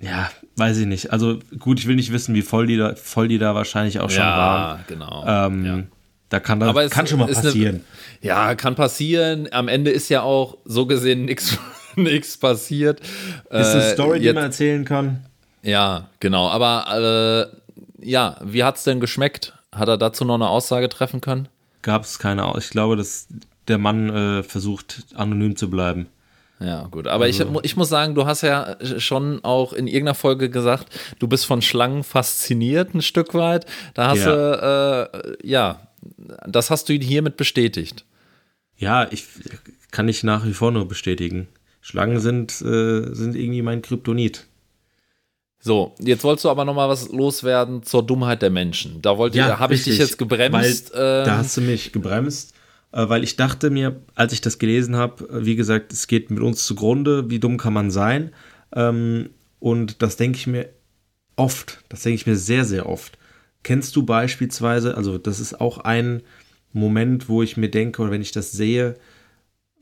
Ja, 0.00 0.30
weiß 0.56 0.78
ich 0.78 0.86
nicht. 0.86 1.12
Also 1.12 1.38
gut, 1.58 1.80
ich 1.80 1.86
will 1.86 1.96
nicht 1.96 2.12
wissen, 2.12 2.34
wie 2.34 2.42
voll 2.42 2.66
die 2.66 2.76
da, 2.76 2.94
voll 2.94 3.28
die 3.28 3.38
da 3.38 3.54
wahrscheinlich 3.54 3.98
auch 4.00 4.10
schon 4.10 4.22
ja, 4.22 4.36
waren. 4.36 4.84
Genau. 4.86 5.24
Ähm, 5.26 5.64
ja. 5.64 5.82
Da 6.28 6.40
kann 6.40 6.60
das 6.60 6.68
Aber 6.68 6.88
kann 6.88 7.06
schon 7.06 7.18
mal 7.18 7.26
passieren. 7.26 7.76
Eine, 7.76 8.28
ja, 8.28 8.54
kann 8.54 8.74
passieren. 8.74 9.48
Am 9.50 9.66
Ende 9.66 9.90
ist 9.90 10.08
ja 10.08 10.22
auch 10.22 10.58
so 10.64 10.86
gesehen 10.86 11.24
nichts 11.24 12.36
passiert. 12.40 13.00
Ist 13.00 13.50
eine 13.50 13.82
äh, 13.82 13.92
Story, 13.92 14.18
jetzt, 14.18 14.28
die 14.28 14.32
man 14.34 14.44
erzählen 14.44 14.84
kann. 14.84 15.24
Ja, 15.62 16.08
genau. 16.20 16.48
Aber 16.48 17.50
äh, 18.00 18.06
ja, 18.06 18.36
wie 18.44 18.62
hat 18.62 18.76
es 18.76 18.84
denn 18.84 19.00
geschmeckt? 19.00 19.54
Hat 19.74 19.88
er 19.88 19.96
dazu 19.96 20.24
noch 20.24 20.34
eine 20.34 20.48
Aussage 20.48 20.88
treffen 20.88 21.20
können? 21.20 21.48
Gab 21.82 22.04
es 22.04 22.18
keine 22.18 22.44
Aussage. 22.44 22.64
Ich 22.64 22.70
glaube, 22.70 22.96
dass 22.96 23.26
der 23.66 23.78
Mann 23.78 24.10
äh, 24.10 24.42
versucht, 24.42 25.06
anonym 25.14 25.56
zu 25.56 25.70
bleiben. 25.70 26.06
Ja, 26.60 26.88
gut. 26.90 27.06
Aber 27.06 27.24
also. 27.24 27.44
ich, 27.44 27.64
ich 27.64 27.76
muss 27.76 27.88
sagen, 27.88 28.14
du 28.14 28.26
hast 28.26 28.42
ja 28.42 28.76
schon 28.98 29.44
auch 29.44 29.72
in 29.72 29.86
irgendeiner 29.86 30.14
Folge 30.14 30.50
gesagt, 30.50 30.88
du 31.18 31.28
bist 31.28 31.46
von 31.46 31.62
Schlangen 31.62 32.02
fasziniert 32.02 32.94
ein 32.94 33.02
Stück 33.02 33.34
weit. 33.34 33.66
Da 33.94 34.08
hast 34.08 34.24
ja. 34.24 34.34
du, 34.34 35.10
äh, 35.12 35.46
ja, 35.46 35.88
das 36.46 36.70
hast 36.70 36.88
du 36.88 36.94
hiermit 36.94 37.36
bestätigt. 37.36 38.04
Ja, 38.76 39.08
ich 39.10 39.26
kann 39.90 40.08
ich 40.08 40.22
nach 40.22 40.44
wie 40.44 40.52
vor 40.52 40.70
nur 40.70 40.86
bestätigen. 40.88 41.48
Schlangen 41.80 42.20
sind, 42.20 42.52
äh, 42.60 43.14
sind 43.14 43.34
irgendwie 43.34 43.62
mein 43.62 43.82
Kryptonit. 43.82 44.46
So, 45.60 45.94
jetzt 45.98 46.22
wolltest 46.22 46.44
du 46.44 46.50
aber 46.50 46.64
noch 46.64 46.74
mal 46.74 46.88
was 46.88 47.08
loswerden 47.08 47.82
zur 47.82 48.06
Dummheit 48.06 48.42
der 48.42 48.50
Menschen. 48.50 49.02
Da 49.02 49.18
wollte 49.18 49.38
ja, 49.38 49.58
habe 49.58 49.74
ich 49.74 49.84
dich 49.84 49.98
jetzt 49.98 50.18
gebremst. 50.18 50.92
Weil, 50.94 51.20
ähm, 51.20 51.26
da 51.26 51.36
hast 51.38 51.56
du 51.56 51.60
mich 51.60 51.92
gebremst. 51.92 52.54
Äh, 52.92 53.08
weil 53.08 53.24
ich 53.24 53.36
dachte 53.36 53.70
mir, 53.70 54.00
als 54.14 54.32
ich 54.32 54.40
das 54.40 54.58
gelesen 54.58 54.96
habe, 54.96 55.24
äh, 55.28 55.44
wie 55.44 55.56
gesagt, 55.56 55.92
es 55.92 56.06
geht 56.06 56.30
mit 56.30 56.40
uns 56.40 56.64
zugrunde, 56.64 57.30
wie 57.30 57.38
dumm 57.38 57.58
kann 57.58 57.72
man 57.72 57.90
sein? 57.90 58.32
Ähm, 58.74 59.30
und 59.58 60.02
das 60.02 60.16
denke 60.16 60.38
ich 60.38 60.46
mir 60.46 60.68
oft, 61.36 61.84
das 61.88 62.02
denke 62.02 62.16
ich 62.16 62.26
mir 62.26 62.36
sehr, 62.36 62.64
sehr 62.64 62.88
oft. 62.88 63.18
Kennst 63.62 63.94
du 63.96 64.04
beispielsweise, 64.04 64.96
also 64.96 65.18
das 65.18 65.40
ist 65.40 65.60
auch 65.60 65.78
ein 65.78 66.22
Moment, 66.72 67.28
wo 67.28 67.42
ich 67.42 67.56
mir 67.56 67.70
denke, 67.70 68.02
oder 68.02 68.10
wenn 68.10 68.22
ich 68.22 68.32
das 68.32 68.52
sehe, 68.52 68.94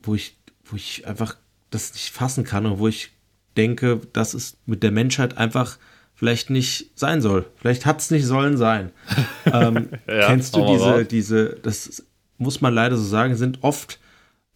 wo 0.02 0.14
ich, 0.14 0.38
wo 0.64 0.76
ich 0.76 1.06
einfach 1.06 1.36
das 1.70 1.92
nicht 1.92 2.10
fassen 2.10 2.44
kann 2.44 2.66
und 2.66 2.78
wo 2.78 2.88
ich 2.88 3.10
denke, 3.56 4.00
dass 4.12 4.34
es 4.34 4.56
mit 4.66 4.82
der 4.82 4.92
Menschheit 4.92 5.36
einfach 5.36 5.78
vielleicht 6.14 6.50
nicht 6.50 6.90
sein 6.94 7.20
soll. 7.20 7.46
Vielleicht 7.56 7.86
hat 7.86 8.00
es 8.00 8.10
nicht 8.10 8.24
sollen 8.24 8.56
sein. 8.56 8.90
ähm, 9.52 9.90
ja, 10.06 10.26
kennst 10.26 10.56
du 10.56 10.66
diese, 10.66 11.04
diese, 11.04 11.56
das 11.62 12.04
muss 12.38 12.60
man 12.60 12.74
leider 12.74 12.96
so 12.96 13.04
sagen, 13.04 13.36
sind 13.36 13.58
oft 13.62 13.98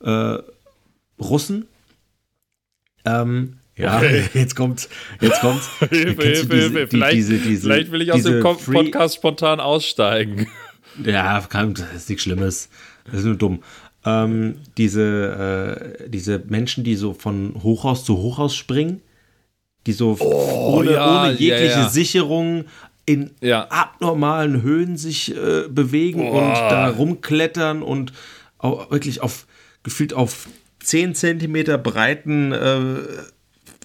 äh, 0.01 0.39
Russen. 1.19 1.67
Ähm, 3.05 3.59
ja, 3.77 3.97
okay. 3.97 4.25
jetzt 4.35 4.57
kommt, 4.57 4.89
jetzt 5.21 5.41
kommt. 5.41 5.63
Hilfe, 5.91 6.23
Hilfe, 6.23 6.55
Hilfe. 6.55 6.87
Vielleicht, 6.89 7.17
diese, 7.17 7.39
diese, 7.39 7.63
vielleicht 7.63 7.91
will 7.91 8.03
ich 8.03 8.13
aus 8.13 8.23
dem 8.23 8.43
Podcast 8.43 9.17
spontan 9.17 9.61
aussteigen. 9.61 10.47
Ja, 11.05 11.41
das 11.41 11.93
ist 11.95 12.09
nichts 12.09 12.25
Schlimmes. 12.25 12.69
Das 13.05 13.21
ist 13.21 13.25
nur 13.25 13.37
dumm. 13.37 13.63
Ähm, 14.05 14.57
diese, 14.77 16.03
äh, 16.03 16.11
diese 16.11 16.43
Menschen, 16.49 16.83
die 16.83 16.97
so 16.97 17.15
von 17.15 17.55
Hochhaus 17.63 18.05
zu 18.05 18.19
Hochhaus 18.19 18.57
springen, 18.57 19.01
die 19.87 19.93
so 19.93 20.17
oh, 20.19 20.79
ohne, 20.79 20.93
ja, 20.93 21.23
ohne, 21.23 21.33
jegliche 21.33 21.65
ja, 21.65 21.83
ja. 21.83 21.89
Sicherung 21.89 22.65
in 23.13 23.31
abnormalen 23.43 24.63
Höhen 24.63 24.97
sich 24.97 25.35
äh, 25.35 25.69
bewegen 25.69 26.29
oh. 26.29 26.39
und 26.39 26.55
da 26.55 26.89
rumklettern 26.89 27.83
und 27.83 28.13
auch 28.59 28.91
wirklich 28.91 29.23
auf 29.23 29.47
gefühlt 29.83 30.13
auf 30.13 30.49
10 30.81 31.15
Zentimeter 31.15 31.79
breiten 31.79 32.53
äh, 32.53 32.77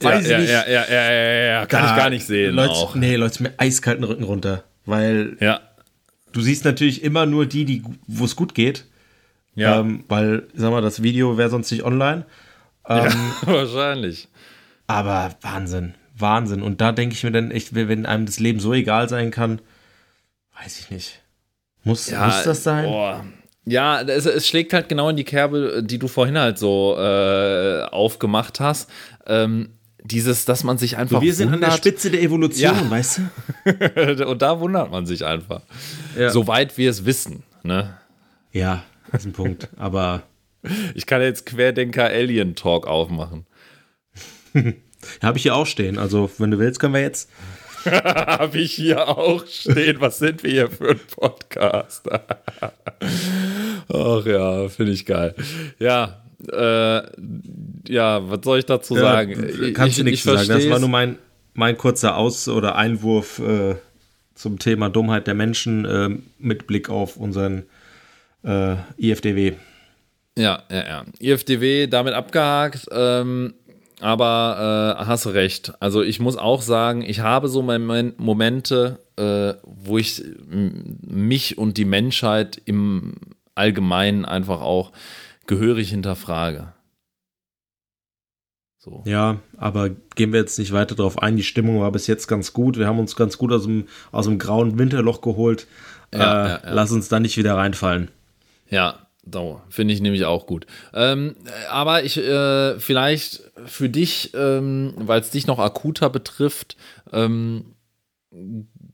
weiß 0.01 0.28
ja, 0.28 0.36
ich 0.36 0.41
nicht. 0.41 0.51
Ja, 0.51 0.67
ja, 0.67 0.86
ja, 0.89 1.11
ja, 1.11 1.45
ja, 1.45 1.65
kann 1.65 1.86
ich 1.86 1.95
gar 1.95 2.09
nicht 2.09 2.26
sehen. 2.26 2.55
Leute, 2.55 2.71
auch. 2.71 2.95
Nee, 2.95 3.15
Leute, 3.15 3.43
mir 3.43 3.53
eiskalten 3.57 4.03
Rücken 4.03 4.23
runter. 4.23 4.63
Weil 4.86 5.38
ja. 5.39 5.61
du 6.32 6.41
siehst 6.41 6.65
natürlich 6.65 7.03
immer 7.03 7.26
nur 7.26 7.45
die, 7.45 7.65
die 7.65 7.84
wo 8.07 8.26
es 8.26 8.36
gut 8.36 8.53
geht. 8.53 8.86
Ja. 9.55 9.80
Ähm, 9.80 10.03
weil, 10.07 10.47
sag 10.53 10.71
mal, 10.71 10.82
das 10.82 11.01
Video 11.01 11.38
wäre 11.38 11.49
sonst 11.49 11.71
nicht 11.71 11.84
online. 11.84 12.26
Ähm, 12.88 13.05
ja, 13.05 13.13
wahrscheinlich. 13.45 14.28
Aber 14.88 15.36
Wahnsinn, 15.41 15.95
Wahnsinn. 16.18 16.61
Und 16.61 16.82
da 16.82 16.91
denke 16.91 17.13
ich 17.13 17.24
mir 17.24 17.32
dann 17.32 17.51
echt, 17.51 17.76
wenn 17.76 18.05
einem 18.05 18.26
das 18.26 18.39
Leben 18.39 18.59
so 18.59 18.74
egal 18.74 19.09
sein 19.09 19.32
kann, 19.32 19.61
weiß 20.61 20.80
ich 20.80 20.89
nicht. 20.89 21.22
Muss, 21.84 22.09
ja, 22.09 22.26
muss 22.26 22.43
das 22.43 22.63
sein? 22.63 22.86
Boah. 22.86 23.26
Ja, 23.66 24.01
es, 24.01 24.26
es, 24.26 24.47
schlägt 24.47 24.74
halt 24.74 24.89
genau 24.89 25.09
in 25.09 25.16
die 25.16 25.24
Kerbe, 25.24 25.84
die 25.84 25.97
du 25.97 26.07
vorhin 26.07 26.38
halt 26.38 26.57
so 26.57 26.95
äh, 26.97 27.84
aufgemacht 27.91 28.59
hast. 28.59 28.89
Ähm, 29.26 29.70
dieses, 30.03 30.45
dass 30.45 30.63
man 30.63 30.78
sich 30.78 30.97
einfach. 30.97 31.18
So, 31.18 31.22
wir 31.22 31.34
sind 31.34 31.51
wundert. 31.51 31.63
an 31.63 31.70
der 31.72 31.78
Spitze 31.78 32.11
der 32.11 32.22
Evolution, 32.22 32.76
ja. 32.76 32.89
weißt 32.89 33.22
du? 33.66 34.26
Und 34.28 34.41
da 34.41 34.59
wundert 34.59 34.91
man 34.91 35.05
sich 35.07 35.26
einfach. 35.26 35.61
Ja. 36.18 36.30
Soweit 36.30 36.78
wir 36.78 36.91
es 36.91 37.05
wissen, 37.05 37.43
ne? 37.63 37.97
Ja, 38.51 38.84
das 39.11 39.22
ist 39.22 39.28
ein 39.28 39.34
Punkt. 39.34 39.68
Aber. 39.78 40.24
Ich 40.95 41.05
kann 41.05 41.22
jetzt 41.22 41.45
Querdenker 41.45 42.05
Alien 42.05 42.55
Talk 42.55 42.88
aufmachen. 42.88 43.45
Habe 45.22 45.38
ich 45.38 45.43
hier 45.43 45.56
auch 45.56 45.66
stehen. 45.66 45.97
Also, 45.97 46.30
wenn 46.38 46.51
du 46.51 46.60
willst, 46.60 46.80
können 46.80 46.93
wir 46.93 47.01
jetzt. 47.01 47.30
Habe 47.86 48.58
ich 48.58 48.74
hier 48.74 49.08
auch 49.08 49.45
stehen. 49.45 50.01
Was 50.01 50.18
sind 50.18 50.43
wir 50.43 50.51
hier 50.51 50.70
für 50.72 50.91
ein 50.91 50.99
Podcast? 51.16 52.10
Ach 53.88 54.26
ja, 54.26 54.68
finde 54.70 54.91
ich 54.91 55.06
geil. 55.06 55.36
Ja, 55.78 56.24
äh, 56.51 57.01
ja, 57.88 58.30
was 58.30 58.39
soll 58.43 58.60
ich 58.60 58.66
dazu 58.66 58.95
sagen? 58.95 59.49
Ja, 59.62 59.72
kannst 59.72 59.99
du 59.99 60.03
nichts 60.03 60.24
sagen. 60.24 60.47
Das 60.47 60.70
war 60.70 60.80
nur 60.80 60.89
mein, 60.89 61.18
mein 61.53 61.78
kurzer 61.78 62.18
Aus- 62.18 62.47
oder 62.47 62.76
Einwurf 62.76 63.39
äh, 63.39 63.76
zum 64.34 64.60
Thema 64.60 64.89
Dummheit 64.89 65.28
der 65.28 65.34
Menschen 65.34 65.86
äh, 65.86 66.10
mit 66.39 66.68
Blick 66.68 66.89
auf 66.89 67.18
unseren 67.18 67.64
äh, 68.43 68.76
IFDW. 68.97 69.53
Ja, 70.38 70.64
ja, 70.70 70.86
ja. 70.86 71.06
IFDW 71.20 71.88
damit 71.88 72.14
abgehakt. 72.14 72.88
Ähm, 72.91 73.53
aber 74.02 74.98
äh, 75.00 75.06
hast 75.06 75.28
recht. 75.28 75.74
Also 75.80 76.02
ich 76.02 76.20
muss 76.20 76.38
auch 76.38 76.62
sagen, 76.62 77.02
ich 77.02 77.22
habe 77.22 77.48
so 77.48 77.62
Momente, 77.62 79.00
äh, 79.18 79.54
wo 79.64 79.98
ich 79.98 80.24
mich 80.50 81.58
und 81.58 81.78
die 81.78 81.86
Menschheit 81.86 82.62
im 82.66 83.16
Allgemeinen 83.56 84.26
einfach 84.26 84.62
auch 84.62 84.91
gehörig 85.48 85.89
hinterfrage. 85.89 86.74
So. 88.78 89.02
Ja, 89.06 89.39
aber 89.58 89.89
gehen 90.16 90.32
wir 90.32 90.39
jetzt 90.39 90.60
nicht 90.60 90.72
weiter 90.72 90.93
darauf 90.93 91.22
ein. 91.22 91.38
Die 91.38 91.43
Stimmung 91.43 91.82
war 91.82 91.91
bis 91.91 92.06
jetzt 92.06 92.28
ganz 92.28 92.54
gut. 92.54 92.78
Wir 92.78 92.86
haben 92.86 93.00
uns 93.00 93.16
ganz 93.16 93.38
gut 93.38 93.52
aus 93.52 93.64
dem, 93.64 93.88
aus 94.12 94.26
dem 94.26 94.38
grauen 94.38 94.78
Winterloch 94.78 95.22
geholt. 95.22 95.66
Ja, 96.14 96.20
äh, 96.20 96.50
ja, 96.50 96.60
ja. 96.64 96.74
Lass 96.74 96.91
uns 96.91 97.08
da 97.08 97.20
nicht 97.20 97.38
wieder 97.38 97.56
reinfallen. 97.56 98.12
Ja, 98.70 99.08
finde 99.70 99.93
ich 99.93 100.02
nämlich 100.02 100.26
auch 100.26 100.46
gut. 100.46 100.68
Ähm, 100.93 101.36
aber 101.72 102.04
ich, 102.04 102.18
äh, 102.18 102.80
vielleicht 102.80 103.45
für 103.66 103.89
dich, 103.89 104.34
ähm, 104.34 104.93
weil 104.97 105.22
es 105.22 105.32
dich 105.32 105.47
noch 105.47 105.60
akuter 105.60 106.10
betrifft, 106.10 106.76
ähm, 107.12 107.76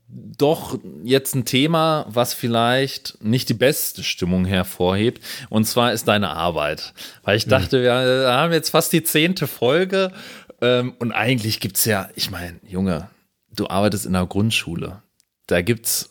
doch 0.08 0.78
jetzt 1.04 1.34
ein 1.34 1.44
Thema, 1.44 2.06
was 2.08 2.34
vielleicht 2.34 3.22
nicht 3.24 3.48
die 3.48 3.54
beste 3.54 4.02
Stimmung 4.02 4.44
hervorhebt. 4.44 5.22
Und 5.48 5.64
zwar 5.64 5.92
ist 5.92 6.06
deine 6.06 6.30
Arbeit. 6.30 6.92
Weil 7.22 7.36
ich 7.36 7.46
dachte, 7.46 7.82
wir 7.82 7.92
haben 7.92 8.52
jetzt 8.52 8.70
fast 8.70 8.92
die 8.92 9.02
zehnte 9.02 9.46
Folge. 9.46 10.12
Ähm, 10.60 10.94
und 10.98 11.12
eigentlich 11.12 11.60
gibt 11.60 11.78
es 11.78 11.86
ja, 11.86 12.08
ich 12.14 12.30
meine, 12.30 12.60
Junge, 12.68 13.08
du 13.50 13.68
arbeitest 13.68 14.06
in 14.06 14.12
der 14.12 14.26
Grundschule. 14.26 15.02
Da 15.46 15.62
gibt 15.62 15.86
es 15.86 16.10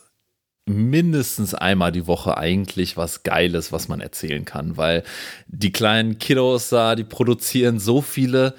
mindestens 0.65 1.53
einmal 1.53 1.91
die 1.91 2.07
Woche 2.07 2.37
eigentlich 2.37 2.97
was 2.97 3.23
Geiles, 3.23 3.71
was 3.71 3.87
man 3.87 3.99
erzählen 3.99 4.45
kann, 4.45 4.77
weil 4.77 5.03
die 5.47 5.71
kleinen 5.71 6.19
Kiddos 6.19 6.69
da, 6.69 6.95
die 6.95 7.03
produzieren 7.03 7.79
so 7.79 8.01
viele 8.01 8.55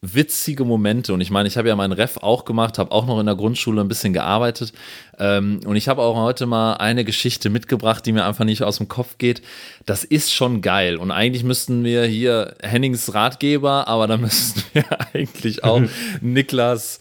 witzige 0.00 0.64
Momente 0.64 1.14
und 1.14 1.20
ich 1.22 1.30
meine, 1.30 1.48
ich 1.48 1.56
habe 1.56 1.68
ja 1.68 1.76
meinen 1.76 1.92
Ref 1.92 2.18
auch 2.18 2.44
gemacht, 2.44 2.78
habe 2.78 2.92
auch 2.92 3.06
noch 3.06 3.18
in 3.20 3.26
der 3.26 3.36
Grundschule 3.36 3.80
ein 3.80 3.88
bisschen 3.88 4.12
gearbeitet 4.12 4.74
ähm, 5.18 5.60
und 5.64 5.76
ich 5.76 5.88
habe 5.88 6.02
auch 6.02 6.16
heute 6.16 6.44
mal 6.44 6.74
eine 6.74 7.04
Geschichte 7.04 7.48
mitgebracht, 7.48 8.04
die 8.04 8.12
mir 8.12 8.26
einfach 8.26 8.44
nicht 8.44 8.62
aus 8.62 8.76
dem 8.76 8.88
Kopf 8.88 9.16
geht. 9.16 9.40
Das 9.86 10.04
ist 10.04 10.32
schon 10.34 10.60
geil 10.60 10.96
und 10.96 11.10
eigentlich 11.10 11.44
müssten 11.44 11.84
wir 11.84 12.04
hier 12.04 12.54
Hennings 12.62 13.14
Ratgeber, 13.14 13.88
aber 13.88 14.06
da 14.06 14.16
müssten 14.18 14.62
wir 14.74 14.84
eigentlich 15.14 15.64
auch 15.64 15.80
Niklas 16.20 16.98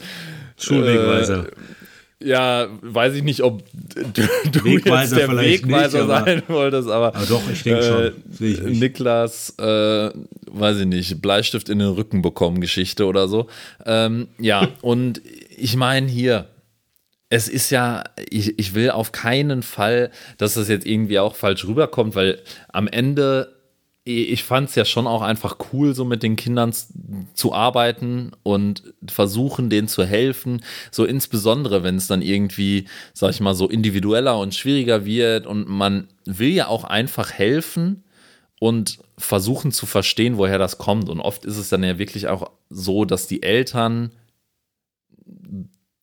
Schulwegweiser. 0.57 1.47
Äh, 1.47 1.51
ja, 2.23 2.67
weiß 2.81 3.15
ich 3.15 3.23
nicht, 3.23 3.41
ob 3.41 3.63
du, 3.71 4.27
du 4.51 4.67
jetzt 4.67 4.85
der 5.15 5.29
Wegweiser 5.37 6.05
nicht, 6.05 6.25
sein 6.25 6.43
wolltest, 6.47 6.89
aber, 6.89 7.15
aber 7.15 7.25
doch, 7.25 7.41
ich 7.51 7.63
denke 7.63 7.83
schon. 7.83 8.45
Äh, 8.45 8.51
ich 8.51 8.61
Niklas, 8.79 9.55
äh, 9.59 10.11
weiß 10.51 10.79
ich 10.79 10.85
nicht, 10.85 11.21
Bleistift 11.21 11.69
in 11.69 11.79
den 11.79 11.89
Rücken 11.89 12.21
bekommen 12.21 12.61
Geschichte 12.61 13.05
oder 13.05 13.27
so. 13.27 13.47
Ähm, 13.85 14.27
ja, 14.39 14.67
und 14.81 15.21
ich 15.55 15.75
meine 15.75 16.07
hier, 16.07 16.47
es 17.29 17.47
ist 17.47 17.71
ja, 17.71 18.03
ich, 18.29 18.59
ich 18.59 18.75
will 18.75 18.91
auf 18.91 19.11
keinen 19.11 19.63
Fall, 19.63 20.11
dass 20.37 20.53
das 20.53 20.67
jetzt 20.69 20.85
irgendwie 20.85 21.19
auch 21.19 21.35
falsch 21.35 21.65
rüberkommt, 21.65 22.15
weil 22.15 22.39
am 22.71 22.87
Ende 22.87 23.52
ich 24.05 24.43
fand 24.43 24.69
es 24.69 24.75
ja 24.75 24.83
schon 24.83 25.07
auch 25.07 25.21
einfach 25.21 25.57
cool, 25.71 25.95
so 25.95 26.03
mit 26.03 26.23
den 26.23 26.35
Kindern 26.35 26.73
zu 27.33 27.53
arbeiten 27.53 28.31
und 28.43 28.93
versuchen, 29.07 29.69
denen 29.69 29.87
zu 29.87 30.03
helfen. 30.03 30.61
So 30.91 31.05
insbesondere, 31.05 31.83
wenn 31.83 31.95
es 31.95 32.07
dann 32.07 32.21
irgendwie, 32.21 32.85
sag 33.13 33.29
ich 33.29 33.39
mal, 33.39 33.53
so 33.53 33.69
individueller 33.69 34.37
und 34.37 34.55
schwieriger 34.55 35.05
wird 35.05 35.47
und 35.47 35.69
man 35.69 36.09
will 36.25 36.49
ja 36.49 36.67
auch 36.67 36.83
einfach 36.83 37.31
helfen 37.31 38.03
und 38.59 38.99
versuchen 39.17 39.71
zu 39.71 39.85
verstehen, 39.85 40.37
woher 40.37 40.57
das 40.57 40.77
kommt. 40.77 41.07
Und 41.07 41.21
oft 41.21 41.45
ist 41.45 41.57
es 41.57 41.69
dann 41.69 41.83
ja 41.83 41.97
wirklich 41.97 42.27
auch 42.27 42.51
so, 42.69 43.05
dass 43.05 43.27
die 43.27 43.41
Eltern 43.41 44.11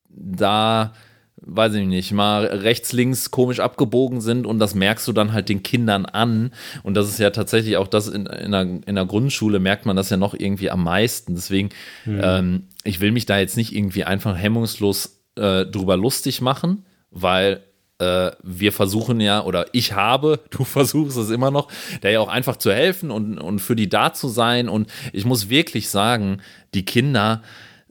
da 0.09 0.95
weiß 1.43 1.75
ich 1.75 1.87
nicht, 1.87 2.13
mal 2.13 2.45
rechts, 2.45 2.93
links 2.93 3.31
komisch 3.31 3.61
abgebogen 3.61 4.21
sind 4.21 4.47
und 4.47 4.59
das 4.59 4.75
merkst 4.75 5.07
du 5.09 5.13
dann 5.13 5.33
halt 5.33 5.49
den 5.49 5.63
Kindern 5.63 6.07
an. 6.07 6.53
Und 6.83 6.95
das 6.95 7.09
ist 7.09 7.19
ja 7.19 7.31
tatsächlich 7.31 7.77
auch 7.77 7.89
das 7.89 8.09
in, 8.09 8.27
in, 8.27 8.53
der, 8.53 8.63
in 8.63 8.95
der 8.95 9.07
Grundschule 9.07 9.59
merkt 9.59 9.87
man 9.87 9.97
das 9.97 10.11
ja 10.11 10.17
noch 10.17 10.35
irgendwie 10.35 10.71
am 10.71 10.85
meisten. 10.85 11.35
Deswegen, 11.35 11.71
mhm. 12.05 12.21
ähm, 12.23 12.63
ich 12.85 13.01
will 13.01 13.13
mich 13.13 13.27
da 13.27 13.39
jetzt 13.39 13.57
nicht 13.57 13.75
irgendwie 13.75 14.05
einfach 14.05 14.37
hemmungslos 14.37 15.21
äh, 15.37 15.65
drüber 15.67 15.97
lustig 15.97 16.41
machen, 16.41 16.85
weil 17.11 17.63
äh, 17.99 18.33
wir 18.43 18.73
versuchen 18.73 19.21
ja, 19.21 19.45
oder 19.45 19.67
ich 19.73 19.93
habe, 19.93 20.41
du 20.51 20.65
versuchst 20.65 21.17
es 21.17 21.31
immer 21.31 21.51
noch, 21.51 21.69
da 22.01 22.09
ja 22.09 22.21
auch 22.21 22.29
einfach 22.29 22.57
zu 22.57 22.73
helfen 22.73 23.11
und, 23.11 23.39
und 23.39 23.61
für 23.61 23.77
die 23.77 23.89
da 23.89 24.13
zu 24.13 24.29
sein. 24.29 24.69
Und 24.69 24.91
ich 25.13 25.25
muss 25.25 25.49
wirklich 25.49 25.89
sagen, 25.89 26.43
die 26.75 26.85
Kinder 26.85 27.43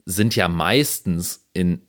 sind 0.04 0.34
ja 0.36 0.48
meistens 0.48 1.48
in 1.52 1.82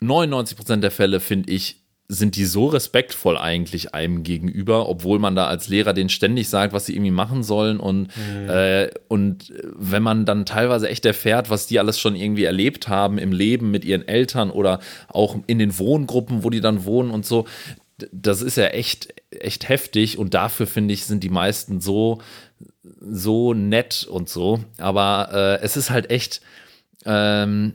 99% 0.00 0.76
der 0.76 0.90
Fälle, 0.90 1.20
finde 1.20 1.52
ich, 1.52 1.76
sind 2.10 2.36
die 2.36 2.46
so 2.46 2.66
respektvoll 2.66 3.36
eigentlich 3.36 3.94
einem 3.94 4.22
gegenüber, 4.22 4.88
obwohl 4.88 5.18
man 5.18 5.36
da 5.36 5.46
als 5.46 5.68
Lehrer 5.68 5.92
denen 5.92 6.08
ständig 6.08 6.48
sagt, 6.48 6.72
was 6.72 6.86
sie 6.86 6.94
irgendwie 6.94 7.10
machen 7.10 7.42
sollen. 7.42 7.78
Und, 7.78 8.08
mhm. 8.16 8.48
äh, 8.48 8.90
und 9.08 9.52
wenn 9.76 10.02
man 10.02 10.24
dann 10.24 10.46
teilweise 10.46 10.88
echt 10.88 11.04
erfährt, 11.04 11.50
was 11.50 11.66
die 11.66 11.78
alles 11.78 12.00
schon 12.00 12.16
irgendwie 12.16 12.44
erlebt 12.44 12.88
haben 12.88 13.18
im 13.18 13.32
Leben 13.32 13.70
mit 13.70 13.84
ihren 13.84 14.08
Eltern 14.08 14.50
oder 14.50 14.80
auch 15.08 15.36
in 15.46 15.58
den 15.58 15.78
Wohngruppen, 15.78 16.44
wo 16.44 16.50
die 16.50 16.62
dann 16.62 16.86
wohnen 16.86 17.10
und 17.10 17.26
so, 17.26 17.46
das 18.10 18.40
ist 18.40 18.56
ja 18.56 18.68
echt, 18.68 19.08
echt 19.30 19.68
heftig. 19.68 20.16
Und 20.16 20.32
dafür 20.32 20.66
finde 20.66 20.94
ich, 20.94 21.04
sind 21.04 21.22
die 21.22 21.30
meisten 21.30 21.80
so 21.80 22.22
so 23.00 23.54
nett 23.54 24.06
und 24.08 24.28
so, 24.28 24.60
aber 24.78 25.28
äh, 25.32 25.64
es 25.64 25.76
ist 25.76 25.90
halt 25.90 26.10
echt, 26.10 26.40
ähm, 27.04 27.74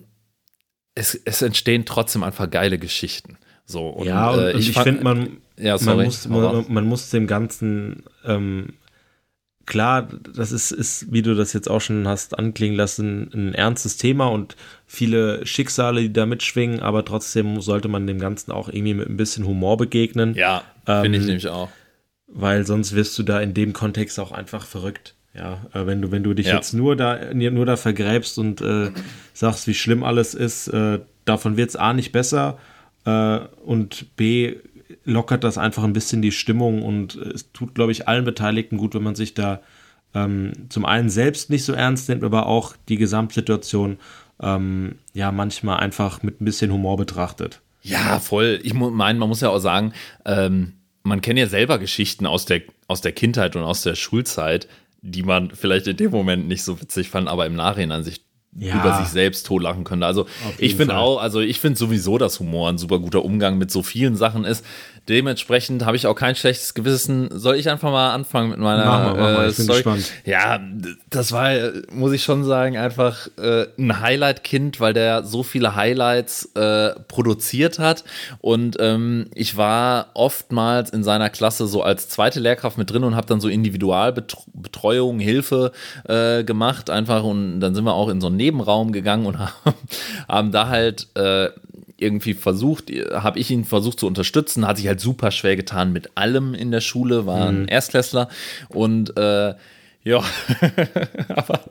es, 0.96 1.16
es 1.16 1.41
entstehen 1.41 1.86
trotzdem 1.86 2.24
einfach 2.24 2.50
geile 2.50 2.78
Geschichten. 2.78 3.38
So, 3.66 3.88
und, 3.88 4.08
ja, 4.08 4.32
und, 4.32 4.39
äh, 4.39 4.52
ich, 4.58 4.70
ich 4.70 4.80
finde, 4.80 5.04
man, 5.04 5.38
ja, 5.58 5.78
man, 5.82 6.04
muss, 6.04 6.28
man, 6.28 6.66
man, 6.68 6.86
muss 6.86 7.10
dem 7.10 7.28
Ganzen 7.28 8.04
ähm, 8.26 8.74
klar, 9.66 10.08
das 10.34 10.52
ist, 10.52 10.72
ist, 10.72 11.12
wie 11.12 11.22
du 11.22 11.36
das 11.36 11.54
jetzt 11.54 11.70
auch 11.70 11.82
schon 11.82 12.08
hast 12.08 12.38
anklingen 12.38 12.76
lassen, 12.76 13.30
ein 13.34 13.54
ernstes 13.54 13.98
Thema 13.98 14.28
und 14.28 14.56
viele 14.86 15.46
Schicksale, 15.46 16.02
die 16.02 16.14
da 16.14 16.26
mitschwingen, 16.26 16.82
aber 16.82 17.06
trotzdem 17.06 17.62
sollte 17.62 17.88
man 17.88 18.08
dem 18.08 18.20
Ganzen 18.20 18.52
auch 18.52 18.70
irgendwie 18.70 18.94
mit 18.94 19.10
ein 19.10 19.18
bisschen 19.18 19.46
Humor 19.46 19.78
begegnen. 19.78 20.36
Ja, 20.36 20.64
ähm, 20.88 21.04
finde 21.04 21.20
ich 21.20 21.26
nämlich 21.26 21.48
auch. 21.48 21.70
Weil 22.28 22.66
sonst 22.66 22.96
wirst 22.96 23.18
du 23.18 23.24
da 23.24 23.39
in 23.41 23.54
dem 23.54 23.74
Kontext 23.74 24.20
auch 24.20 24.32
einfach 24.32 24.66
verrückt. 24.66 25.16
Ja, 25.34 25.66
äh, 25.74 25.86
wenn 25.86 26.02
du, 26.02 26.12
wenn 26.12 26.24
du 26.24 26.34
dich 26.34 26.48
ja. 26.48 26.56
jetzt 26.56 26.74
nur 26.74 26.96
da, 26.96 27.34
nur 27.34 27.66
da 27.66 27.76
vergräbst 27.76 28.38
und 28.38 28.62
äh, 28.62 28.92
sagst, 29.34 29.68
wie 29.68 29.74
schlimm 29.74 30.04
alles 30.04 30.36
ist, 30.36 30.68
äh, 30.68 31.00
davon 31.26 31.58
wird 31.58 31.70
es 31.70 31.76
A 31.76 31.94
nicht 31.94 32.12
besser 32.12 32.58
äh, 33.06 33.40
und 33.66 34.16
B 34.16 34.58
lockert 35.06 35.44
das 35.44 35.58
einfach 35.58 35.84
ein 35.84 35.94
bisschen 35.94 36.22
die 36.22 36.32
Stimmung 36.32 36.84
und 36.84 37.16
es 37.16 37.52
tut, 37.52 37.74
glaube 37.74 37.92
ich, 37.92 38.08
allen 38.08 38.26
Beteiligten 38.26 38.78
gut, 38.78 38.94
wenn 38.94 39.04
man 39.04 39.16
sich 39.16 39.34
da 39.34 39.62
ähm, 40.14 40.54
zum 40.70 40.86
einen 40.86 41.10
selbst 41.10 41.50
nicht 41.50 41.66
so 41.66 41.74
ernst 41.74 42.10
nimmt, 42.10 42.24
aber 42.24 42.46
auch 42.46 42.76
die 42.88 42.98
Gesamtsituation 42.98 43.98
ähm, 44.42 44.96
ja 45.14 45.32
manchmal 45.32 45.80
einfach 45.80 46.22
mit 46.22 46.42
ein 46.42 46.46
bisschen 46.46 46.72
Humor 46.72 46.98
betrachtet. 46.98 47.62
Ja, 47.82 48.20
voll. 48.20 48.60
Ich 48.64 48.74
meine, 48.74 49.20
man 49.20 49.28
muss 49.28 49.42
ja 49.42 49.50
auch 49.50 49.60
sagen, 49.60 49.94
ähm, 50.26 50.74
man 51.04 51.22
kennt 51.22 51.38
ja 51.38 51.48
selber 51.48 51.80
Geschichten 51.80 52.26
aus 52.26 52.46
der, 52.46 52.62
aus 52.88 53.02
der 53.02 53.12
Kindheit 53.12 53.56
und 53.56 53.64
aus 53.64 53.84
der 53.84 53.96
Schulzeit, 53.96 54.68
die 55.04 55.22
man 55.22 55.51
vielleicht 55.51 55.86
in 55.88 55.97
dem 55.97 56.12
Moment 56.12 56.47
nicht 56.47 56.64
so 56.64 56.82
witzig 56.82 57.10
fand, 57.10 57.28
aber 57.28 57.45
im 57.45 57.56
Nachhinein 57.56 58.04
sich 58.04 58.22
ja. 58.56 58.80
über 58.80 58.97
sich 58.97 59.08
selbst 59.08 59.45
totlachen 59.45 59.84
könnte. 59.84 60.06
Also 60.06 60.28
ich 60.58 60.76
finde 60.76 60.97
auch, 60.97 61.22
also 61.22 61.41
ich 61.41 61.60
finde 61.60 61.78
sowieso, 61.78 62.18
dass 62.18 62.39
Humor 62.39 62.70
ein 62.70 62.78
super 62.78 62.99
guter 62.99 63.26
Umgang 63.26 63.58
mit 63.58 63.70
so 63.70 63.84
vielen 63.84 64.16
Sachen 64.16 64.45
ist. 64.45 64.66
Dementsprechend 65.10 65.86
habe 65.86 65.97
ich 65.97 66.08
auch 66.08 66.16
kein 66.16 66.34
schlechtes 66.36 66.74
Gewissen. 66.74 67.28
Soll 67.32 67.58
ich 67.58 67.70
einfach 67.70 67.91
mal 67.91 68.14
anfangen 68.14 68.51
mit 68.51 68.60
meiner 68.60 68.86
mach 68.86 69.04
mal, 69.04 69.14
mach 69.14 69.38
mal. 69.38 69.49
Ich 69.49 69.58
bin 69.58 69.66
Story? 69.66 69.80
Gespannt. 69.80 70.12
Ja, 70.24 70.62
das 71.10 71.34
war, 71.34 71.51
muss 71.91 72.14
ich 72.14 72.24
schon 72.24 72.45
sagen, 72.45 72.78
einfach 72.78 73.28
äh, 73.38 73.66
ein 73.78 73.99
Highlight-Kind, 73.99 74.80
weil 74.80 74.93
der 74.93 75.26
so 75.26 75.43
viele 75.43 75.76
Highlights 75.76 76.45
äh, 76.56 76.91
produziert 77.10 77.80
hat. 77.80 78.06
Und 78.39 78.78
ähm, 78.80 79.28
ich 79.36 79.58
war 79.58 80.12
oftmals 80.14 80.89
in 80.91 81.04
seiner 81.04 81.30
Klasse 81.30 81.68
so 81.68 81.84
als 81.84 82.08
zweite 82.08 82.39
Lehrkraft 82.39 82.78
mit 82.78 82.89
drin 82.89 83.04
und 83.04 83.18
habe 83.18 83.28
dann 83.28 83.41
so 83.41 83.49
Individualbetreuung, 83.49 85.20
Hilfe 85.20 85.74
äh, 86.08 86.45
gemacht, 86.45 86.89
einfach. 86.89 87.26
Und 87.26 87.60
dann 87.60 87.76
sind 87.76 87.84
wir 87.84 87.93
auch 87.93 88.08
in 88.08 88.22
so 88.22 88.28
einen 88.28 88.38
Nebenraum 88.38 88.93
gegangen 88.93 89.26
und 89.26 89.38
haben, 89.38 89.51
haben 90.30 90.51
da 90.54 90.70
halt 90.70 91.08
äh, 91.16 91.49
irgendwie 92.04 92.34
versucht, 92.34 92.91
habe 93.14 93.39
ich 93.39 93.49
ihn 93.49 93.66
versucht 93.66 93.99
zu 93.99 94.08
unterstützen, 94.08 94.68
hat 94.68 94.78
sich 94.78 94.88
halt 94.88 94.99
super 94.99 95.32
schwer 95.32 95.56
getan 95.56 95.91
mit 95.91 96.12
allem 96.16 96.54
in 96.54 96.72
der 96.72 96.82
Schule, 96.82 97.26
war 97.26 97.47
ein 97.47 97.62
mhm. 97.62 97.68
Erstklässler 97.68 98.30
und 98.70 99.18
äh, 99.18 99.56
ja, 100.06 100.22
aber 101.30 101.62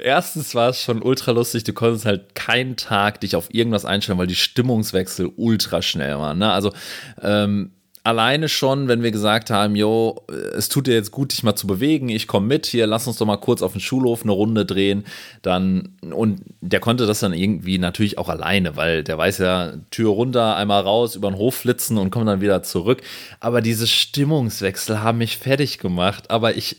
erstens 0.00 0.54
war 0.56 0.70
es 0.70 0.82
schon 0.82 1.00
ultra 1.00 1.30
lustig, 1.30 1.62
du 1.62 1.72
konntest 1.72 2.06
halt 2.06 2.34
keinen 2.34 2.76
Tag 2.76 3.20
dich 3.20 3.36
auf 3.36 3.54
irgendwas 3.54 3.84
einstellen, 3.84 4.18
weil 4.18 4.26
die 4.26 4.34
Stimmungswechsel 4.34 5.30
ultra 5.36 5.80
schnell 5.80 6.18
waren. 6.18 6.38
Ne? 6.38 6.50
Also 6.50 6.72
ähm, 7.22 7.70
alleine 8.08 8.48
schon, 8.48 8.88
wenn 8.88 9.02
wir 9.02 9.10
gesagt 9.10 9.50
haben, 9.50 9.76
jo, 9.76 10.24
es 10.56 10.70
tut 10.70 10.86
dir 10.86 10.94
jetzt 10.94 11.10
gut, 11.10 11.32
dich 11.32 11.42
mal 11.42 11.54
zu 11.54 11.66
bewegen, 11.66 12.08
ich 12.08 12.26
komme 12.26 12.46
mit, 12.46 12.64
hier, 12.64 12.86
lass 12.86 13.06
uns 13.06 13.18
doch 13.18 13.26
mal 13.26 13.36
kurz 13.36 13.60
auf 13.60 13.72
den 13.72 13.82
Schulhof 13.82 14.22
eine 14.22 14.32
Runde 14.32 14.64
drehen, 14.64 15.04
dann, 15.42 15.90
und 16.00 16.40
der 16.62 16.80
konnte 16.80 17.06
das 17.06 17.20
dann 17.20 17.34
irgendwie 17.34 17.76
natürlich 17.76 18.16
auch 18.16 18.30
alleine, 18.30 18.76
weil 18.76 19.04
der 19.04 19.18
weiß 19.18 19.38
ja, 19.38 19.74
Tür 19.90 20.10
runter, 20.10 20.56
einmal 20.56 20.82
raus, 20.82 21.16
über 21.16 21.30
den 21.30 21.36
Hof 21.36 21.56
flitzen 21.56 21.98
und 21.98 22.10
kommt 22.10 22.26
dann 22.28 22.40
wieder 22.40 22.62
zurück. 22.62 23.02
Aber 23.40 23.60
diese 23.60 23.86
Stimmungswechsel 23.86 25.02
haben 25.02 25.18
mich 25.18 25.36
fertig 25.36 25.78
gemacht, 25.78 26.30
aber 26.30 26.56
ich, 26.56 26.78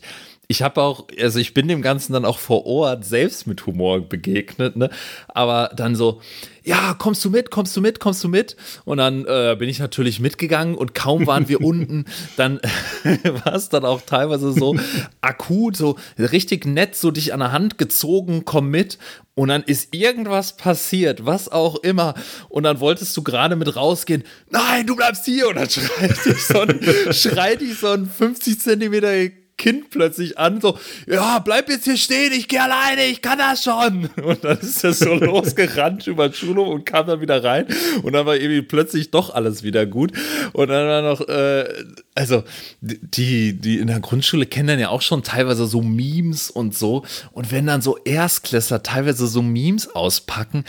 ich 0.50 0.62
habe 0.62 0.82
auch, 0.82 1.06
also 1.20 1.38
ich 1.38 1.54
bin 1.54 1.68
dem 1.68 1.80
Ganzen 1.80 2.12
dann 2.12 2.24
auch 2.24 2.40
vor 2.40 2.66
Ort 2.66 3.04
selbst 3.04 3.46
mit 3.46 3.66
Humor 3.66 4.00
begegnet, 4.00 4.74
ne? 4.74 4.90
Aber 5.28 5.70
dann 5.76 5.94
so, 5.94 6.20
ja, 6.64 6.92
kommst 6.94 7.24
du 7.24 7.30
mit, 7.30 7.52
kommst 7.52 7.76
du 7.76 7.80
mit, 7.80 8.00
kommst 8.00 8.24
du 8.24 8.28
mit? 8.28 8.56
Und 8.84 8.98
dann 8.98 9.26
äh, 9.26 9.54
bin 9.56 9.68
ich 9.68 9.78
natürlich 9.78 10.18
mitgegangen 10.18 10.74
und 10.74 10.92
kaum 10.92 11.28
waren 11.28 11.48
wir 11.48 11.60
unten, 11.64 12.04
dann 12.36 12.58
war 13.44 13.54
es 13.54 13.68
dann 13.68 13.84
auch 13.84 14.00
teilweise 14.02 14.50
so 14.50 14.74
akut, 15.20 15.76
so 15.76 15.96
richtig 16.18 16.66
nett, 16.66 16.96
so 16.96 17.12
dich 17.12 17.32
an 17.32 17.38
der 17.38 17.52
Hand 17.52 17.78
gezogen, 17.78 18.44
komm 18.44 18.70
mit. 18.70 18.98
Und 19.36 19.50
dann 19.50 19.62
ist 19.62 19.94
irgendwas 19.94 20.56
passiert, 20.56 21.24
was 21.26 21.48
auch 21.48 21.76
immer. 21.76 22.14
Und 22.48 22.64
dann 22.64 22.80
wolltest 22.80 23.16
du 23.16 23.22
gerade 23.22 23.54
mit 23.54 23.76
rausgehen. 23.76 24.24
Nein, 24.50 24.84
du 24.88 24.96
bleibst 24.96 25.26
hier. 25.26 25.48
Und 25.48 25.54
dann 25.54 25.70
schreit 25.70 26.24
dich 26.24 26.44
so 26.44 26.60
ein, 26.60 26.80
schreit 27.12 27.60
dich 27.60 27.78
so 27.78 27.86
ein 27.86 28.06
50 28.06 28.60
Zentimeter 28.60 29.30
Kind 29.60 29.90
plötzlich 29.90 30.38
an, 30.38 30.58
so, 30.58 30.78
ja, 31.06 31.38
bleib 31.38 31.68
jetzt 31.68 31.84
hier 31.84 31.98
stehen, 31.98 32.32
ich 32.32 32.48
gehe 32.48 32.62
alleine, 32.62 33.04
ich 33.04 33.20
kann 33.20 33.36
das 33.36 33.62
schon. 33.62 34.08
Und 34.22 34.42
dann 34.42 34.58
ist 34.58 34.82
er 34.82 34.94
so 34.94 35.14
losgerannt 35.14 36.06
über 36.06 36.30
den 36.30 36.34
Schulhof 36.34 36.68
und 36.68 36.86
kam 36.86 37.06
dann 37.06 37.20
wieder 37.20 37.44
rein 37.44 37.66
und 38.02 38.14
dann 38.14 38.24
war 38.24 38.36
irgendwie 38.36 38.62
plötzlich 38.62 39.10
doch 39.10 39.34
alles 39.34 39.62
wieder 39.62 39.84
gut. 39.84 40.12
Und 40.54 40.68
dann 40.68 40.86
war 40.86 41.02
noch, 41.02 41.28
äh, 41.28 41.68
also 42.14 42.42
die, 42.80 43.52
die 43.52 43.78
in 43.78 43.88
der 43.88 44.00
Grundschule 44.00 44.46
kennen 44.46 44.68
dann 44.68 44.78
ja 44.78 44.88
auch 44.88 45.02
schon 45.02 45.22
teilweise 45.22 45.66
so 45.66 45.82
Memes 45.82 46.50
und 46.50 46.74
so. 46.74 47.04
Und 47.32 47.52
wenn 47.52 47.66
dann 47.66 47.82
so 47.82 47.98
Erstklässler 47.98 48.82
teilweise 48.82 49.26
so 49.26 49.42
Memes 49.42 49.94
auspacken, 49.94 50.64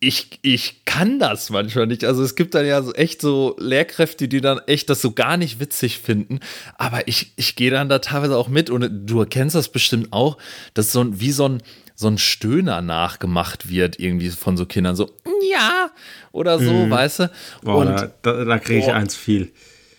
ich, 0.00 0.38
ich 0.42 0.84
kann 0.84 1.18
das 1.18 1.50
manchmal 1.50 1.86
nicht. 1.86 2.04
Also 2.04 2.22
es 2.22 2.34
gibt 2.34 2.54
dann 2.54 2.66
ja 2.66 2.82
so 2.82 2.92
echt 2.92 3.20
so 3.20 3.56
Lehrkräfte, 3.58 4.28
die 4.28 4.40
dann 4.40 4.60
echt 4.66 4.90
das 4.90 5.00
so 5.00 5.12
gar 5.12 5.36
nicht 5.36 5.60
witzig 5.60 5.98
finden. 5.98 6.40
Aber 6.76 7.08
ich, 7.08 7.32
ich 7.36 7.56
gehe 7.56 7.70
dann 7.70 7.88
da 7.88 8.00
teilweise 8.00 8.36
auch 8.36 8.48
mit 8.48 8.70
und 8.70 9.06
du 9.06 9.20
erkennst 9.20 9.56
das 9.56 9.68
bestimmt 9.68 10.12
auch, 10.12 10.36
dass 10.74 10.92
so 10.92 11.00
ein, 11.00 11.20
wie 11.20 11.32
so 11.32 11.48
ein, 11.48 11.62
so 11.94 12.08
ein 12.08 12.18
Stöhner 12.18 12.82
nachgemacht 12.82 13.70
wird, 13.70 13.98
irgendwie 13.98 14.30
von 14.30 14.56
so 14.56 14.66
Kindern, 14.66 14.96
so, 14.96 15.10
ja, 15.50 15.90
oder 16.32 16.58
so, 16.58 16.72
mhm. 16.72 16.90
weißt 16.90 17.20
du? 17.20 17.30
Boah, 17.62 17.76
und 17.76 18.10
da, 18.22 18.44
da 18.44 18.58
kriege 18.58 18.80
ich 18.80 18.86
boah, 18.86 18.94
eins 18.94 19.14
viel. 19.14 19.52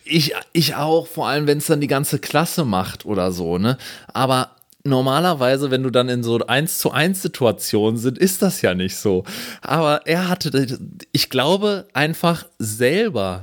Ich, 0.04 0.34
ich 0.52 0.76
auch, 0.76 1.06
vor 1.06 1.26
allem, 1.26 1.46
wenn 1.46 1.58
es 1.58 1.66
dann 1.66 1.80
die 1.80 1.88
ganze 1.88 2.18
Klasse 2.18 2.64
macht 2.64 3.06
oder 3.06 3.32
so, 3.32 3.58
ne? 3.58 3.76
Aber 4.08 4.55
normalerweise, 4.86 5.70
wenn 5.70 5.82
du 5.82 5.90
dann 5.90 6.08
in 6.08 6.22
so 6.22 6.38
1 6.38 6.78
zu 6.78 6.90
1 6.90 7.22
Situationen 7.22 7.98
sind, 7.98 8.18
ist 8.18 8.42
das 8.42 8.62
ja 8.62 8.74
nicht 8.74 8.96
so. 8.96 9.24
Aber 9.60 10.06
er 10.06 10.28
hatte, 10.28 10.78
ich 11.12 11.30
glaube, 11.30 11.86
einfach 11.92 12.46
selber 12.58 13.42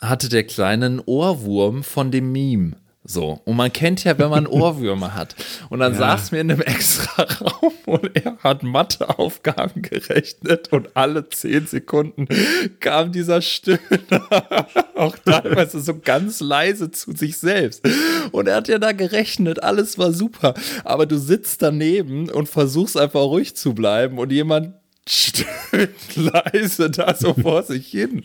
hatte 0.00 0.28
der 0.28 0.44
kleinen 0.44 1.00
Ohrwurm 1.00 1.82
von 1.82 2.10
dem 2.10 2.32
Meme. 2.32 2.76
So. 3.12 3.40
Und 3.44 3.56
man 3.56 3.72
kennt 3.72 4.04
ja, 4.04 4.16
wenn 4.18 4.30
man 4.30 4.46
Ohrwürmer 4.46 5.14
hat. 5.14 5.34
Und 5.68 5.80
dann 5.80 5.94
ja. 5.94 5.98
saß 5.98 6.30
mir 6.30 6.40
in 6.40 6.52
einem 6.52 6.60
extra 6.60 7.22
Raum 7.40 7.72
und 7.86 8.10
er 8.14 8.36
hat 8.38 8.62
Matheaufgaben 8.62 9.82
gerechnet 9.82 10.72
und 10.72 10.96
alle 10.96 11.28
zehn 11.28 11.66
Sekunden 11.66 12.28
kam 12.78 13.10
dieser 13.10 13.42
Stöhner 13.42 13.80
auch 14.94 15.16
teilweise 15.18 15.80
so 15.80 15.98
ganz 15.98 16.38
leise 16.40 16.92
zu 16.92 17.10
sich 17.12 17.38
selbst. 17.38 17.82
Und 18.30 18.46
er 18.46 18.56
hat 18.56 18.68
ja 18.68 18.78
da 18.78 18.92
gerechnet, 18.92 19.60
alles 19.62 19.98
war 19.98 20.12
super. 20.12 20.54
Aber 20.84 21.06
du 21.06 21.18
sitzt 21.18 21.62
daneben 21.62 22.30
und 22.30 22.48
versuchst 22.48 22.96
einfach 22.96 23.22
ruhig 23.22 23.56
zu 23.56 23.74
bleiben 23.74 24.18
und 24.18 24.30
jemand 24.30 24.74
stöhnt 25.08 26.14
leise 26.14 26.90
da 26.90 27.16
so 27.16 27.34
vor 27.34 27.64
sich 27.64 27.88
hin. 27.88 28.24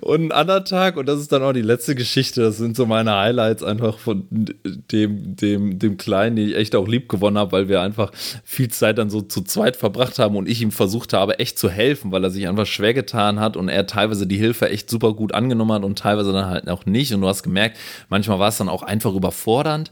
Und 0.00 0.20
einen 0.20 0.32
anderen 0.32 0.64
Tag, 0.64 0.96
und 0.96 1.06
das 1.06 1.20
ist 1.20 1.32
dann 1.32 1.42
auch 1.42 1.52
die 1.52 1.62
letzte 1.62 1.94
Geschichte, 1.94 2.42
das 2.42 2.56
sind 2.56 2.76
so 2.76 2.86
meine 2.86 3.14
Highlights 3.14 3.62
einfach 3.62 3.98
von 3.98 4.26
dem, 4.30 5.36
dem, 5.36 5.78
dem 5.78 5.96
Kleinen, 5.96 6.36
den 6.36 6.48
ich 6.48 6.56
echt 6.56 6.74
auch 6.74 6.86
lieb 6.86 7.08
gewonnen 7.08 7.38
habe, 7.38 7.52
weil 7.52 7.68
wir 7.68 7.80
einfach 7.80 8.12
viel 8.44 8.68
Zeit 8.68 8.98
dann 8.98 9.10
so 9.10 9.20
zu 9.22 9.42
zweit 9.42 9.76
verbracht 9.76 10.18
haben 10.18 10.36
und 10.36 10.48
ich 10.48 10.62
ihm 10.62 10.72
versucht 10.72 11.12
habe, 11.12 11.38
echt 11.38 11.58
zu 11.58 11.70
helfen, 11.70 12.12
weil 12.12 12.24
er 12.24 12.30
sich 12.30 12.48
einfach 12.48 12.66
schwer 12.66 12.94
getan 12.94 13.40
hat 13.40 13.56
und 13.56 13.68
er 13.68 13.86
teilweise 13.86 14.26
die 14.26 14.38
Hilfe 14.38 14.68
echt 14.70 14.90
super 14.90 15.14
gut 15.14 15.34
angenommen 15.34 15.72
hat 15.72 15.84
und 15.84 15.98
teilweise 15.98 16.32
dann 16.32 16.46
halt 16.46 16.68
auch 16.68 16.86
nicht. 16.86 17.12
Und 17.14 17.20
du 17.20 17.28
hast 17.28 17.42
gemerkt, 17.42 17.78
manchmal 18.08 18.38
war 18.38 18.48
es 18.48 18.58
dann 18.58 18.68
auch 18.68 18.82
einfach 18.82 19.14
überfordernd. 19.14 19.90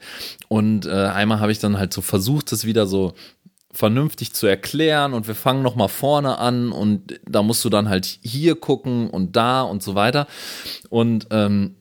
Und 0.49 0.87
äh, 0.87 0.91
einmal 0.91 1.41
habe 1.41 1.53
ich 1.53 1.59
dann 1.59 1.79
halt 1.79 1.93
so 1.93 2.03
versucht, 2.03 2.53
das 2.53 2.65
wieder 2.65 2.87
so 2.87 3.15
vernünftig 3.75 4.33
zu 4.33 4.47
erklären 4.47 5.13
und 5.13 5.27
wir 5.27 5.35
fangen 5.35 5.63
noch 5.63 5.77
mal 5.77 5.89
vorne 5.89 6.39
an 6.39 6.73
und 6.73 7.21
da 7.29 7.43
musst 7.43 7.65
du 7.65 7.71
dann 7.71 7.89
halt 7.89 8.19
hier 8.23 8.55
gucken 8.55 9.11
und 9.11 9.37
da 9.37 9.63
und 9.63 9.83
so 9.83 9.95
weiter 9.95 10.27
und 10.91 11.27
ähm, 11.31 11.77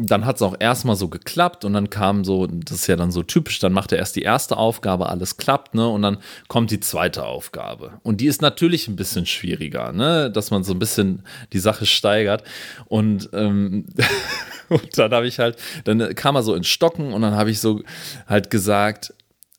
dann 0.00 0.24
hat 0.24 0.36
es 0.36 0.42
auch 0.42 0.54
erstmal 0.58 0.94
so 0.94 1.08
geklappt 1.08 1.64
und 1.64 1.72
dann 1.72 1.90
kam 1.90 2.24
so, 2.24 2.46
das 2.46 2.78
ist 2.78 2.86
ja 2.86 2.94
dann 2.94 3.10
so 3.10 3.24
typisch, 3.24 3.58
dann 3.58 3.72
macht 3.72 3.90
er 3.90 3.98
erst 3.98 4.14
die 4.14 4.22
erste 4.22 4.56
Aufgabe, 4.56 5.08
alles 5.08 5.38
klappt, 5.38 5.74
ne? 5.74 5.88
Und 5.88 6.02
dann 6.02 6.18
kommt 6.46 6.70
die 6.70 6.78
zweite 6.78 7.24
Aufgabe. 7.24 7.98
Und 8.04 8.20
die 8.20 8.26
ist 8.26 8.40
natürlich 8.40 8.86
ein 8.86 8.94
bisschen 8.94 9.26
schwieriger, 9.26 9.92
ne? 9.92 10.30
Dass 10.30 10.52
man 10.52 10.62
so 10.62 10.72
ein 10.72 10.78
bisschen 10.78 11.24
die 11.52 11.58
Sache 11.58 11.84
steigert. 11.84 12.44
Und, 12.86 13.28
ähm, 13.32 13.86
und 14.68 14.96
dann 14.96 15.10
habe 15.10 15.26
ich 15.26 15.40
halt, 15.40 15.56
dann 15.82 16.14
kam 16.14 16.36
er 16.36 16.44
so 16.44 16.54
ins 16.54 16.68
Stocken 16.68 17.12
und 17.12 17.22
dann 17.22 17.34
habe 17.34 17.50
ich 17.50 17.58
so 17.58 17.82
halt 18.28 18.50
gesagt, 18.50 19.12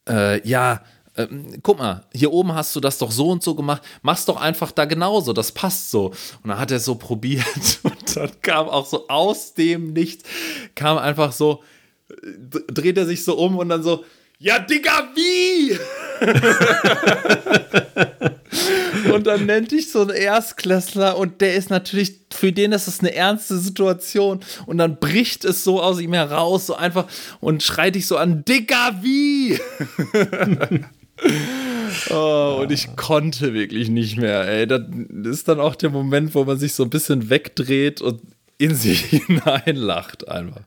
äh, 0.07 0.47
ja, 0.47 0.83
ähm, 1.17 1.59
guck 1.63 1.79
mal, 1.79 2.05
hier 2.13 2.31
oben 2.31 2.53
hast 2.53 2.75
du 2.75 2.79
das 2.79 2.97
doch 2.97 3.11
so 3.11 3.29
und 3.29 3.43
so 3.43 3.55
gemacht, 3.55 3.81
mach's 4.01 4.25
doch 4.25 4.37
einfach 4.37 4.71
da 4.71 4.85
genauso, 4.85 5.33
das 5.33 5.51
passt 5.51 5.91
so. 5.91 6.07
Und 6.43 6.49
dann 6.49 6.59
hat 6.59 6.71
er 6.71 6.79
so 6.79 6.95
probiert 6.99 7.79
und 7.83 8.15
dann 8.15 8.31
kam 8.41 8.69
auch 8.69 8.85
so 8.85 9.07
aus 9.07 9.53
dem 9.53 9.93
Nichts, 9.93 10.23
kam 10.75 10.97
einfach 10.97 11.31
so, 11.31 11.63
dreht 12.67 12.97
er 12.97 13.05
sich 13.05 13.23
so 13.23 13.37
um 13.37 13.57
und 13.57 13.69
dann 13.69 13.83
so, 13.83 14.03
ja, 14.41 14.57
Digga, 14.57 15.09
wie? 15.15 15.77
und 19.11 19.27
dann 19.27 19.45
nennt 19.45 19.71
dich 19.71 19.91
so 19.91 20.01
ein 20.01 20.09
Erstklässler 20.09 21.17
und 21.17 21.41
der 21.41 21.55
ist 21.55 21.69
natürlich, 21.69 22.21
für 22.33 22.53
den 22.53 22.71
ist 22.71 22.87
es 22.87 23.01
eine 23.01 23.13
ernste 23.13 23.57
Situation 23.57 24.39
und 24.65 24.77
dann 24.77 24.97
bricht 24.97 25.43
es 25.43 25.65
so 25.65 25.81
aus 25.81 25.99
ihm 25.99 26.13
heraus, 26.13 26.67
so 26.67 26.75
einfach 26.75 27.07
und 27.41 27.63
schreit 27.63 27.95
dich 27.95 28.07
so 28.07 28.15
an, 28.15 28.45
Digga, 28.45 28.99
wie? 29.01 29.59
Oh, 32.09 32.59
und 32.61 32.71
ich 32.71 32.95
konnte 32.95 33.53
wirklich 33.53 33.89
nicht 33.89 34.17
mehr. 34.17 34.47
Ey, 34.47 34.67
das 34.67 34.81
ist 35.25 35.47
dann 35.47 35.59
auch 35.59 35.75
der 35.75 35.89
Moment, 35.89 36.35
wo 36.35 36.45
man 36.45 36.57
sich 36.57 36.73
so 36.73 36.83
ein 36.83 36.89
bisschen 36.89 37.29
wegdreht 37.29 38.01
und 38.01 38.21
in 38.57 38.75
sich 38.75 39.01
hineinlacht 39.05 40.27
einfach. 40.27 40.61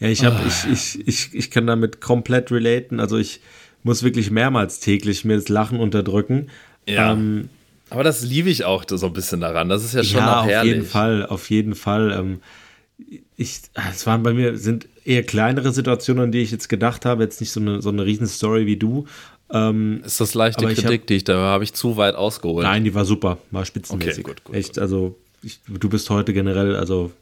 Ja, 0.00 0.08
ich 0.08 0.24
habe, 0.24 0.40
oh. 0.42 0.48
ich, 0.48 0.72
ich, 0.72 1.08
ich, 1.08 1.34
ich 1.34 1.50
kann 1.50 1.66
damit 1.66 2.00
komplett 2.00 2.50
relaten. 2.50 2.98
Also 2.98 3.16
ich 3.16 3.40
muss 3.84 4.02
wirklich 4.02 4.30
mehrmals 4.30 4.80
täglich 4.80 5.24
mir 5.24 5.36
das 5.36 5.48
Lachen 5.48 5.78
unterdrücken. 5.78 6.48
Ja. 6.86 7.12
Ähm, 7.12 7.48
aber 7.90 8.04
das 8.04 8.22
liebe 8.22 8.48
ich 8.48 8.64
auch 8.64 8.84
so 8.88 9.06
ein 9.06 9.12
bisschen 9.12 9.40
daran. 9.40 9.68
Das 9.68 9.84
ist 9.84 9.94
ja 9.94 10.02
schon 10.02 10.20
ja, 10.20 10.40
auf 10.40 10.46
herrlich. 10.46 10.72
jeden 10.72 10.86
Fall, 10.86 11.26
auf 11.26 11.50
jeden 11.50 11.74
Fall. 11.74 12.12
Ähm, 12.12 12.40
ich, 13.36 13.60
es 13.92 14.06
waren 14.06 14.22
bei 14.22 14.32
mir, 14.32 14.56
sind 14.56 14.88
eher 15.04 15.22
kleinere 15.22 15.72
Situationen, 15.72 16.24
an 16.24 16.32
die 16.32 16.40
ich 16.40 16.50
jetzt 16.50 16.68
gedacht 16.68 17.04
habe, 17.04 17.22
jetzt 17.22 17.40
nicht 17.40 17.52
so 17.52 17.60
eine, 17.60 17.82
so 17.82 17.90
eine 17.90 18.04
Riesenstory 18.04 18.66
wie 18.66 18.76
du. 18.76 19.06
Ähm, 19.50 20.02
ist 20.04 20.20
das 20.20 20.34
leichte 20.34 20.64
Kritik, 20.66 21.02
hab, 21.02 21.06
die 21.08 21.14
ich, 21.14 21.24
da 21.24 21.36
habe 21.36 21.64
ich 21.64 21.74
zu 21.74 21.96
weit 21.96 22.14
ausgeholt. 22.14 22.64
Nein, 22.64 22.84
die 22.84 22.94
war 22.94 23.04
super, 23.04 23.38
war 23.50 23.64
spitzenmäßig. 23.64 24.24
Okay, 24.24 24.34
gut, 24.34 24.44
gut, 24.44 24.56
Echt, 24.56 24.78
also 24.78 25.18
ich, 25.42 25.60
du 25.66 25.88
bist 25.88 26.08
heute 26.10 26.32
generell, 26.32 26.76
also 26.76 27.12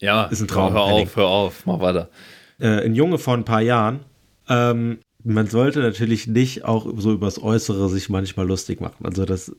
ja, 0.00 0.24
ist 0.24 0.40
ein 0.40 0.48
Traum. 0.48 0.72
Hör 0.72 0.82
auf, 0.82 1.16
hör 1.16 1.28
auf, 1.28 1.64
mach 1.64 1.80
weiter. 1.80 2.10
Äh, 2.58 2.84
ein 2.84 2.94
Junge 2.94 3.18
vor 3.18 3.34
ein 3.34 3.44
paar 3.44 3.62
Jahren, 3.62 4.00
ähm, 4.48 4.98
man 5.24 5.46
sollte 5.46 5.80
natürlich 5.80 6.26
nicht 6.26 6.64
auch 6.64 6.86
so 6.96 7.12
übers 7.12 7.40
Äußere 7.40 7.88
sich 7.88 8.08
manchmal 8.08 8.46
lustig 8.46 8.80
machen. 8.80 9.06
Also 9.06 9.24
das, 9.24 9.54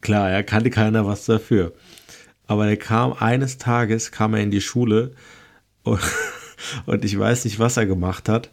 klar, 0.00 0.30
er 0.30 0.44
kannte 0.44 0.70
keiner 0.70 1.06
was 1.06 1.24
dafür. 1.26 1.72
Aber 2.46 2.66
er 2.66 2.76
kam 2.76 3.12
eines 3.12 3.58
Tages, 3.58 4.12
kam 4.12 4.34
er 4.34 4.40
in 4.40 4.50
die 4.50 4.60
Schule 4.60 5.12
und, 5.82 6.00
und 6.86 7.04
ich 7.04 7.18
weiß 7.18 7.44
nicht, 7.44 7.58
was 7.58 7.76
er 7.76 7.86
gemacht 7.86 8.28
hat, 8.28 8.50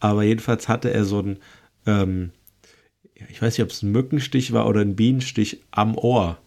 aber 0.00 0.22
jedenfalls 0.22 0.68
hatte 0.68 0.92
er 0.92 1.04
so 1.04 1.20
ein, 1.20 1.38
ähm, 1.86 2.30
ich 3.28 3.40
weiß 3.40 3.56
nicht, 3.56 3.64
ob 3.64 3.70
es 3.70 3.82
ein 3.82 3.92
Mückenstich 3.92 4.52
war 4.52 4.66
oder 4.66 4.80
ein 4.80 4.96
Bienenstich 4.96 5.60
am 5.70 5.96
Ohr. 5.96 6.38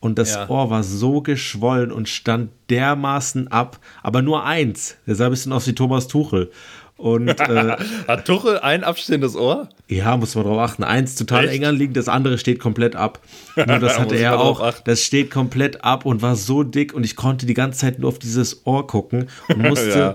Und 0.00 0.18
das 0.18 0.34
ja. 0.34 0.50
Ohr 0.50 0.68
war 0.68 0.82
so 0.82 1.22
geschwollen 1.22 1.90
und 1.90 2.10
stand 2.10 2.50
dermaßen 2.68 3.48
ab, 3.48 3.80
aber 4.02 4.20
nur 4.20 4.44
eins. 4.44 4.98
Der 5.06 5.14
sah 5.14 5.26
ein 5.26 5.30
bisschen 5.30 5.52
aus 5.52 5.66
wie 5.66 5.74
Thomas 5.74 6.08
Tuchel. 6.08 6.50
Und, 6.96 7.28
äh, 7.40 7.76
Hat 8.06 8.24
Tuchel 8.24 8.58
ein 8.58 8.84
abstehendes 8.84 9.36
Ohr? 9.36 9.68
Ja, 9.88 10.16
muss 10.16 10.34
man 10.34 10.44
drauf 10.44 10.58
achten. 10.58 10.84
Eins 10.84 11.16
total 11.16 11.46
Echt? 11.46 11.54
eng 11.54 11.64
anliegend, 11.64 11.96
das 11.96 12.08
andere 12.08 12.38
steht 12.38 12.60
komplett 12.60 12.94
ab. 12.96 13.20
Nur 13.56 13.78
das 13.78 13.98
hatte 14.00 14.16
er 14.16 14.40
auch. 14.40 14.80
Das 14.80 15.02
steht 15.02 15.30
komplett 15.30 15.84
ab 15.84 16.06
und 16.06 16.22
war 16.22 16.36
so 16.36 16.62
dick 16.62 16.94
und 16.94 17.04
ich 17.04 17.16
konnte 17.16 17.46
die 17.46 17.54
ganze 17.54 17.80
Zeit 17.80 17.98
nur 17.98 18.08
auf 18.08 18.18
dieses 18.18 18.64
Ohr 18.66 18.86
gucken 18.86 19.28
und 19.48 19.58
musste, 19.68 19.98
ja. 19.98 20.14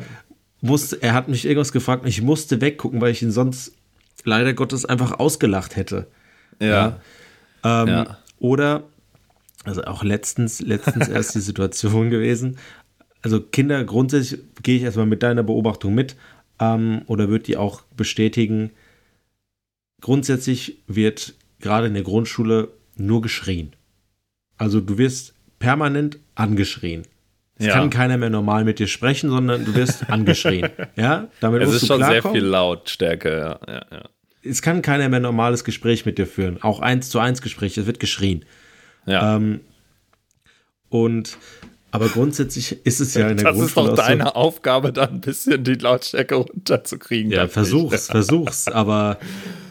musste 0.61 1.01
er 1.01 1.13
hat 1.13 1.27
mich 1.27 1.45
irgendwas 1.45 1.71
gefragt 1.71 2.03
und 2.03 2.09
ich 2.09 2.21
musste 2.21 2.61
weggucken, 2.61 3.01
weil 3.01 3.11
ich 3.11 3.21
ihn 3.21 3.32
sonst 3.32 3.73
leider 4.23 4.53
Gottes 4.53 4.86
einfach 4.86 5.19
ausgelacht 5.19 5.75
hätte. 5.75 6.07
Ja. 6.61 6.67
ja. 7.63 7.84
Ähm, 7.84 7.88
ja. 7.88 8.17
Oder, 8.39 8.84
also 9.65 9.84
auch 9.84 10.03
letztens, 10.03 10.61
letztens 10.61 11.09
erst 11.09 11.36
die 11.36 11.41
Situation 11.41 12.09
gewesen. 12.09 12.57
Also 13.21 13.41
Kinder, 13.41 13.84
grundsätzlich 13.84 14.39
gehe 14.63 14.77
ich 14.77 14.84
erstmal 14.84 15.05
mit 15.05 15.23
deiner 15.23 15.43
Beobachtung 15.43 15.93
mit, 15.93 16.15
ähm, 16.60 17.01
oder 17.07 17.30
wird 17.30 17.47
die 17.47 17.57
auch 17.57 17.82
bestätigen, 17.95 18.72
grundsätzlich 20.01 20.78
wird 20.88 21.34
gerade 21.60 21.88
in 21.88 21.93
der 21.93 22.03
Grundschule 22.03 22.70
nur 22.95 23.22
geschrien. 23.22 23.74
Also 24.57 24.82
du 24.82 24.97
wirst 24.97 25.34
permanent 25.60 26.20
angeschrien. 26.36 27.03
Es 27.55 27.66
ja. 27.66 27.74
kann 27.74 27.89
keiner 27.89 28.18
mehr 28.18 28.30
normal 28.30 28.64
mit 28.64 28.80
dir 28.80 28.88
sprechen, 28.88 29.30
sondern 29.30 29.66
du 29.66 29.76
wirst 29.76 30.10
angeschrien. 30.10 30.70
ja, 30.95 31.28
damit 31.41 31.62
es 31.62 31.74
ist 31.74 31.88
schon 31.88 32.03
sehr 32.03 32.24
viel 32.24 32.43
Lautstärke. 32.43 33.30
Ja. 33.30 33.74
Ja, 33.74 33.86
ja. 33.91 34.10
Es 34.41 34.62
kann 34.62 34.82
keiner 34.82 35.10
mehr 35.10 35.20
normales 35.20 35.66
Gespräch 35.66 36.05
mit 36.05 36.18
dir 36.18 36.26
führen. 36.26 36.64
Auch 36.64 36.80
eins 36.80 37.10
zu 37.10 37.20
eins 37.20 37.41
Gespräch. 37.41 37.78
Es 37.78 37.86
wird 37.86 37.99
geschrien. 37.99 38.45
Ja. 39.05 39.36
Ähm, 39.36 39.60
und 40.88 41.38
aber 41.91 42.07
grundsätzlich 42.09 42.85
ist 42.85 42.99
es 42.99 43.15
ja 43.15 43.29
in 43.29 43.37
der 43.37 43.47
das 43.47 43.55
Grundschule. 43.55 43.89
Ist 43.89 43.97
doch 43.97 44.05
deine 44.05 44.23
so, 44.25 44.33
Aufgabe, 44.33 44.93
da 44.93 45.05
ein 45.05 45.21
bisschen 45.21 45.63
die 45.63 45.73
Lautstärke 45.73 46.35
runterzukriegen. 46.35 47.31
Ja, 47.31 47.47
versuch's, 47.47 48.05
ich. 48.05 48.11
versuch's. 48.11 48.67
Aber 48.67 49.17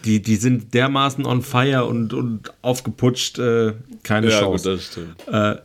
die, 0.05 0.21
die 0.21 0.37
sind 0.37 0.75
dermaßen 0.75 1.25
on 1.25 1.43
fire 1.43 1.85
und, 1.87 2.13
und 2.15 2.53
aufgeputscht, 2.63 3.39
äh, 3.39 3.75
keine 4.03 4.31
ja, 4.31 4.41
Chance. 4.41 4.71
Gut, 4.71 4.79
das 4.79 4.87
stimmt. 4.87 5.29
Äh, 5.29 5.57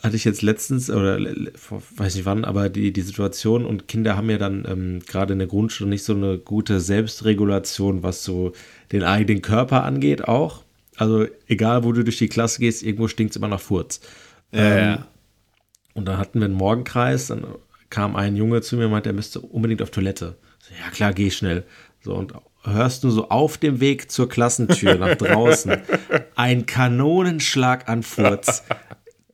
hatte 0.00 0.14
ich 0.14 0.24
jetzt 0.24 0.42
letztens, 0.42 0.90
oder 0.90 1.18
weiß 1.18 2.14
nicht 2.14 2.24
wann, 2.24 2.44
aber 2.44 2.68
die, 2.68 2.92
die 2.92 3.00
Situation 3.00 3.66
und 3.66 3.88
Kinder 3.88 4.16
haben 4.16 4.30
ja 4.30 4.38
dann 4.38 4.64
ähm, 4.68 5.00
gerade 5.04 5.32
in 5.32 5.40
der 5.40 5.48
Grundschule 5.48 5.90
nicht 5.90 6.04
so 6.04 6.14
eine 6.14 6.38
gute 6.38 6.78
Selbstregulation, 6.78 8.04
was 8.04 8.22
so 8.22 8.52
den 8.92 9.02
eigenen 9.02 9.42
Körper 9.42 9.82
angeht, 9.82 10.28
auch. 10.28 10.62
Also 10.96 11.26
egal, 11.48 11.84
wo 11.84 11.92
du 11.92 12.04
durch 12.04 12.18
die 12.18 12.28
Klasse 12.28 12.60
gehst, 12.60 12.82
irgendwo 12.82 13.08
stinkt 13.08 13.32
es 13.32 13.36
immer 13.36 13.48
nach 13.48 13.60
Furz. 13.60 14.00
Ja, 14.52 14.94
ähm, 14.94 14.98
Und 15.94 16.06
dann 16.06 16.18
hatten 16.18 16.40
wir 16.40 16.46
einen 16.46 16.54
Morgenkreis, 16.54 17.28
dann 17.28 17.44
kam 17.90 18.16
ein 18.16 18.36
Junge 18.36 18.60
zu 18.60 18.76
mir 18.76 18.86
und 18.86 18.92
meinte, 18.92 19.10
er 19.10 19.14
müsste 19.14 19.40
unbedingt 19.40 19.82
auf 19.82 19.90
Toilette. 19.90 20.36
So, 20.58 20.74
ja 20.74 20.90
klar, 20.90 21.12
geh 21.12 21.30
schnell. 21.30 21.64
So, 22.00 22.14
und 22.14 22.32
hörst 22.62 23.04
du 23.04 23.10
so 23.10 23.28
auf 23.28 23.58
dem 23.58 23.80
Weg 23.80 24.10
zur 24.10 24.28
Klassentür 24.28 24.96
nach 24.96 25.14
draußen 25.16 25.76
ein 26.34 26.66
Kanonenschlag 26.66 27.88
an 27.88 28.02
Furz. 28.02 28.64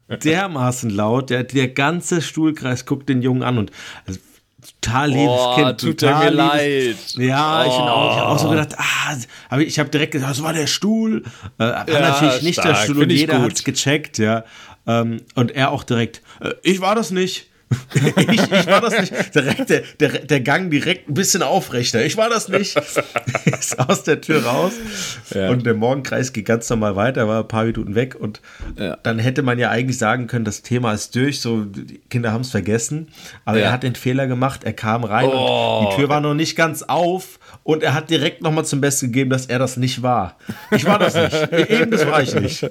Dermaßen 0.09 0.91
laut, 0.91 1.31
der, 1.31 1.45
der 1.45 1.69
ganze 1.69 2.21
Stuhlkreis 2.21 2.85
guckt 2.85 3.09
den 3.09 3.23
Jungen 3.23 3.43
an 3.43 3.57
und 3.57 3.71
also, 4.07 4.21
total 4.81 5.11
liebes 5.11 5.39
oh, 5.39 5.55
Kind. 5.57 5.81
Tut 5.81 6.01
total 6.01 6.25
mir 6.25 6.37
leid. 6.37 6.97
Ja, 7.17 7.63
oh. 7.63 7.69
ich, 7.69 7.77
bin 7.77 7.89
auch, 7.89 8.11
ich 8.11 8.19
habe 8.19 8.29
auch 8.29 8.39
so 8.39 8.51
gedacht, 8.51 8.75
ah, 8.77 9.17
hab 9.51 9.61
ich, 9.61 9.69
ich 9.69 9.79
habe 9.79 9.89
direkt 9.89 10.13
gesagt, 10.13 10.31
das 10.31 10.43
war 10.43 10.53
der 10.53 10.67
Stuhl. 10.67 11.25
Äh, 11.59 11.63
war 11.63 11.89
ja, 11.89 12.01
natürlich 12.01 12.43
nicht 12.43 12.61
stark. 12.61 12.75
der 12.75 12.83
Stuhl 12.85 13.03
und 13.03 13.11
jeder 13.11 13.41
hat 13.41 13.53
es 13.53 13.65
gecheckt, 13.65 14.19
ja. 14.19 14.45
Ähm, 14.87 15.23
und 15.35 15.53
er 15.53 15.71
auch 15.71 15.85
direkt, 15.85 16.23
äh, 16.41 16.55
ich 16.63 16.81
war 16.81 16.95
das 16.95 17.11
nicht. 17.11 17.49
ich, 17.95 18.53
ich, 18.53 18.67
war 18.67 18.81
das 18.81 19.01
nicht. 19.01 19.35
Direkt 19.35 19.71
der, 19.71 19.83
der, 19.99 20.09
der 20.21 20.41
Gang 20.41 20.71
direkt 20.71 21.09
ein 21.09 21.15
bisschen 21.15 21.43
aufrechter. 21.43 22.05
Ich 22.05 22.17
war 22.17 22.29
das 22.29 22.49
nicht. 22.49 22.77
ist 23.45 23.79
aus 23.79 24.05
der 24.05 24.21
Tür 24.21 24.45
raus. 24.45 24.73
Ja. 25.35 25.51
Und 25.51 25.67
der 25.67 25.75
Morgenkreis 25.75 26.33
geht 26.33 26.47
ganz 26.47 26.69
normal 26.71 26.97
weiter, 26.97 27.27
war 27.27 27.41
ein 27.41 27.49
paar 27.49 27.65
Minuten 27.65 27.95
weg. 27.95 28.17
Und 28.19 28.41
ja. 28.79 28.97
dann 29.03 29.19
hätte 29.19 29.43
man 29.43 29.59
ja 29.59 29.71
eigentlich 29.71 29.99
sagen 29.99 30.27
können, 30.27 30.45
das 30.45 30.63
Thema 30.63 30.93
ist 30.93 31.15
durch. 31.15 31.41
So, 31.41 31.65
die 31.65 32.01
Kinder 32.11 32.33
haben 32.33 32.43
es 32.43 32.51
vergessen. 32.51 33.09
Aber 33.45 33.59
ja. 33.59 33.67
er 33.67 33.73
hat 33.73 33.83
den 33.83 33.95
Fehler 33.95 34.27
gemacht. 34.27 34.65
Er 34.65 34.73
kam 34.73 35.05
rein 35.05 35.29
oh. 35.29 35.81
und 35.81 35.91
die 35.91 35.97
Tür 35.97 36.09
war 36.09 36.21
noch 36.21 36.35
nicht 36.35 36.57
ganz 36.57 36.83
auf. 36.83 37.39
Und 37.65 37.83
er 37.83 37.95
hat 37.95 38.11
direkt 38.11 38.43
nochmal 38.43 38.67
zum 38.67 38.83
Besten 38.83 39.07
gegeben, 39.07 39.31
dass 39.31 39.47
er 39.47 39.59
das 39.59 39.79
nicht 39.79 40.03
war. 40.03 40.37
Ich 40.71 40.85
war 40.85 40.99
das 40.99 41.15
nicht. 41.15 41.53
Eben 41.71 41.91
das 41.91 42.07
war 42.07 42.23
ich 42.23 42.35
nicht. 42.35 42.71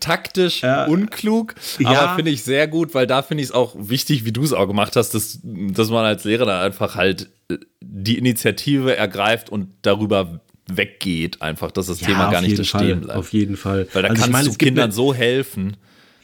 Taktisch 0.00 0.62
unklug, 0.88 1.54
aber 1.84 2.16
finde 2.16 2.30
ich 2.30 2.42
sehr 2.42 2.66
gut, 2.66 2.94
weil 2.94 3.06
da 3.06 3.20
finde 3.20 3.42
ich 3.42 3.50
es 3.50 3.54
auch 3.54 3.76
wichtig, 3.78 4.24
wie 4.24 4.32
du 4.32 4.42
es 4.42 4.54
auch 4.54 4.66
gemacht 4.66 4.96
hast, 4.96 5.10
dass, 5.14 5.38
dass 5.42 5.90
man 5.90 6.06
als 6.06 6.24
Lehrer 6.24 6.46
dann 6.46 6.62
einfach 6.62 6.96
halt 6.96 7.28
äh, 7.50 7.58
die 7.82 8.16
Initiative 8.16 8.96
ergreift 8.96 9.50
und 9.50 9.68
darüber 9.82 10.40
weggeht, 10.68 11.42
einfach, 11.42 11.70
dass 11.70 11.86
das 11.86 12.00
ja, 12.00 12.08
Thema 12.08 12.30
gar 12.30 12.40
nicht 12.40 12.58
da 12.58 12.64
stehen 12.64 13.02
bleibt. 13.02 13.18
Auf 13.18 13.32
jeden 13.32 13.56
Fall. 13.58 13.86
Weil 13.92 14.02
da 14.02 14.08
also 14.08 14.20
kannst 14.20 14.32
meine, 14.32 14.48
du 14.48 14.54
Kindern 14.54 14.92
so 14.92 15.14
helfen. 15.14 15.76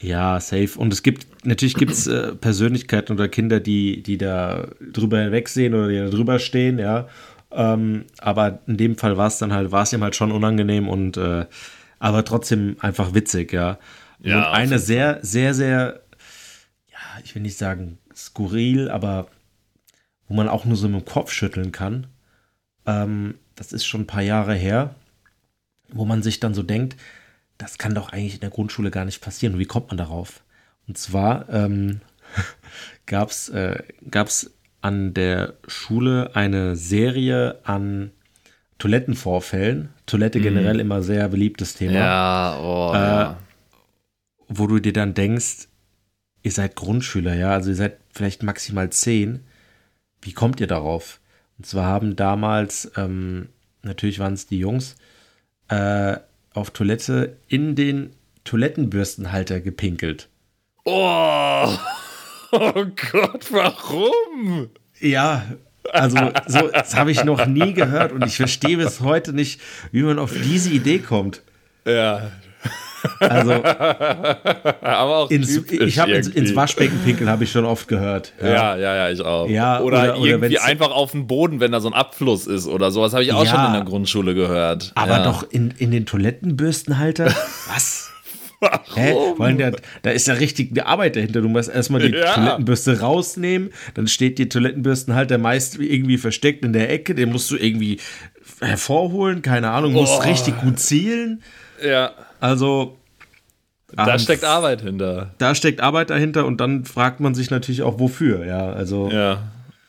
Ja, 0.03 0.39
safe. 0.39 0.77
Und 0.77 0.91
es 0.91 1.01
gibt, 1.01 1.45
natürlich 1.45 1.75
gibt 1.75 1.91
es 1.93 2.07
äh, 2.07 2.35
Persönlichkeiten 2.35 3.13
oder 3.13 3.29
Kinder, 3.29 3.59
die, 3.59 4.03
die 4.03 4.17
da 4.17 4.67
drüber 4.91 5.21
hinwegsehen 5.21 5.73
oder 5.73 5.87
die 5.87 5.97
da 5.97 6.09
drüber 6.09 6.39
stehen, 6.39 6.77
ja. 6.77 7.07
Ähm, 7.51 8.05
aber 8.19 8.59
in 8.67 8.77
dem 8.77 8.97
Fall 8.97 9.15
war 9.15 9.27
es 9.27 9.37
dann 9.37 9.53
halt, 9.53 9.71
war 9.71 9.83
es 9.83 9.93
ihm 9.93 10.03
halt 10.03 10.15
schon 10.15 10.31
unangenehm 10.31 10.89
und 10.89 11.17
äh, 11.17 11.45
aber 11.99 12.25
trotzdem 12.25 12.75
einfach 12.79 13.13
witzig, 13.13 13.53
ja. 13.53 13.77
ja 14.21 14.49
und 14.49 14.55
eine 14.55 14.79
sehr, 14.79 15.19
sehr, 15.21 15.53
sehr 15.53 16.03
ich 17.23 17.35
will 17.35 17.41
nicht 17.41 17.57
sagen 17.57 17.97
skurril, 18.15 18.89
aber 18.89 19.27
wo 20.27 20.33
man 20.33 20.47
auch 20.47 20.65
nur 20.65 20.77
so 20.77 20.87
mit 20.87 21.01
dem 21.01 21.05
Kopf 21.05 21.31
schütteln 21.31 21.71
kann. 21.71 22.07
Ähm, 22.85 23.35
das 23.55 23.73
ist 23.73 23.85
schon 23.85 24.01
ein 24.01 24.07
paar 24.07 24.21
Jahre 24.21 24.55
her, 24.55 24.95
wo 25.89 26.05
man 26.05 26.23
sich 26.23 26.39
dann 26.39 26.53
so 26.53 26.63
denkt, 26.63 26.95
das 27.63 27.77
kann 27.77 27.95
doch 27.95 28.11
eigentlich 28.11 28.35
in 28.35 28.39
der 28.41 28.49
Grundschule 28.49 28.91
gar 28.91 29.05
nicht 29.05 29.21
passieren. 29.21 29.53
Und 29.53 29.59
wie 29.59 29.65
kommt 29.65 29.87
man 29.87 29.97
darauf? 29.97 30.43
Und 30.87 30.97
zwar 30.97 31.49
ähm, 31.49 32.01
gab 33.05 33.29
es 33.29 33.49
äh, 33.49 33.81
an 34.81 35.13
der 35.13 35.53
Schule 35.67 36.35
eine 36.35 36.75
Serie 36.75 37.59
an 37.63 38.11
Toilettenvorfällen. 38.79 39.89
Toilette 40.05 40.41
generell 40.41 40.81
immer 40.81 41.01
sehr 41.01 41.29
beliebtes 41.29 41.75
Thema. 41.75 41.93
Ja, 41.93 42.59
oh, 42.59 42.91
Äh, 42.93 42.97
ja. 42.97 43.37
wo 44.49 44.67
du 44.67 44.79
dir 44.79 44.91
dann 44.91 45.13
denkst, 45.13 45.69
ihr 46.41 46.51
seid 46.51 46.75
Grundschüler, 46.75 47.33
ja, 47.33 47.51
also 47.51 47.69
ihr 47.69 47.77
seid 47.77 47.97
vielleicht 48.11 48.43
maximal 48.43 48.89
zehn. 48.89 49.45
Wie 50.21 50.33
kommt 50.33 50.59
ihr 50.59 50.67
darauf? 50.67 51.21
Und 51.57 51.65
zwar 51.65 51.85
haben 51.85 52.17
damals, 52.17 52.91
ähm, 52.97 53.47
natürlich 53.83 54.19
waren 54.19 54.33
es 54.33 54.47
die 54.47 54.59
Jungs, 54.59 54.97
äh, 55.69 56.17
auf 56.53 56.71
Toilette 56.71 57.37
in 57.47 57.75
den 57.75 58.11
Toilettenbürstenhalter 58.43 59.59
gepinkelt. 59.59 60.29
Oh. 60.85 61.67
oh 62.51 62.85
Gott, 63.11 63.51
warum? 63.51 64.69
Ja, 64.99 65.45
also 65.91 66.17
so, 66.47 66.69
das 66.69 66.95
habe 66.95 67.11
ich 67.11 67.23
noch 67.23 67.45
nie 67.45 67.73
gehört 67.73 68.11
und 68.11 68.25
ich 68.25 68.37
verstehe 68.37 68.77
bis 68.77 69.01
heute 69.01 69.33
nicht, 69.33 69.59
wie 69.91 70.03
man 70.03 70.19
auf 70.19 70.33
diese 70.33 70.69
Idee 70.69 70.99
kommt. 70.99 71.41
Ja. 71.85 72.31
Also 73.19 73.51
Aber 73.63 75.17
auch 75.17 75.31
ins, 75.31 75.57
ich 75.71 75.99
habe 75.99 76.11
ins, 76.13 76.27
ins 76.29 76.55
Waschbecken 76.55 76.99
pinkeln 77.03 77.29
habe 77.29 77.43
ich 77.43 77.51
schon 77.51 77.65
oft 77.65 77.87
gehört. 77.87 78.33
Ja, 78.41 78.75
ja, 78.75 78.95
ja, 78.95 79.09
ich 79.09 79.21
auch. 79.21 79.49
Ja, 79.49 79.79
oder, 79.81 79.97
oder- 80.03 80.17
oder 80.19 80.29
irgendwie 80.29 80.55
wenn's- 80.55 80.63
einfach 80.63 80.91
auf 80.91 81.11
den 81.11 81.27
Boden, 81.27 81.59
wenn 81.59 81.71
da 81.71 81.79
so 81.79 81.87
ein 81.89 81.93
Abfluss 81.93 82.47
ist 82.47 82.67
oder 82.67 82.91
sowas, 82.91 83.13
habe 83.13 83.23
ich 83.23 83.33
auch 83.33 83.43
Ja. 83.45 83.51
schon 83.51 83.65
in 83.65 83.73
der 83.73 83.83
Grundschule 83.83 84.33
gehört. 84.35 84.91
Aber 84.95 85.17
ja. 85.17 85.23
doch 85.23 85.43
in, 85.51 85.73
in 85.77 85.91
den 85.91 86.05
Toilettenbürstenhalter? 86.05 87.25
Was? 87.67 88.09
Hä? 88.95 89.11
Warum? 89.13 89.39
Weil 89.39 89.55
da, 89.55 89.71
da 90.03 90.11
ist 90.11 90.25
ja 90.27 90.35
richtig 90.35 90.71
eine 90.71 90.85
Arbeit 90.85 91.17
dahinter. 91.17 91.41
Du 91.41 91.49
musst 91.49 91.69
erstmal 91.69 92.01
die 92.01 92.15
Ja. 92.17 92.33
Toilettenbürste 92.33 93.01
rausnehmen, 93.01 93.71
dann 93.93 94.07
steht 94.07 94.37
die 94.39 94.47
Toilettenbürstenhalter 94.47 95.37
meist 95.37 95.77
irgendwie 95.79 96.17
versteckt 96.17 96.63
in 96.63 96.71
der 96.71 96.89
Ecke, 96.89 97.13
den 97.13 97.31
musst 97.33 97.51
du 97.51 97.57
irgendwie 97.57 97.99
hervorholen, 98.61 99.41
keine 99.41 99.69
Ahnung, 99.71 99.91
musst 99.93 100.13
Oh. 100.19 100.21
richtig 100.23 100.57
gut 100.61 100.79
zielen. 100.79 101.41
Ja, 101.85 102.11
Also. 102.43 102.97
da 103.93 104.13
ähm, 104.13 104.19
steckt 104.19 104.43
Arbeit 104.43 104.81
hinter. 104.81 105.33
Da 105.37 105.55
steckt 105.55 105.79
Arbeit 105.79 106.09
dahinter 106.09 106.45
und 106.45 106.59
dann 106.59 106.83
fragt 106.83 107.21
man 107.21 107.33
sich 107.33 107.49
natürlich 107.49 107.83
auch, 107.83 107.99
wofür, 107.99 108.45
ja. 108.45 108.73
Also. 108.73 109.09
Ja. 109.09 109.43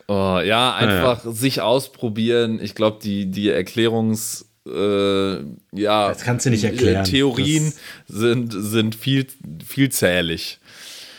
Oh, 0.07 0.39
ja, 0.41 0.73
einfach 0.73 1.25
sich 1.25 1.59
ausprobieren. 1.61 2.59
Ich 2.61 2.75
glaube, 2.75 2.99
die, 3.03 3.25
die 3.25 3.49
Erklärungs, 3.49 4.45
äh, 4.67 5.35
ja, 5.73 6.07
Das 6.07 6.21
kannst 6.21 6.45
du 6.45 6.51
nicht 6.51 6.63
erklären. 6.63 7.03
Theorien 7.03 7.73
sind, 8.07 8.53
sind 8.55 8.95
viel, 8.95 9.27
vielzählig. 9.65 10.59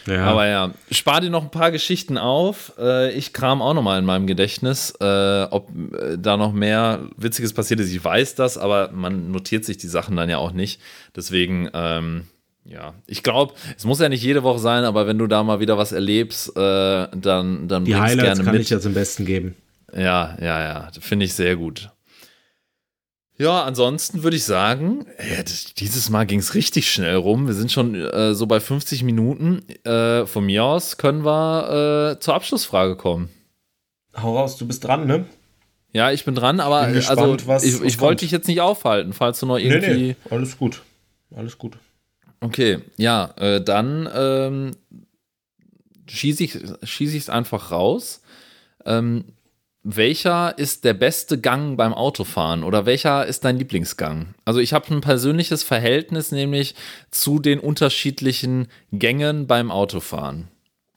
Ja. 0.07 0.25
Aber 0.25 0.47
ja, 0.47 0.73
spar 0.91 1.21
dir 1.21 1.31
noch 1.31 1.43
ein 1.43 1.51
paar 1.51 1.71
Geschichten 1.71 2.19
auf. 2.19 2.73
Äh, 2.79 3.13
ich 3.13 3.33
kram 3.33 3.63
auch 3.63 3.75
noch 3.75 3.83
mal 3.83 3.99
in 3.99 4.05
meinem 4.05 4.27
Gedächtnis, 4.27 4.95
äh, 5.01 5.43
ob 5.51 5.71
äh, 5.71 6.17
da 6.19 6.37
noch 6.37 6.53
mehr 6.53 7.01
Witziges 7.17 7.53
passiert 7.53 7.81
ist. 7.81 7.93
Ich 7.93 8.05
weiß 8.05 8.35
das, 8.35 8.59
aber 8.59 8.91
man 8.93 9.31
notiert 9.31 9.65
sich 9.65 9.77
die 9.77 9.89
Sachen 9.89 10.17
dann 10.17 10.31
ja 10.31 10.39
auch 10.39 10.53
nicht. 10.53 10.81
Deswegen, 11.15 11.69
ähm, 11.75 12.25
ja, 12.65 12.95
ich 13.07 13.23
glaube, 13.23 13.55
es 13.77 13.85
muss 13.85 14.01
ja 14.01 14.09
nicht 14.09 14.23
jede 14.23 14.43
Woche 14.43 14.59
sein, 14.59 14.85
aber 14.85 15.07
wenn 15.07 15.19
du 15.19 15.27
da 15.27 15.43
mal 15.43 15.61
wieder 15.61 15.79
was 15.79 15.93
erlebst, 15.93 16.57
äh, 16.57 17.09
dann, 17.15 17.69
dann 17.69 17.85
die 17.85 17.97
Highlights 17.97 18.23
gerne 18.23 18.45
kann 18.45 18.53
mit. 18.55 18.63
ich 18.63 18.71
jetzt 18.71 18.87
am 18.87 18.95
besten 18.95 19.25
geben. 19.25 19.55
Ja, 19.95 20.37
ja, 20.41 20.61
ja, 20.61 20.89
finde 21.01 21.25
ich 21.25 21.35
sehr 21.35 21.57
gut. 21.57 21.91
Ja, 23.39 23.65
ansonsten 23.65 24.23
würde 24.23 24.37
ich 24.37 24.45
sagen, 24.45 25.07
das, 25.45 25.75
dieses 25.75 26.09
Mal 26.09 26.25
ging 26.25 26.39
es 26.39 26.55
richtig 26.55 26.91
schnell 26.91 27.17
rum. 27.17 27.47
Wir 27.47 27.55
sind 27.55 27.71
schon 27.71 27.95
äh, 27.95 28.35
so 28.35 28.47
bei 28.47 28.61
50 28.61 29.03
Minuten. 29.03 29.63
Äh, 29.85 30.25
von 30.27 30.47
mir 30.47 30.65
aus 30.65 30.97
können 30.97 31.25
wir 31.25 32.15
äh, 32.17 32.21
zur 32.21 32.35
Abschlussfrage 32.35 32.97
kommen. 32.97 33.29
Hau 34.17 34.39
raus, 34.39 34.57
du 34.57 34.67
bist 34.67 34.85
dran, 34.85 35.07
ne? 35.07 35.27
Ja, 35.93 36.13
ich 36.13 36.25
bin 36.25 36.35
dran, 36.35 36.61
aber 36.61 36.85
Bin 36.87 36.95
gespannt, 36.95 37.49
also 37.49 37.67
ich, 37.67 37.83
ich 37.83 38.01
wollte 38.01 38.25
dich 38.25 38.31
jetzt 38.31 38.49
nicht 38.49 38.61
aufhalten, 38.61 39.13
falls 39.13 39.41
du 39.41 39.47
noch 39.47 39.59
irgendwie. 39.59 40.17
alles 40.31 40.57
gut. 40.59 40.83
Alles 41.35 41.59
gut. 41.59 41.79
Okay, 42.41 42.79
ja, 42.97 43.33
äh, 43.37 43.63
dann 43.63 44.09
ähm, 44.15 44.71
schieße 46.07 46.45
ich 46.45 46.55
es 46.55 46.89
schieß 46.89 47.29
einfach 47.29 47.71
raus. 47.71 48.23
Ähm, 48.85 49.25
welcher 49.89 50.59
ist 50.59 50.83
der 50.85 50.95
beste 50.95 51.41
Gang 51.41 51.77
beim 51.77 51.95
Autofahren 51.95 52.65
oder 52.65 52.87
welcher 52.87 53.25
ist 53.25 53.45
dein 53.45 53.57
Lieblingsgang? 53.57 54.35
Also 54.45 54.59
ich 54.59 54.73
habe 54.73 54.93
ein 54.93 55.01
persönliches 55.01 55.63
Verhältnis 55.63 56.33
nämlich 56.33 56.75
zu 57.13 57.39
den 57.39 57.61
unterschiedlichen 57.61 58.67
Gängen 58.91 59.47
beim 59.47 59.71
Autofahren, 59.71 60.49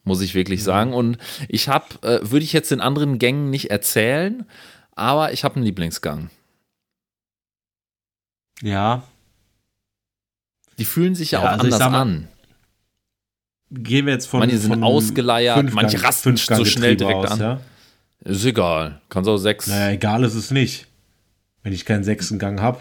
muss 0.04 0.22
ich 0.22 0.34
wirklich 0.34 0.64
sagen. 0.64 0.94
Und 0.94 1.20
ich 1.48 1.68
habe, 1.70 1.86
äh, 2.02 2.20
würde 2.32 2.44
ich 2.44 2.52
jetzt 2.52 2.72
den 2.72 2.82
anderen 2.82 3.20
Gängen 3.20 3.52
nicht 3.52 3.70
erzählen, 3.70 4.46
aber 4.96 5.34
ich 5.34 5.44
habe 5.44 5.58
einen 5.58 5.66
Lieblingsgang. 5.66 6.32
Ja, 8.64 9.04
Die 10.80 10.86
fühlen 10.86 11.14
sich 11.14 11.32
ja, 11.32 11.42
Ja, 11.44 11.46
auch 11.46 11.52
also 11.52 11.64
anders 11.66 11.80
mal, 11.80 12.02
an. 12.02 12.28
gehen 13.70 14.08
wir 14.08 14.14
jetzt 14.14 14.26
von. 14.26 14.40
Manche 14.40 14.58
sind 14.58 14.84
ausgeleiert, 14.84 15.74
manche 15.74 16.02
rasten 16.02 16.38
so 16.38 16.66
schnell 16.66 16.96
direkt 16.98 17.30
an. 17.30 17.40
Ja? 17.40 17.62
Ist 18.30 18.46
egal. 18.46 19.02
Kannst 19.10 19.30
auch 19.30 19.38
sechs. 19.38 19.68
Naja, 19.68 19.92
egal 19.92 20.24
ist 20.24 20.36
es 20.36 20.52
nicht. 20.52 20.88
Wenn 21.64 21.74
ich 21.74 21.86
keinen 21.86 22.04
sechsten 22.04 22.40
Gang 22.40 22.62
habe. 22.62 22.80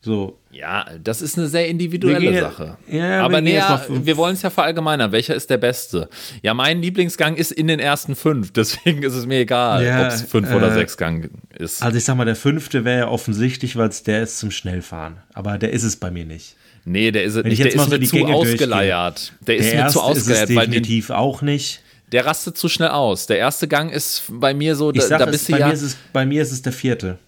So. 0.00 0.38
Ja, 0.50 0.86
das 1.02 1.22
ist 1.22 1.38
eine 1.38 1.48
sehr 1.48 1.66
individuelle 1.66 2.20
gehen 2.20 2.34
ja- 2.34 2.42
Sache. 2.42 2.76
ja, 2.88 3.24
Aber 3.24 3.38
fünf- 3.78 4.04
wir 4.04 4.16
wollen 4.18 4.34
es 4.34 4.42
ja 4.42 4.50
verallgemeinern. 4.50 5.10
Welcher 5.12 5.34
ist 5.34 5.48
der 5.48 5.56
beste? 5.56 6.10
Ja, 6.42 6.52
mein 6.52 6.82
Lieblingsgang 6.82 7.36
ist 7.36 7.52
in 7.52 7.68
den 7.68 7.80
ersten 7.80 8.14
fünf. 8.14 8.52
Deswegen 8.52 9.02
ist 9.02 9.14
es 9.14 9.24
mir 9.26 9.38
egal, 9.40 9.80
ob 9.80 10.12
es 10.12 10.22
fünf 10.22 10.52
oder 10.52 10.70
äh, 10.70 10.74
sechs 10.74 10.98
Gang 10.98 11.30
ist. 11.58 11.82
Also 11.82 11.96
ich 11.96 12.04
sag 12.04 12.16
mal, 12.16 12.26
der 12.26 12.36
fünfte 12.36 12.84
wäre 12.84 12.98
ja 12.98 13.08
offensichtlich, 13.08 13.76
weil 13.76 13.88
es 13.88 14.02
der 14.02 14.22
ist 14.22 14.38
zum 14.38 14.50
Schnellfahren. 14.50 15.16
Aber 15.32 15.56
der 15.56 15.72
ist 15.72 15.84
es 15.84 15.96
bei 15.96 16.10
mir 16.10 16.26
nicht. 16.26 16.54
nee, 16.84 17.10
der 17.10 17.24
ist, 17.24 17.36
ich 17.36 17.44
nicht, 17.44 17.64
der 17.64 17.74
ist 17.74 17.84
so 17.84 17.90
mir 17.96 18.04
zu 18.04 18.24
ausgeleiert. 18.26 19.32
Der 19.46 19.56
ist 19.56 19.74
mir 19.74 19.80
zu 19.86 19.86
ist 19.86 19.94
es 19.94 19.96
ausgeleiert, 19.96 20.48
weil 20.50 20.66
den, 20.66 20.82
definitiv 20.82 21.10
auch 21.10 21.40
nicht. 21.40 21.80
Der 22.14 22.24
rastet 22.24 22.56
zu 22.56 22.68
schnell 22.68 22.90
aus. 22.90 23.26
Der 23.26 23.38
erste 23.38 23.66
Gang 23.68 23.90
ist 23.92 24.22
bei 24.30 24.54
mir 24.54 24.76
so, 24.76 24.92
Ich 24.92 25.00
da, 25.00 25.06
sag 25.06 25.18
da 25.18 25.24
es, 25.26 25.30
bist 25.32 25.48
du 25.48 25.52
bei, 25.52 25.58
ja. 25.58 25.66
mir 25.66 25.72
ist 25.74 25.82
es, 25.82 25.96
bei 26.12 26.24
mir 26.24 26.42
ist 26.42 26.52
es 26.52 26.62
der 26.62 26.72
vierte. 26.72 27.18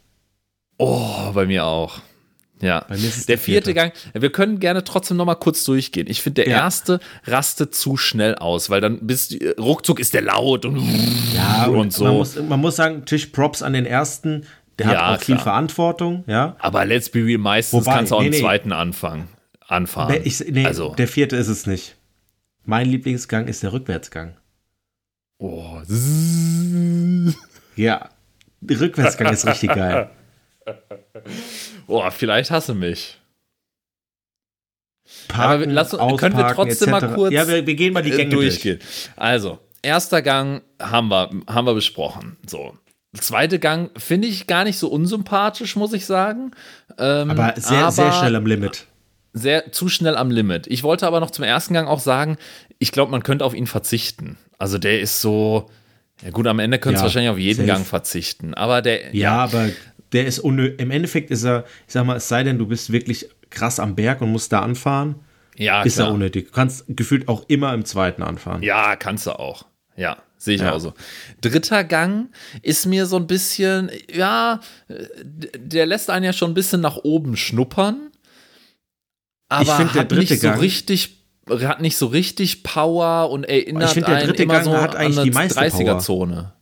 Oh, 0.78 1.32
bei 1.34 1.44
mir 1.44 1.64
auch. 1.64 2.00
Ja. 2.60 2.84
Bei 2.88 2.96
mir 2.96 3.08
ist 3.08 3.16
es 3.18 3.26
der 3.26 3.36
der 3.36 3.44
vierte 3.44 3.72
vierte. 3.72 3.74
Gang, 3.74 3.92
wir 4.14 4.30
können 4.30 4.60
gerne 4.60 4.84
trotzdem 4.84 5.16
noch 5.16 5.24
mal 5.26 5.34
kurz 5.34 5.64
durchgehen. 5.64 6.06
Ich 6.08 6.22
finde, 6.22 6.44
der 6.44 6.52
Ja. 6.52 6.58
erste 6.58 7.00
rastet 7.24 7.74
zu 7.74 7.96
schnell 7.96 8.36
aus, 8.36 8.70
weil 8.70 8.80
dann 8.80 9.06
bist 9.06 9.32
du, 9.32 9.54
ruckzuck 9.58 9.98
ist 9.98 10.14
der 10.14 10.22
laut 10.22 10.64
und, 10.64 10.80
Ja, 11.34 11.66
und 11.66 11.92
so. 11.92 12.04
Man 12.04 12.14
muss, 12.14 12.36
man 12.36 12.60
muss 12.60 12.76
sagen, 12.76 13.04
Tisch 13.04 13.26
Props 13.26 13.62
an 13.62 13.72
den 13.72 13.86
ersten. 13.86 14.46
Der 14.78 14.86
Ja, 14.86 14.92
hat 15.10 15.18
auch 15.18 15.24
viel 15.24 15.34
klar. 15.34 15.44
Verantwortung, 15.44 16.22
ja. 16.28 16.54
Aber 16.60 16.84
let's 16.84 17.10
be 17.10 17.24
real, 17.24 17.38
meistens 17.38 17.84
Wobei, 17.86 17.96
kannst 17.96 18.12
du 18.12 18.16
auch 18.16 18.20
nee, 18.20 18.26
im 18.26 18.32
nee. 18.32 18.40
zweiten 18.40 18.72
anfangen, 18.72 19.28
anfahren. 19.66 20.20
Ich, 20.22 20.40
nee, 20.48 20.64
also, 20.64 20.94
der 20.94 21.08
vierte 21.08 21.34
ist 21.36 21.48
es 21.48 21.66
nicht. 21.66 21.96
Mein 22.64 22.88
Lieblingsgang 22.88 23.48
ist 23.48 23.62
der 23.62 23.72
Rückwärtsgang. 23.72 24.36
Oh, 25.38 25.80
Ja, 27.76 28.08
Rückwärtsgang 28.68 29.32
ist 29.32 29.46
richtig 29.46 29.70
geil. 29.74 30.10
oh, 31.86 32.08
vielleicht 32.10 32.50
hasse 32.50 32.74
mich. 32.74 33.18
Parken, 35.28 35.62
Aber 35.64 35.66
lass 35.66 35.94
uns- 35.94 36.20
können 36.20 36.36
wir 36.36 36.46
ausparken, 36.46 36.68
trotzdem 36.68 36.90
mal 36.90 37.14
kurz, 37.14 37.32
Ja, 37.32 37.46
wir, 37.46 37.66
wir 37.66 37.74
gehen 37.74 37.92
mal 37.92 38.02
die 38.02 38.10
äh, 38.12 38.16
Gänge 38.16 38.30
durchgehen. 38.34 38.80
Also, 39.16 39.58
erster 39.82 40.22
Gang 40.22 40.62
haben 40.80 41.08
wir, 41.08 41.30
haben 41.48 41.66
wir 41.66 41.74
besprochen. 41.74 42.36
So. 42.46 42.76
Zweite 43.14 43.58
Gang 43.58 43.90
finde 43.96 44.28
ich 44.28 44.46
gar 44.46 44.64
nicht 44.64 44.78
so 44.78 44.88
unsympathisch, 44.88 45.76
muss 45.76 45.92
ich 45.92 46.06
sagen. 46.06 46.50
Ähm, 46.98 47.28
durch. 47.28 47.38
Aber 47.40 47.60
sehr, 47.60 47.90
sehr 47.92 48.12
schnell 48.12 48.36
am 48.36 48.46
Limit. 48.46 48.86
sehr 49.32 49.70
zu 49.72 49.88
schnell 49.88 50.16
am 50.16 50.30
Limit. 50.30 50.66
Ich 50.66 50.82
wollte 50.82 51.06
aber 51.06 51.20
noch 51.20 51.30
zum 51.30 51.44
ersten 51.44 51.72
Gang 51.72 51.88
auch 51.88 52.00
sagen, 52.00 52.36
ich 52.78 52.92
glaube, 52.92 53.10
man 53.12 53.22
könnte 53.22 53.44
auf 53.44 53.54
ihn 53.54 53.66
verzichten. 53.66 54.36
Also 54.58 54.78
der 54.78 55.00
ist 55.00 55.20
so, 55.20 55.70
ja 56.22 56.30
gut, 56.30 56.46
am 56.46 56.58
Ende 56.58 56.78
könntest 56.78 57.00
du 57.00 57.02
Ja, 57.02 57.06
wahrscheinlich 57.08 57.30
auf 57.30 57.38
jeden 57.38 57.56
safe. 57.58 57.66
Gang 57.66 57.86
verzichten. 57.86 58.54
Aber 58.54 58.82
der, 58.82 59.14
Ja, 59.14 59.32
aber 59.44 59.68
der 60.12 60.26
ist 60.26 60.38
unnö 60.38 60.66
Im 60.78 60.90
Endeffekt 60.90 61.30
ist 61.30 61.44
er, 61.44 61.64
ich 61.86 61.92
sag 61.92 62.06
mal, 62.06 62.16
es 62.16 62.28
sei 62.28 62.42
denn, 62.42 62.58
du 62.58 62.66
bist 62.66 62.90
wirklich 62.92 63.28
krass 63.50 63.78
am 63.80 63.94
Berg 63.94 64.20
und 64.22 64.30
musst 64.32 64.52
da 64.52 64.60
anfahren, 64.60 65.16
ja, 65.56 65.82
ist 65.82 65.94
klar. 65.96 66.08
er 66.08 66.14
unnötig. 66.14 66.46
Du 66.46 66.52
kannst 66.52 66.84
gefühlt 66.88 67.28
auch 67.28 67.44
immer 67.48 67.72
im 67.74 67.84
zweiten 67.84 68.22
anfahren. 68.22 68.62
Ja, 68.62 68.96
kannst 68.96 69.26
du 69.26 69.32
auch. 69.38 69.66
Ja, 69.96 70.18
sehe 70.36 70.54
ich 70.56 70.60
Ja. 70.60 70.72
auch 70.72 70.78
so. 70.78 70.92
Dritter 71.40 71.82
Gang 71.84 72.28
ist 72.62 72.84
mir 72.86 73.06
so 73.06 73.16
ein 73.16 73.26
bisschen, 73.26 73.90
ja, 74.12 74.60
der 75.56 75.86
lässt 75.86 76.10
einen 76.10 76.24
ja 76.26 76.32
schon 76.34 76.50
ein 76.50 76.54
bisschen 76.54 76.80
nach 76.82 76.96
oben 76.98 77.36
schnuppern. 77.36 78.10
Aber 79.48 79.76
find, 79.76 79.94
der 79.94 80.02
hat 80.02 80.12
dritte 80.12 80.32
nicht 80.32 80.40
so 80.42 80.48
Gang- 80.48 80.60
richtig, 80.60 81.15
hat 81.48 81.80
nicht 81.80 81.96
so 81.96 82.06
richtig 82.06 82.62
Power 82.62 83.30
und 83.30 83.44
erinnert 83.44 83.88
Ich 83.88 83.94
find, 83.94 84.08
der 84.08 84.24
dritte 84.24 84.46
Gang 84.46 84.64
so 84.64 84.76
hat 84.76 84.96
eigentlich 84.96 85.18
an 85.18 85.24
die 85.24 85.30
meiste 85.30 85.60
Power. 85.60 85.68
30er-Zone. 85.68 86.52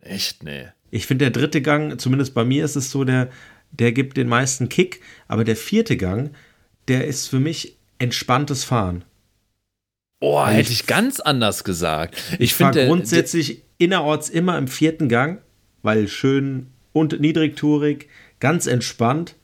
Echt, 0.00 0.42
nee. 0.42 0.66
Ich 0.90 1.06
finde, 1.06 1.30
der 1.30 1.40
dritte 1.40 1.62
Gang, 1.62 2.00
zumindest 2.00 2.34
bei 2.34 2.44
mir 2.44 2.64
ist 2.64 2.76
es 2.76 2.90
so, 2.90 3.04
der, 3.04 3.28
der 3.70 3.92
gibt 3.92 4.16
den 4.16 4.28
meisten 4.28 4.68
Kick, 4.68 5.02
aber 5.28 5.44
der 5.44 5.56
vierte 5.56 5.96
Gang, 5.96 6.34
der 6.88 7.06
ist 7.06 7.28
für 7.28 7.40
mich 7.40 7.76
entspanntes 7.98 8.64
Fahren. 8.64 9.04
Oh, 10.20 10.44
hätte 10.44 10.72
ich 10.72 10.86
ganz 10.86 11.20
anders 11.20 11.62
gesagt. 11.62 12.16
Ich, 12.32 12.40
Ich 12.40 12.54
fahre 12.54 12.72
finde 12.72 12.88
grundsätzlich 12.88 13.62
innerorts 13.78 14.28
immer 14.28 14.58
im 14.58 14.66
vierten 14.66 15.08
Gang, 15.08 15.40
weil 15.82 16.08
schön 16.08 16.68
und 16.92 17.20
niedrigtourig, 17.20 18.08
ganz 18.40 18.66
entspannt. 18.66 19.36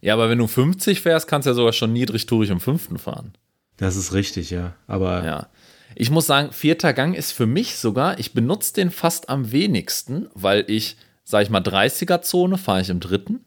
Ja, 0.00 0.14
aber 0.14 0.30
wenn 0.30 0.38
du 0.38 0.46
50 0.46 1.00
fährst, 1.00 1.28
kannst 1.28 1.46
du 1.46 1.50
ja 1.50 1.54
sogar 1.54 1.72
schon 1.72 1.92
niedrigtourig 1.92 2.50
im 2.50 2.60
fünften 2.60 2.98
fahren. 2.98 3.34
Das 3.76 3.96
ist 3.96 4.12
richtig, 4.12 4.50
ja. 4.50 4.74
Aber 4.86 5.24
Ja. 5.24 5.48
Ich 5.96 6.10
muss 6.10 6.26
sagen, 6.26 6.52
vierter 6.52 6.92
Gang 6.92 7.14
ist 7.14 7.32
für 7.32 7.46
mich 7.46 7.76
sogar, 7.76 8.18
ich 8.18 8.32
benutze 8.32 8.74
den 8.74 8.90
fast 8.90 9.28
am 9.28 9.52
wenigsten, 9.52 10.28
weil 10.34 10.64
ich, 10.66 10.96
sag 11.22 11.42
ich 11.42 11.50
mal, 11.50 11.62
30er-Zone 11.62 12.58
fahre 12.58 12.80
ich 12.80 12.90
im 12.90 12.98
dritten, 13.00 13.44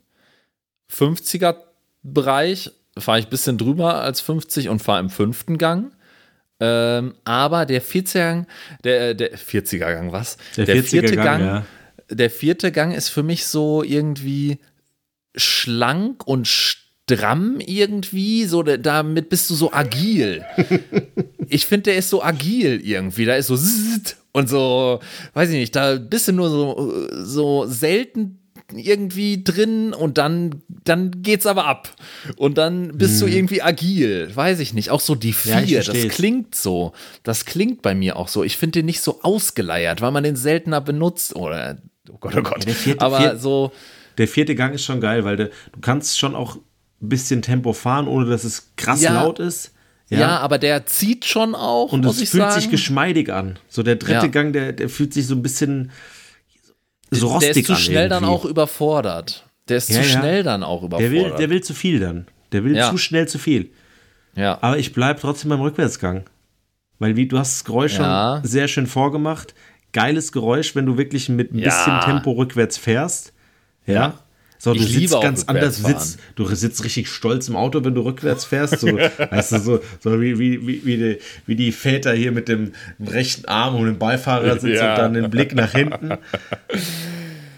50er-Bereich 0.89 2.71
fahre 2.97 3.19
ich 3.19 3.27
ein 3.27 3.29
bisschen 3.29 3.57
drüber 3.57 4.01
als 4.01 4.21
50 4.21 4.69
und 4.69 4.81
fahre 4.81 5.01
im 5.01 5.09
fünften 5.09 5.57
Gang. 5.57 5.91
Ähm, 6.59 7.15
aber 7.23 7.65
der 7.65 7.83
40er 7.83 8.13
Gang, 8.13 8.47
der, 8.83 9.13
der 9.13 9.37
40er 9.37 9.77
Gang, 9.79 10.11
was? 10.11 10.37
Der 10.55 10.65
40er 10.67 11.15
Gang, 11.15 11.45
ja. 11.45 11.65
der 12.09 12.31
vierte 12.31 12.71
Gang 12.71 12.95
ist 12.95 13.09
für 13.09 13.23
mich 13.23 13.45
so 13.45 13.83
irgendwie 13.83 14.57
schlank 15.35 16.25
und 16.25 16.47
stramm 17.09 17.59
irgendwie, 17.65 18.45
so 18.45 18.63
da- 18.63 18.77
damit 18.77 19.29
bist 19.29 19.49
du 19.49 19.55
so 19.55 19.71
agil. 19.71 20.43
ich 21.49 21.65
finde, 21.65 21.83
der 21.83 21.97
ist 21.97 22.09
so 22.09 22.21
agil 22.21 22.81
irgendwie, 22.83 23.25
da 23.25 23.35
ist 23.35 23.47
so 23.47 23.57
und 24.33 24.49
so, 24.49 24.99
weiß 25.33 25.49
ich 25.49 25.55
nicht, 25.55 25.75
da 25.75 25.95
bist 25.95 26.27
du 26.27 26.31
nur 26.33 26.49
so, 26.49 27.07
so 27.23 27.65
selten 27.65 28.39
irgendwie 28.75 29.41
drin 29.43 29.93
und 29.93 30.17
dann, 30.17 30.61
dann 30.83 31.21
geht's 31.23 31.45
aber 31.45 31.65
ab. 31.65 31.95
Und 32.35 32.57
dann 32.57 32.97
bist 32.97 33.21
du 33.21 33.25
irgendwie 33.25 33.61
agil, 33.61 34.29
weiß 34.35 34.59
ich 34.59 34.73
nicht. 34.73 34.89
Auch 34.89 34.99
so 34.99 35.15
die 35.15 35.29
Ja, 35.45 35.59
vier, 35.61 35.77
das 35.77 35.85
versteh's. 35.85 36.13
klingt 36.13 36.53
so. 36.55 36.91
Das 37.23 37.45
klingt 37.45 37.81
bei 37.81 37.95
mir 37.95 38.17
auch 38.17 38.27
so. 38.27 38.43
Ich 38.43 38.57
finde 38.57 38.79
den 38.79 38.85
nicht 38.85 38.99
so 38.99 39.21
ausgeleiert, 39.23 40.01
weil 40.01 40.11
man 40.11 40.23
den 40.25 40.35
seltener 40.35 40.81
benutzt. 40.81 41.35
Oder, 41.37 41.77
oh 42.11 42.17
Gott, 42.19 42.35
oh 42.35 42.41
Gott. 42.41 42.65
der 42.67 42.73
vierte- 42.75 42.99
aber 43.01 43.19
vier- 43.21 43.37
so, 43.37 43.71
der 44.17 44.27
vierte 44.27 44.53
Gang 44.55 44.75
ist 44.75 44.83
schon 44.83 44.99
geil, 44.99 45.23
weil 45.23 45.37
der, 45.37 45.47
du 45.71 45.79
kannst 45.79 46.19
schon 46.19 46.35
auch 46.35 46.57
bisschen 46.99 47.41
Tempo 47.41 47.73
fahren, 47.73 48.07
ohne 48.07 48.25
dass 48.29 48.43
es 48.43 48.71
krass 48.75 49.01
Ja. 49.01 49.13
laut 49.21 49.39
ist. 49.39 49.71
ja. 50.09 50.39
aber 50.39 50.57
der 50.57 50.85
zieht 50.85 51.25
schon 51.25 51.53
auch, 51.55 51.91
Und 51.91 52.05
es 52.05 52.17
fühlt 52.17 52.29
sagen. 52.29 52.59
sich 52.61 52.69
geschmeidig 52.71 53.31
an. 53.31 53.59
So 53.69 53.83
der 53.83 53.97
dritte 53.97 54.13
Ja. 54.13 54.27
Gang, 54.27 54.53
der, 54.53 54.73
der 54.73 54.89
fühlt 54.89 55.13
sich 55.13 55.27
so 55.27 55.35
ein 55.35 55.41
bisschen 55.43 55.91
so 57.11 57.27
rostig 57.27 57.53
der 57.53 57.61
ist 57.61 57.67
zu 57.67 57.73
an. 57.73 57.79
schnell 57.79 58.09
dann 58.09 58.23
irgendwie. 58.23 58.39
auch 58.39 58.45
überfordert. 58.45 59.45
Der 59.69 59.77
ist 59.77 59.89
Ja, 59.89 60.01
zu 60.01 60.07
ja. 60.09 60.19
schnell 60.19 60.43
dann 60.43 60.63
auch 60.63 60.79
Der 60.81 60.87
überfordert. 60.87 61.11
will, 61.31 61.37
der 61.37 61.49
will 61.49 61.61
zu 61.63 61.73
viel 61.73 61.99
dann. 61.99 62.27
Der 62.51 62.63
will 62.63 62.75
Ja. 62.75 62.89
zu 62.89 62.97
schnell 62.97 63.27
zu 63.27 63.37
viel. 63.39 63.69
ja. 64.35 64.57
Aber 64.61 64.77
ich 64.77 64.93
bleibe 64.93 65.19
trotzdem 65.19 65.49
beim 65.49 65.61
Rückwärtsgang. 65.61 66.23
Weil 66.99 67.15
wie 67.15 67.27
du 67.27 67.37
hast 67.37 67.53
das 67.57 67.63
Geräusch 67.65 67.97
Ja. 67.99 68.39
schon 68.41 68.49
sehr 68.49 68.67
schön 68.67 68.87
vorgemacht. 68.87 69.53
Geiles 69.93 70.31
Geräusch, 70.31 70.75
wenn 70.75 70.85
du 70.85 70.97
wirklich 70.97 71.29
mit 71.29 71.53
ein 71.53 71.59
Ja. 71.59 71.65
bisschen 71.65 71.99
Tempo 72.01 72.31
rückwärts 72.31 72.77
fährst. 72.77 73.33
Ja. 73.85 74.15
So, 74.59 74.73
du 74.73 74.79
Ich 74.79 74.91
sitzt 74.91 75.21
ganz 75.21 75.43
anders, 75.45 75.77
sitzt, 75.77 76.19
du 76.35 76.45
sitzt 76.53 76.83
richtig 76.83 77.09
stolz 77.09 77.47
im 77.47 77.55
Auto, 77.55 77.83
wenn 77.85 77.93
du 77.93 78.01
rückwärts 78.01 78.43
fährst. 78.45 78.79
So, 78.79 78.87
weißt 78.97 79.51
du, 79.51 79.59
so, 79.59 79.79
so 79.99 80.19
wie, 80.19 80.39
wie, 80.39 80.65
wie, 80.65 80.85
wie, 80.85 80.97
die, 80.97 81.17
wie 81.45 81.55
die 81.55 81.71
Väter 81.71 82.13
hier 82.13 82.31
mit 82.31 82.47
dem 82.47 82.71
rechten 82.99 83.45
Arm 83.47 83.75
und 83.75 83.85
dem 83.85 83.99
Beifahrersitz 83.99 84.79
Ja. 84.79 84.93
und 84.93 84.99
dann 84.99 85.13
den 85.13 85.29
Blick 85.29 85.53
nach 85.53 85.71
hinten. 85.73 86.13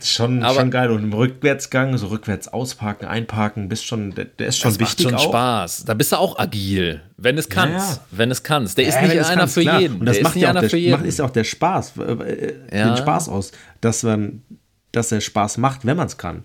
Schon, 0.01 0.43
Aber- 0.43 0.59
schon 0.61 0.71
geil. 0.71 0.91
Und 0.91 1.03
im 1.03 1.13
Rückwärtsgang, 1.13 1.97
so 1.97 2.07
rückwärts 2.07 2.47
ausparken, 2.47 3.05
einparken, 3.07 3.67
bist 3.67 3.85
schon, 3.85 4.15
der, 4.15 4.25
der 4.25 4.47
ist 4.47 4.57
schon 4.57 4.71
das 4.71 4.79
macht 4.79 4.91
wichtig 4.91 5.05
schon 5.07 5.15
auch. 5.15 5.23
Spaß. 5.29 5.83
Da 5.85 5.93
bist 5.93 6.11
du 6.13 6.15
auch 6.17 6.39
agil, 6.39 7.01
wenn 7.17 7.37
es 7.37 7.49
kannst. 7.49 7.97
ja. 7.97 8.05
Wenn 8.11 8.31
es 8.31 8.43
kannst. 8.43 8.77
Der 8.77 8.87
ist 8.87 8.95
Ja, 8.95 9.01
nicht 9.01 9.11
wenn 9.11 9.19
es 9.19 9.27
einer 9.27 9.39
kannst, 9.41 9.53
für 9.55 9.61
klar. 9.61 9.79
jeden. 9.81 9.99
Und 9.99 10.05
das 10.05 10.15
der 10.15 10.23
macht 10.23 10.31
ist 10.31 10.35
nicht 10.35 10.43
ja 10.43 10.47
auch 10.47 10.51
einer 10.51 10.61
der, 10.61 10.69
für 10.69 10.77
jeden. 10.77 10.91
macht, 10.93 11.05
ist 11.05 11.21
auch 11.21 11.29
der 11.31 11.43
Spaß, 11.43 11.93
äh, 11.97 12.01
äh, 12.01 12.53
Ja. 12.77 12.87
den 12.93 12.97
Spaß 12.97 13.27
aus, 13.29 13.51
dass 13.81 14.03
man, 14.03 14.41
dass 14.93 15.11
er 15.11 15.19
Spaß 15.19 15.57
macht, 15.57 15.85
wenn 15.85 15.97
man 15.97 16.07
es 16.07 16.17
kann. 16.17 16.43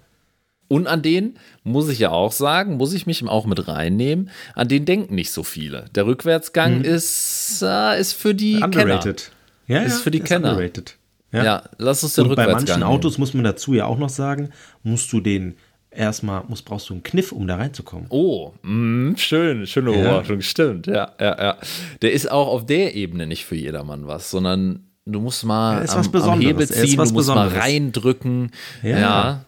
Und 0.69 0.87
an 0.87 1.03
den 1.03 1.39
muss 1.63 1.89
ich 1.89 1.99
ja 1.99 2.11
auch 2.11 2.33
sagen, 2.33 2.77
muss 2.77 2.93
ich 2.95 3.07
mich 3.07 3.27
auch 3.29 3.47
mit 3.47 3.69
reinnehmen, 3.69 4.31
an 4.55 4.69
den 4.69 4.85
denken 4.85 5.15
nicht 5.15 5.31
so 5.31 5.43
viele. 5.43 5.85
Der 5.95 6.07
Rückwärtsgang 6.07 6.81
ist, 6.83 7.63
äh, 7.63 8.01
ist 8.01 8.15
für 8.15 8.35
die. 8.35 8.57
Underrated. 8.63 9.31
Ja, 9.67 9.83
Ist 9.83 9.99
ja, 9.99 10.03
für 10.03 10.11
die 10.11 10.19
ist 10.19 10.27
Kenner. 10.27 10.51
Underrated. 10.51 10.97
Kenner. 11.31 11.45
Ja, 11.45 11.63
lass 11.79 12.03
uns 12.05 12.15
den 12.15 12.27
Und 12.27 12.37
bei 12.37 12.43
Rückwärtsgang 12.45 12.81
manchen 12.81 12.95
Autos 12.95 13.15
nehmen. 13.15 13.21
muss 13.21 13.35
man 13.35 13.45
dazu 13.45 13.75
ja 13.75 13.87
auch 13.87 13.99
noch 13.99 14.09
sagen, 14.09 14.51
musst 14.83 15.13
du 15.13 15.21
den 15.21 15.57
erstmal, 15.91 16.43
musst, 16.49 16.65
brauchst 16.65 16.89
du 16.91 16.95
einen 16.95 17.03
Kniff, 17.03 17.33
um 17.33 17.47
da 17.47 17.57
reinzukommen. 17.57 18.07
Oh, 18.11 18.53
mh, 18.63 19.17
schön, 19.17 19.67
schöne 19.67 19.93
Ja. 19.97 20.03
Beobachtung, 20.03 20.41
stimmt, 20.41 20.87
ja, 20.87 21.13
ja, 21.21 21.43
ja. 21.43 21.57
Der 22.03 22.13
ist 22.13 22.31
auch 22.31 22.49
auf 22.49 22.67
der 22.67 22.95
Ebene 22.95 23.27
nicht 23.27 23.45
für 23.45 23.57
jedermann 23.57 24.07
was, 24.07 24.31
sondern 24.31 24.85
du 25.07 25.21
musst 25.21 25.45
mal 25.45 25.83
ist 25.83 25.95
am, 25.95 26.13
was 26.13 26.23
am. 26.25 26.41
Hebel 26.41 26.63
ist 26.63 26.75
ziehen, 26.75 26.99
was 26.99 27.09
du 27.09 27.15
musst 27.15 27.29
mal 27.29 27.45
Besonderes. 27.45 27.63
reindrücken. 27.65 28.51
Ja. 28.83 28.99
ja, 28.99 29.45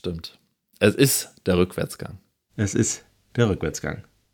stimmt. 0.00 0.38
Es 0.78 0.94
ist 0.94 1.34
der 1.46 1.58
Rückwärtsgang. 1.58 2.18
Es 2.56 2.74
ist 2.74 3.04
der 3.36 3.48
Rückwärtsgang. 3.50 4.04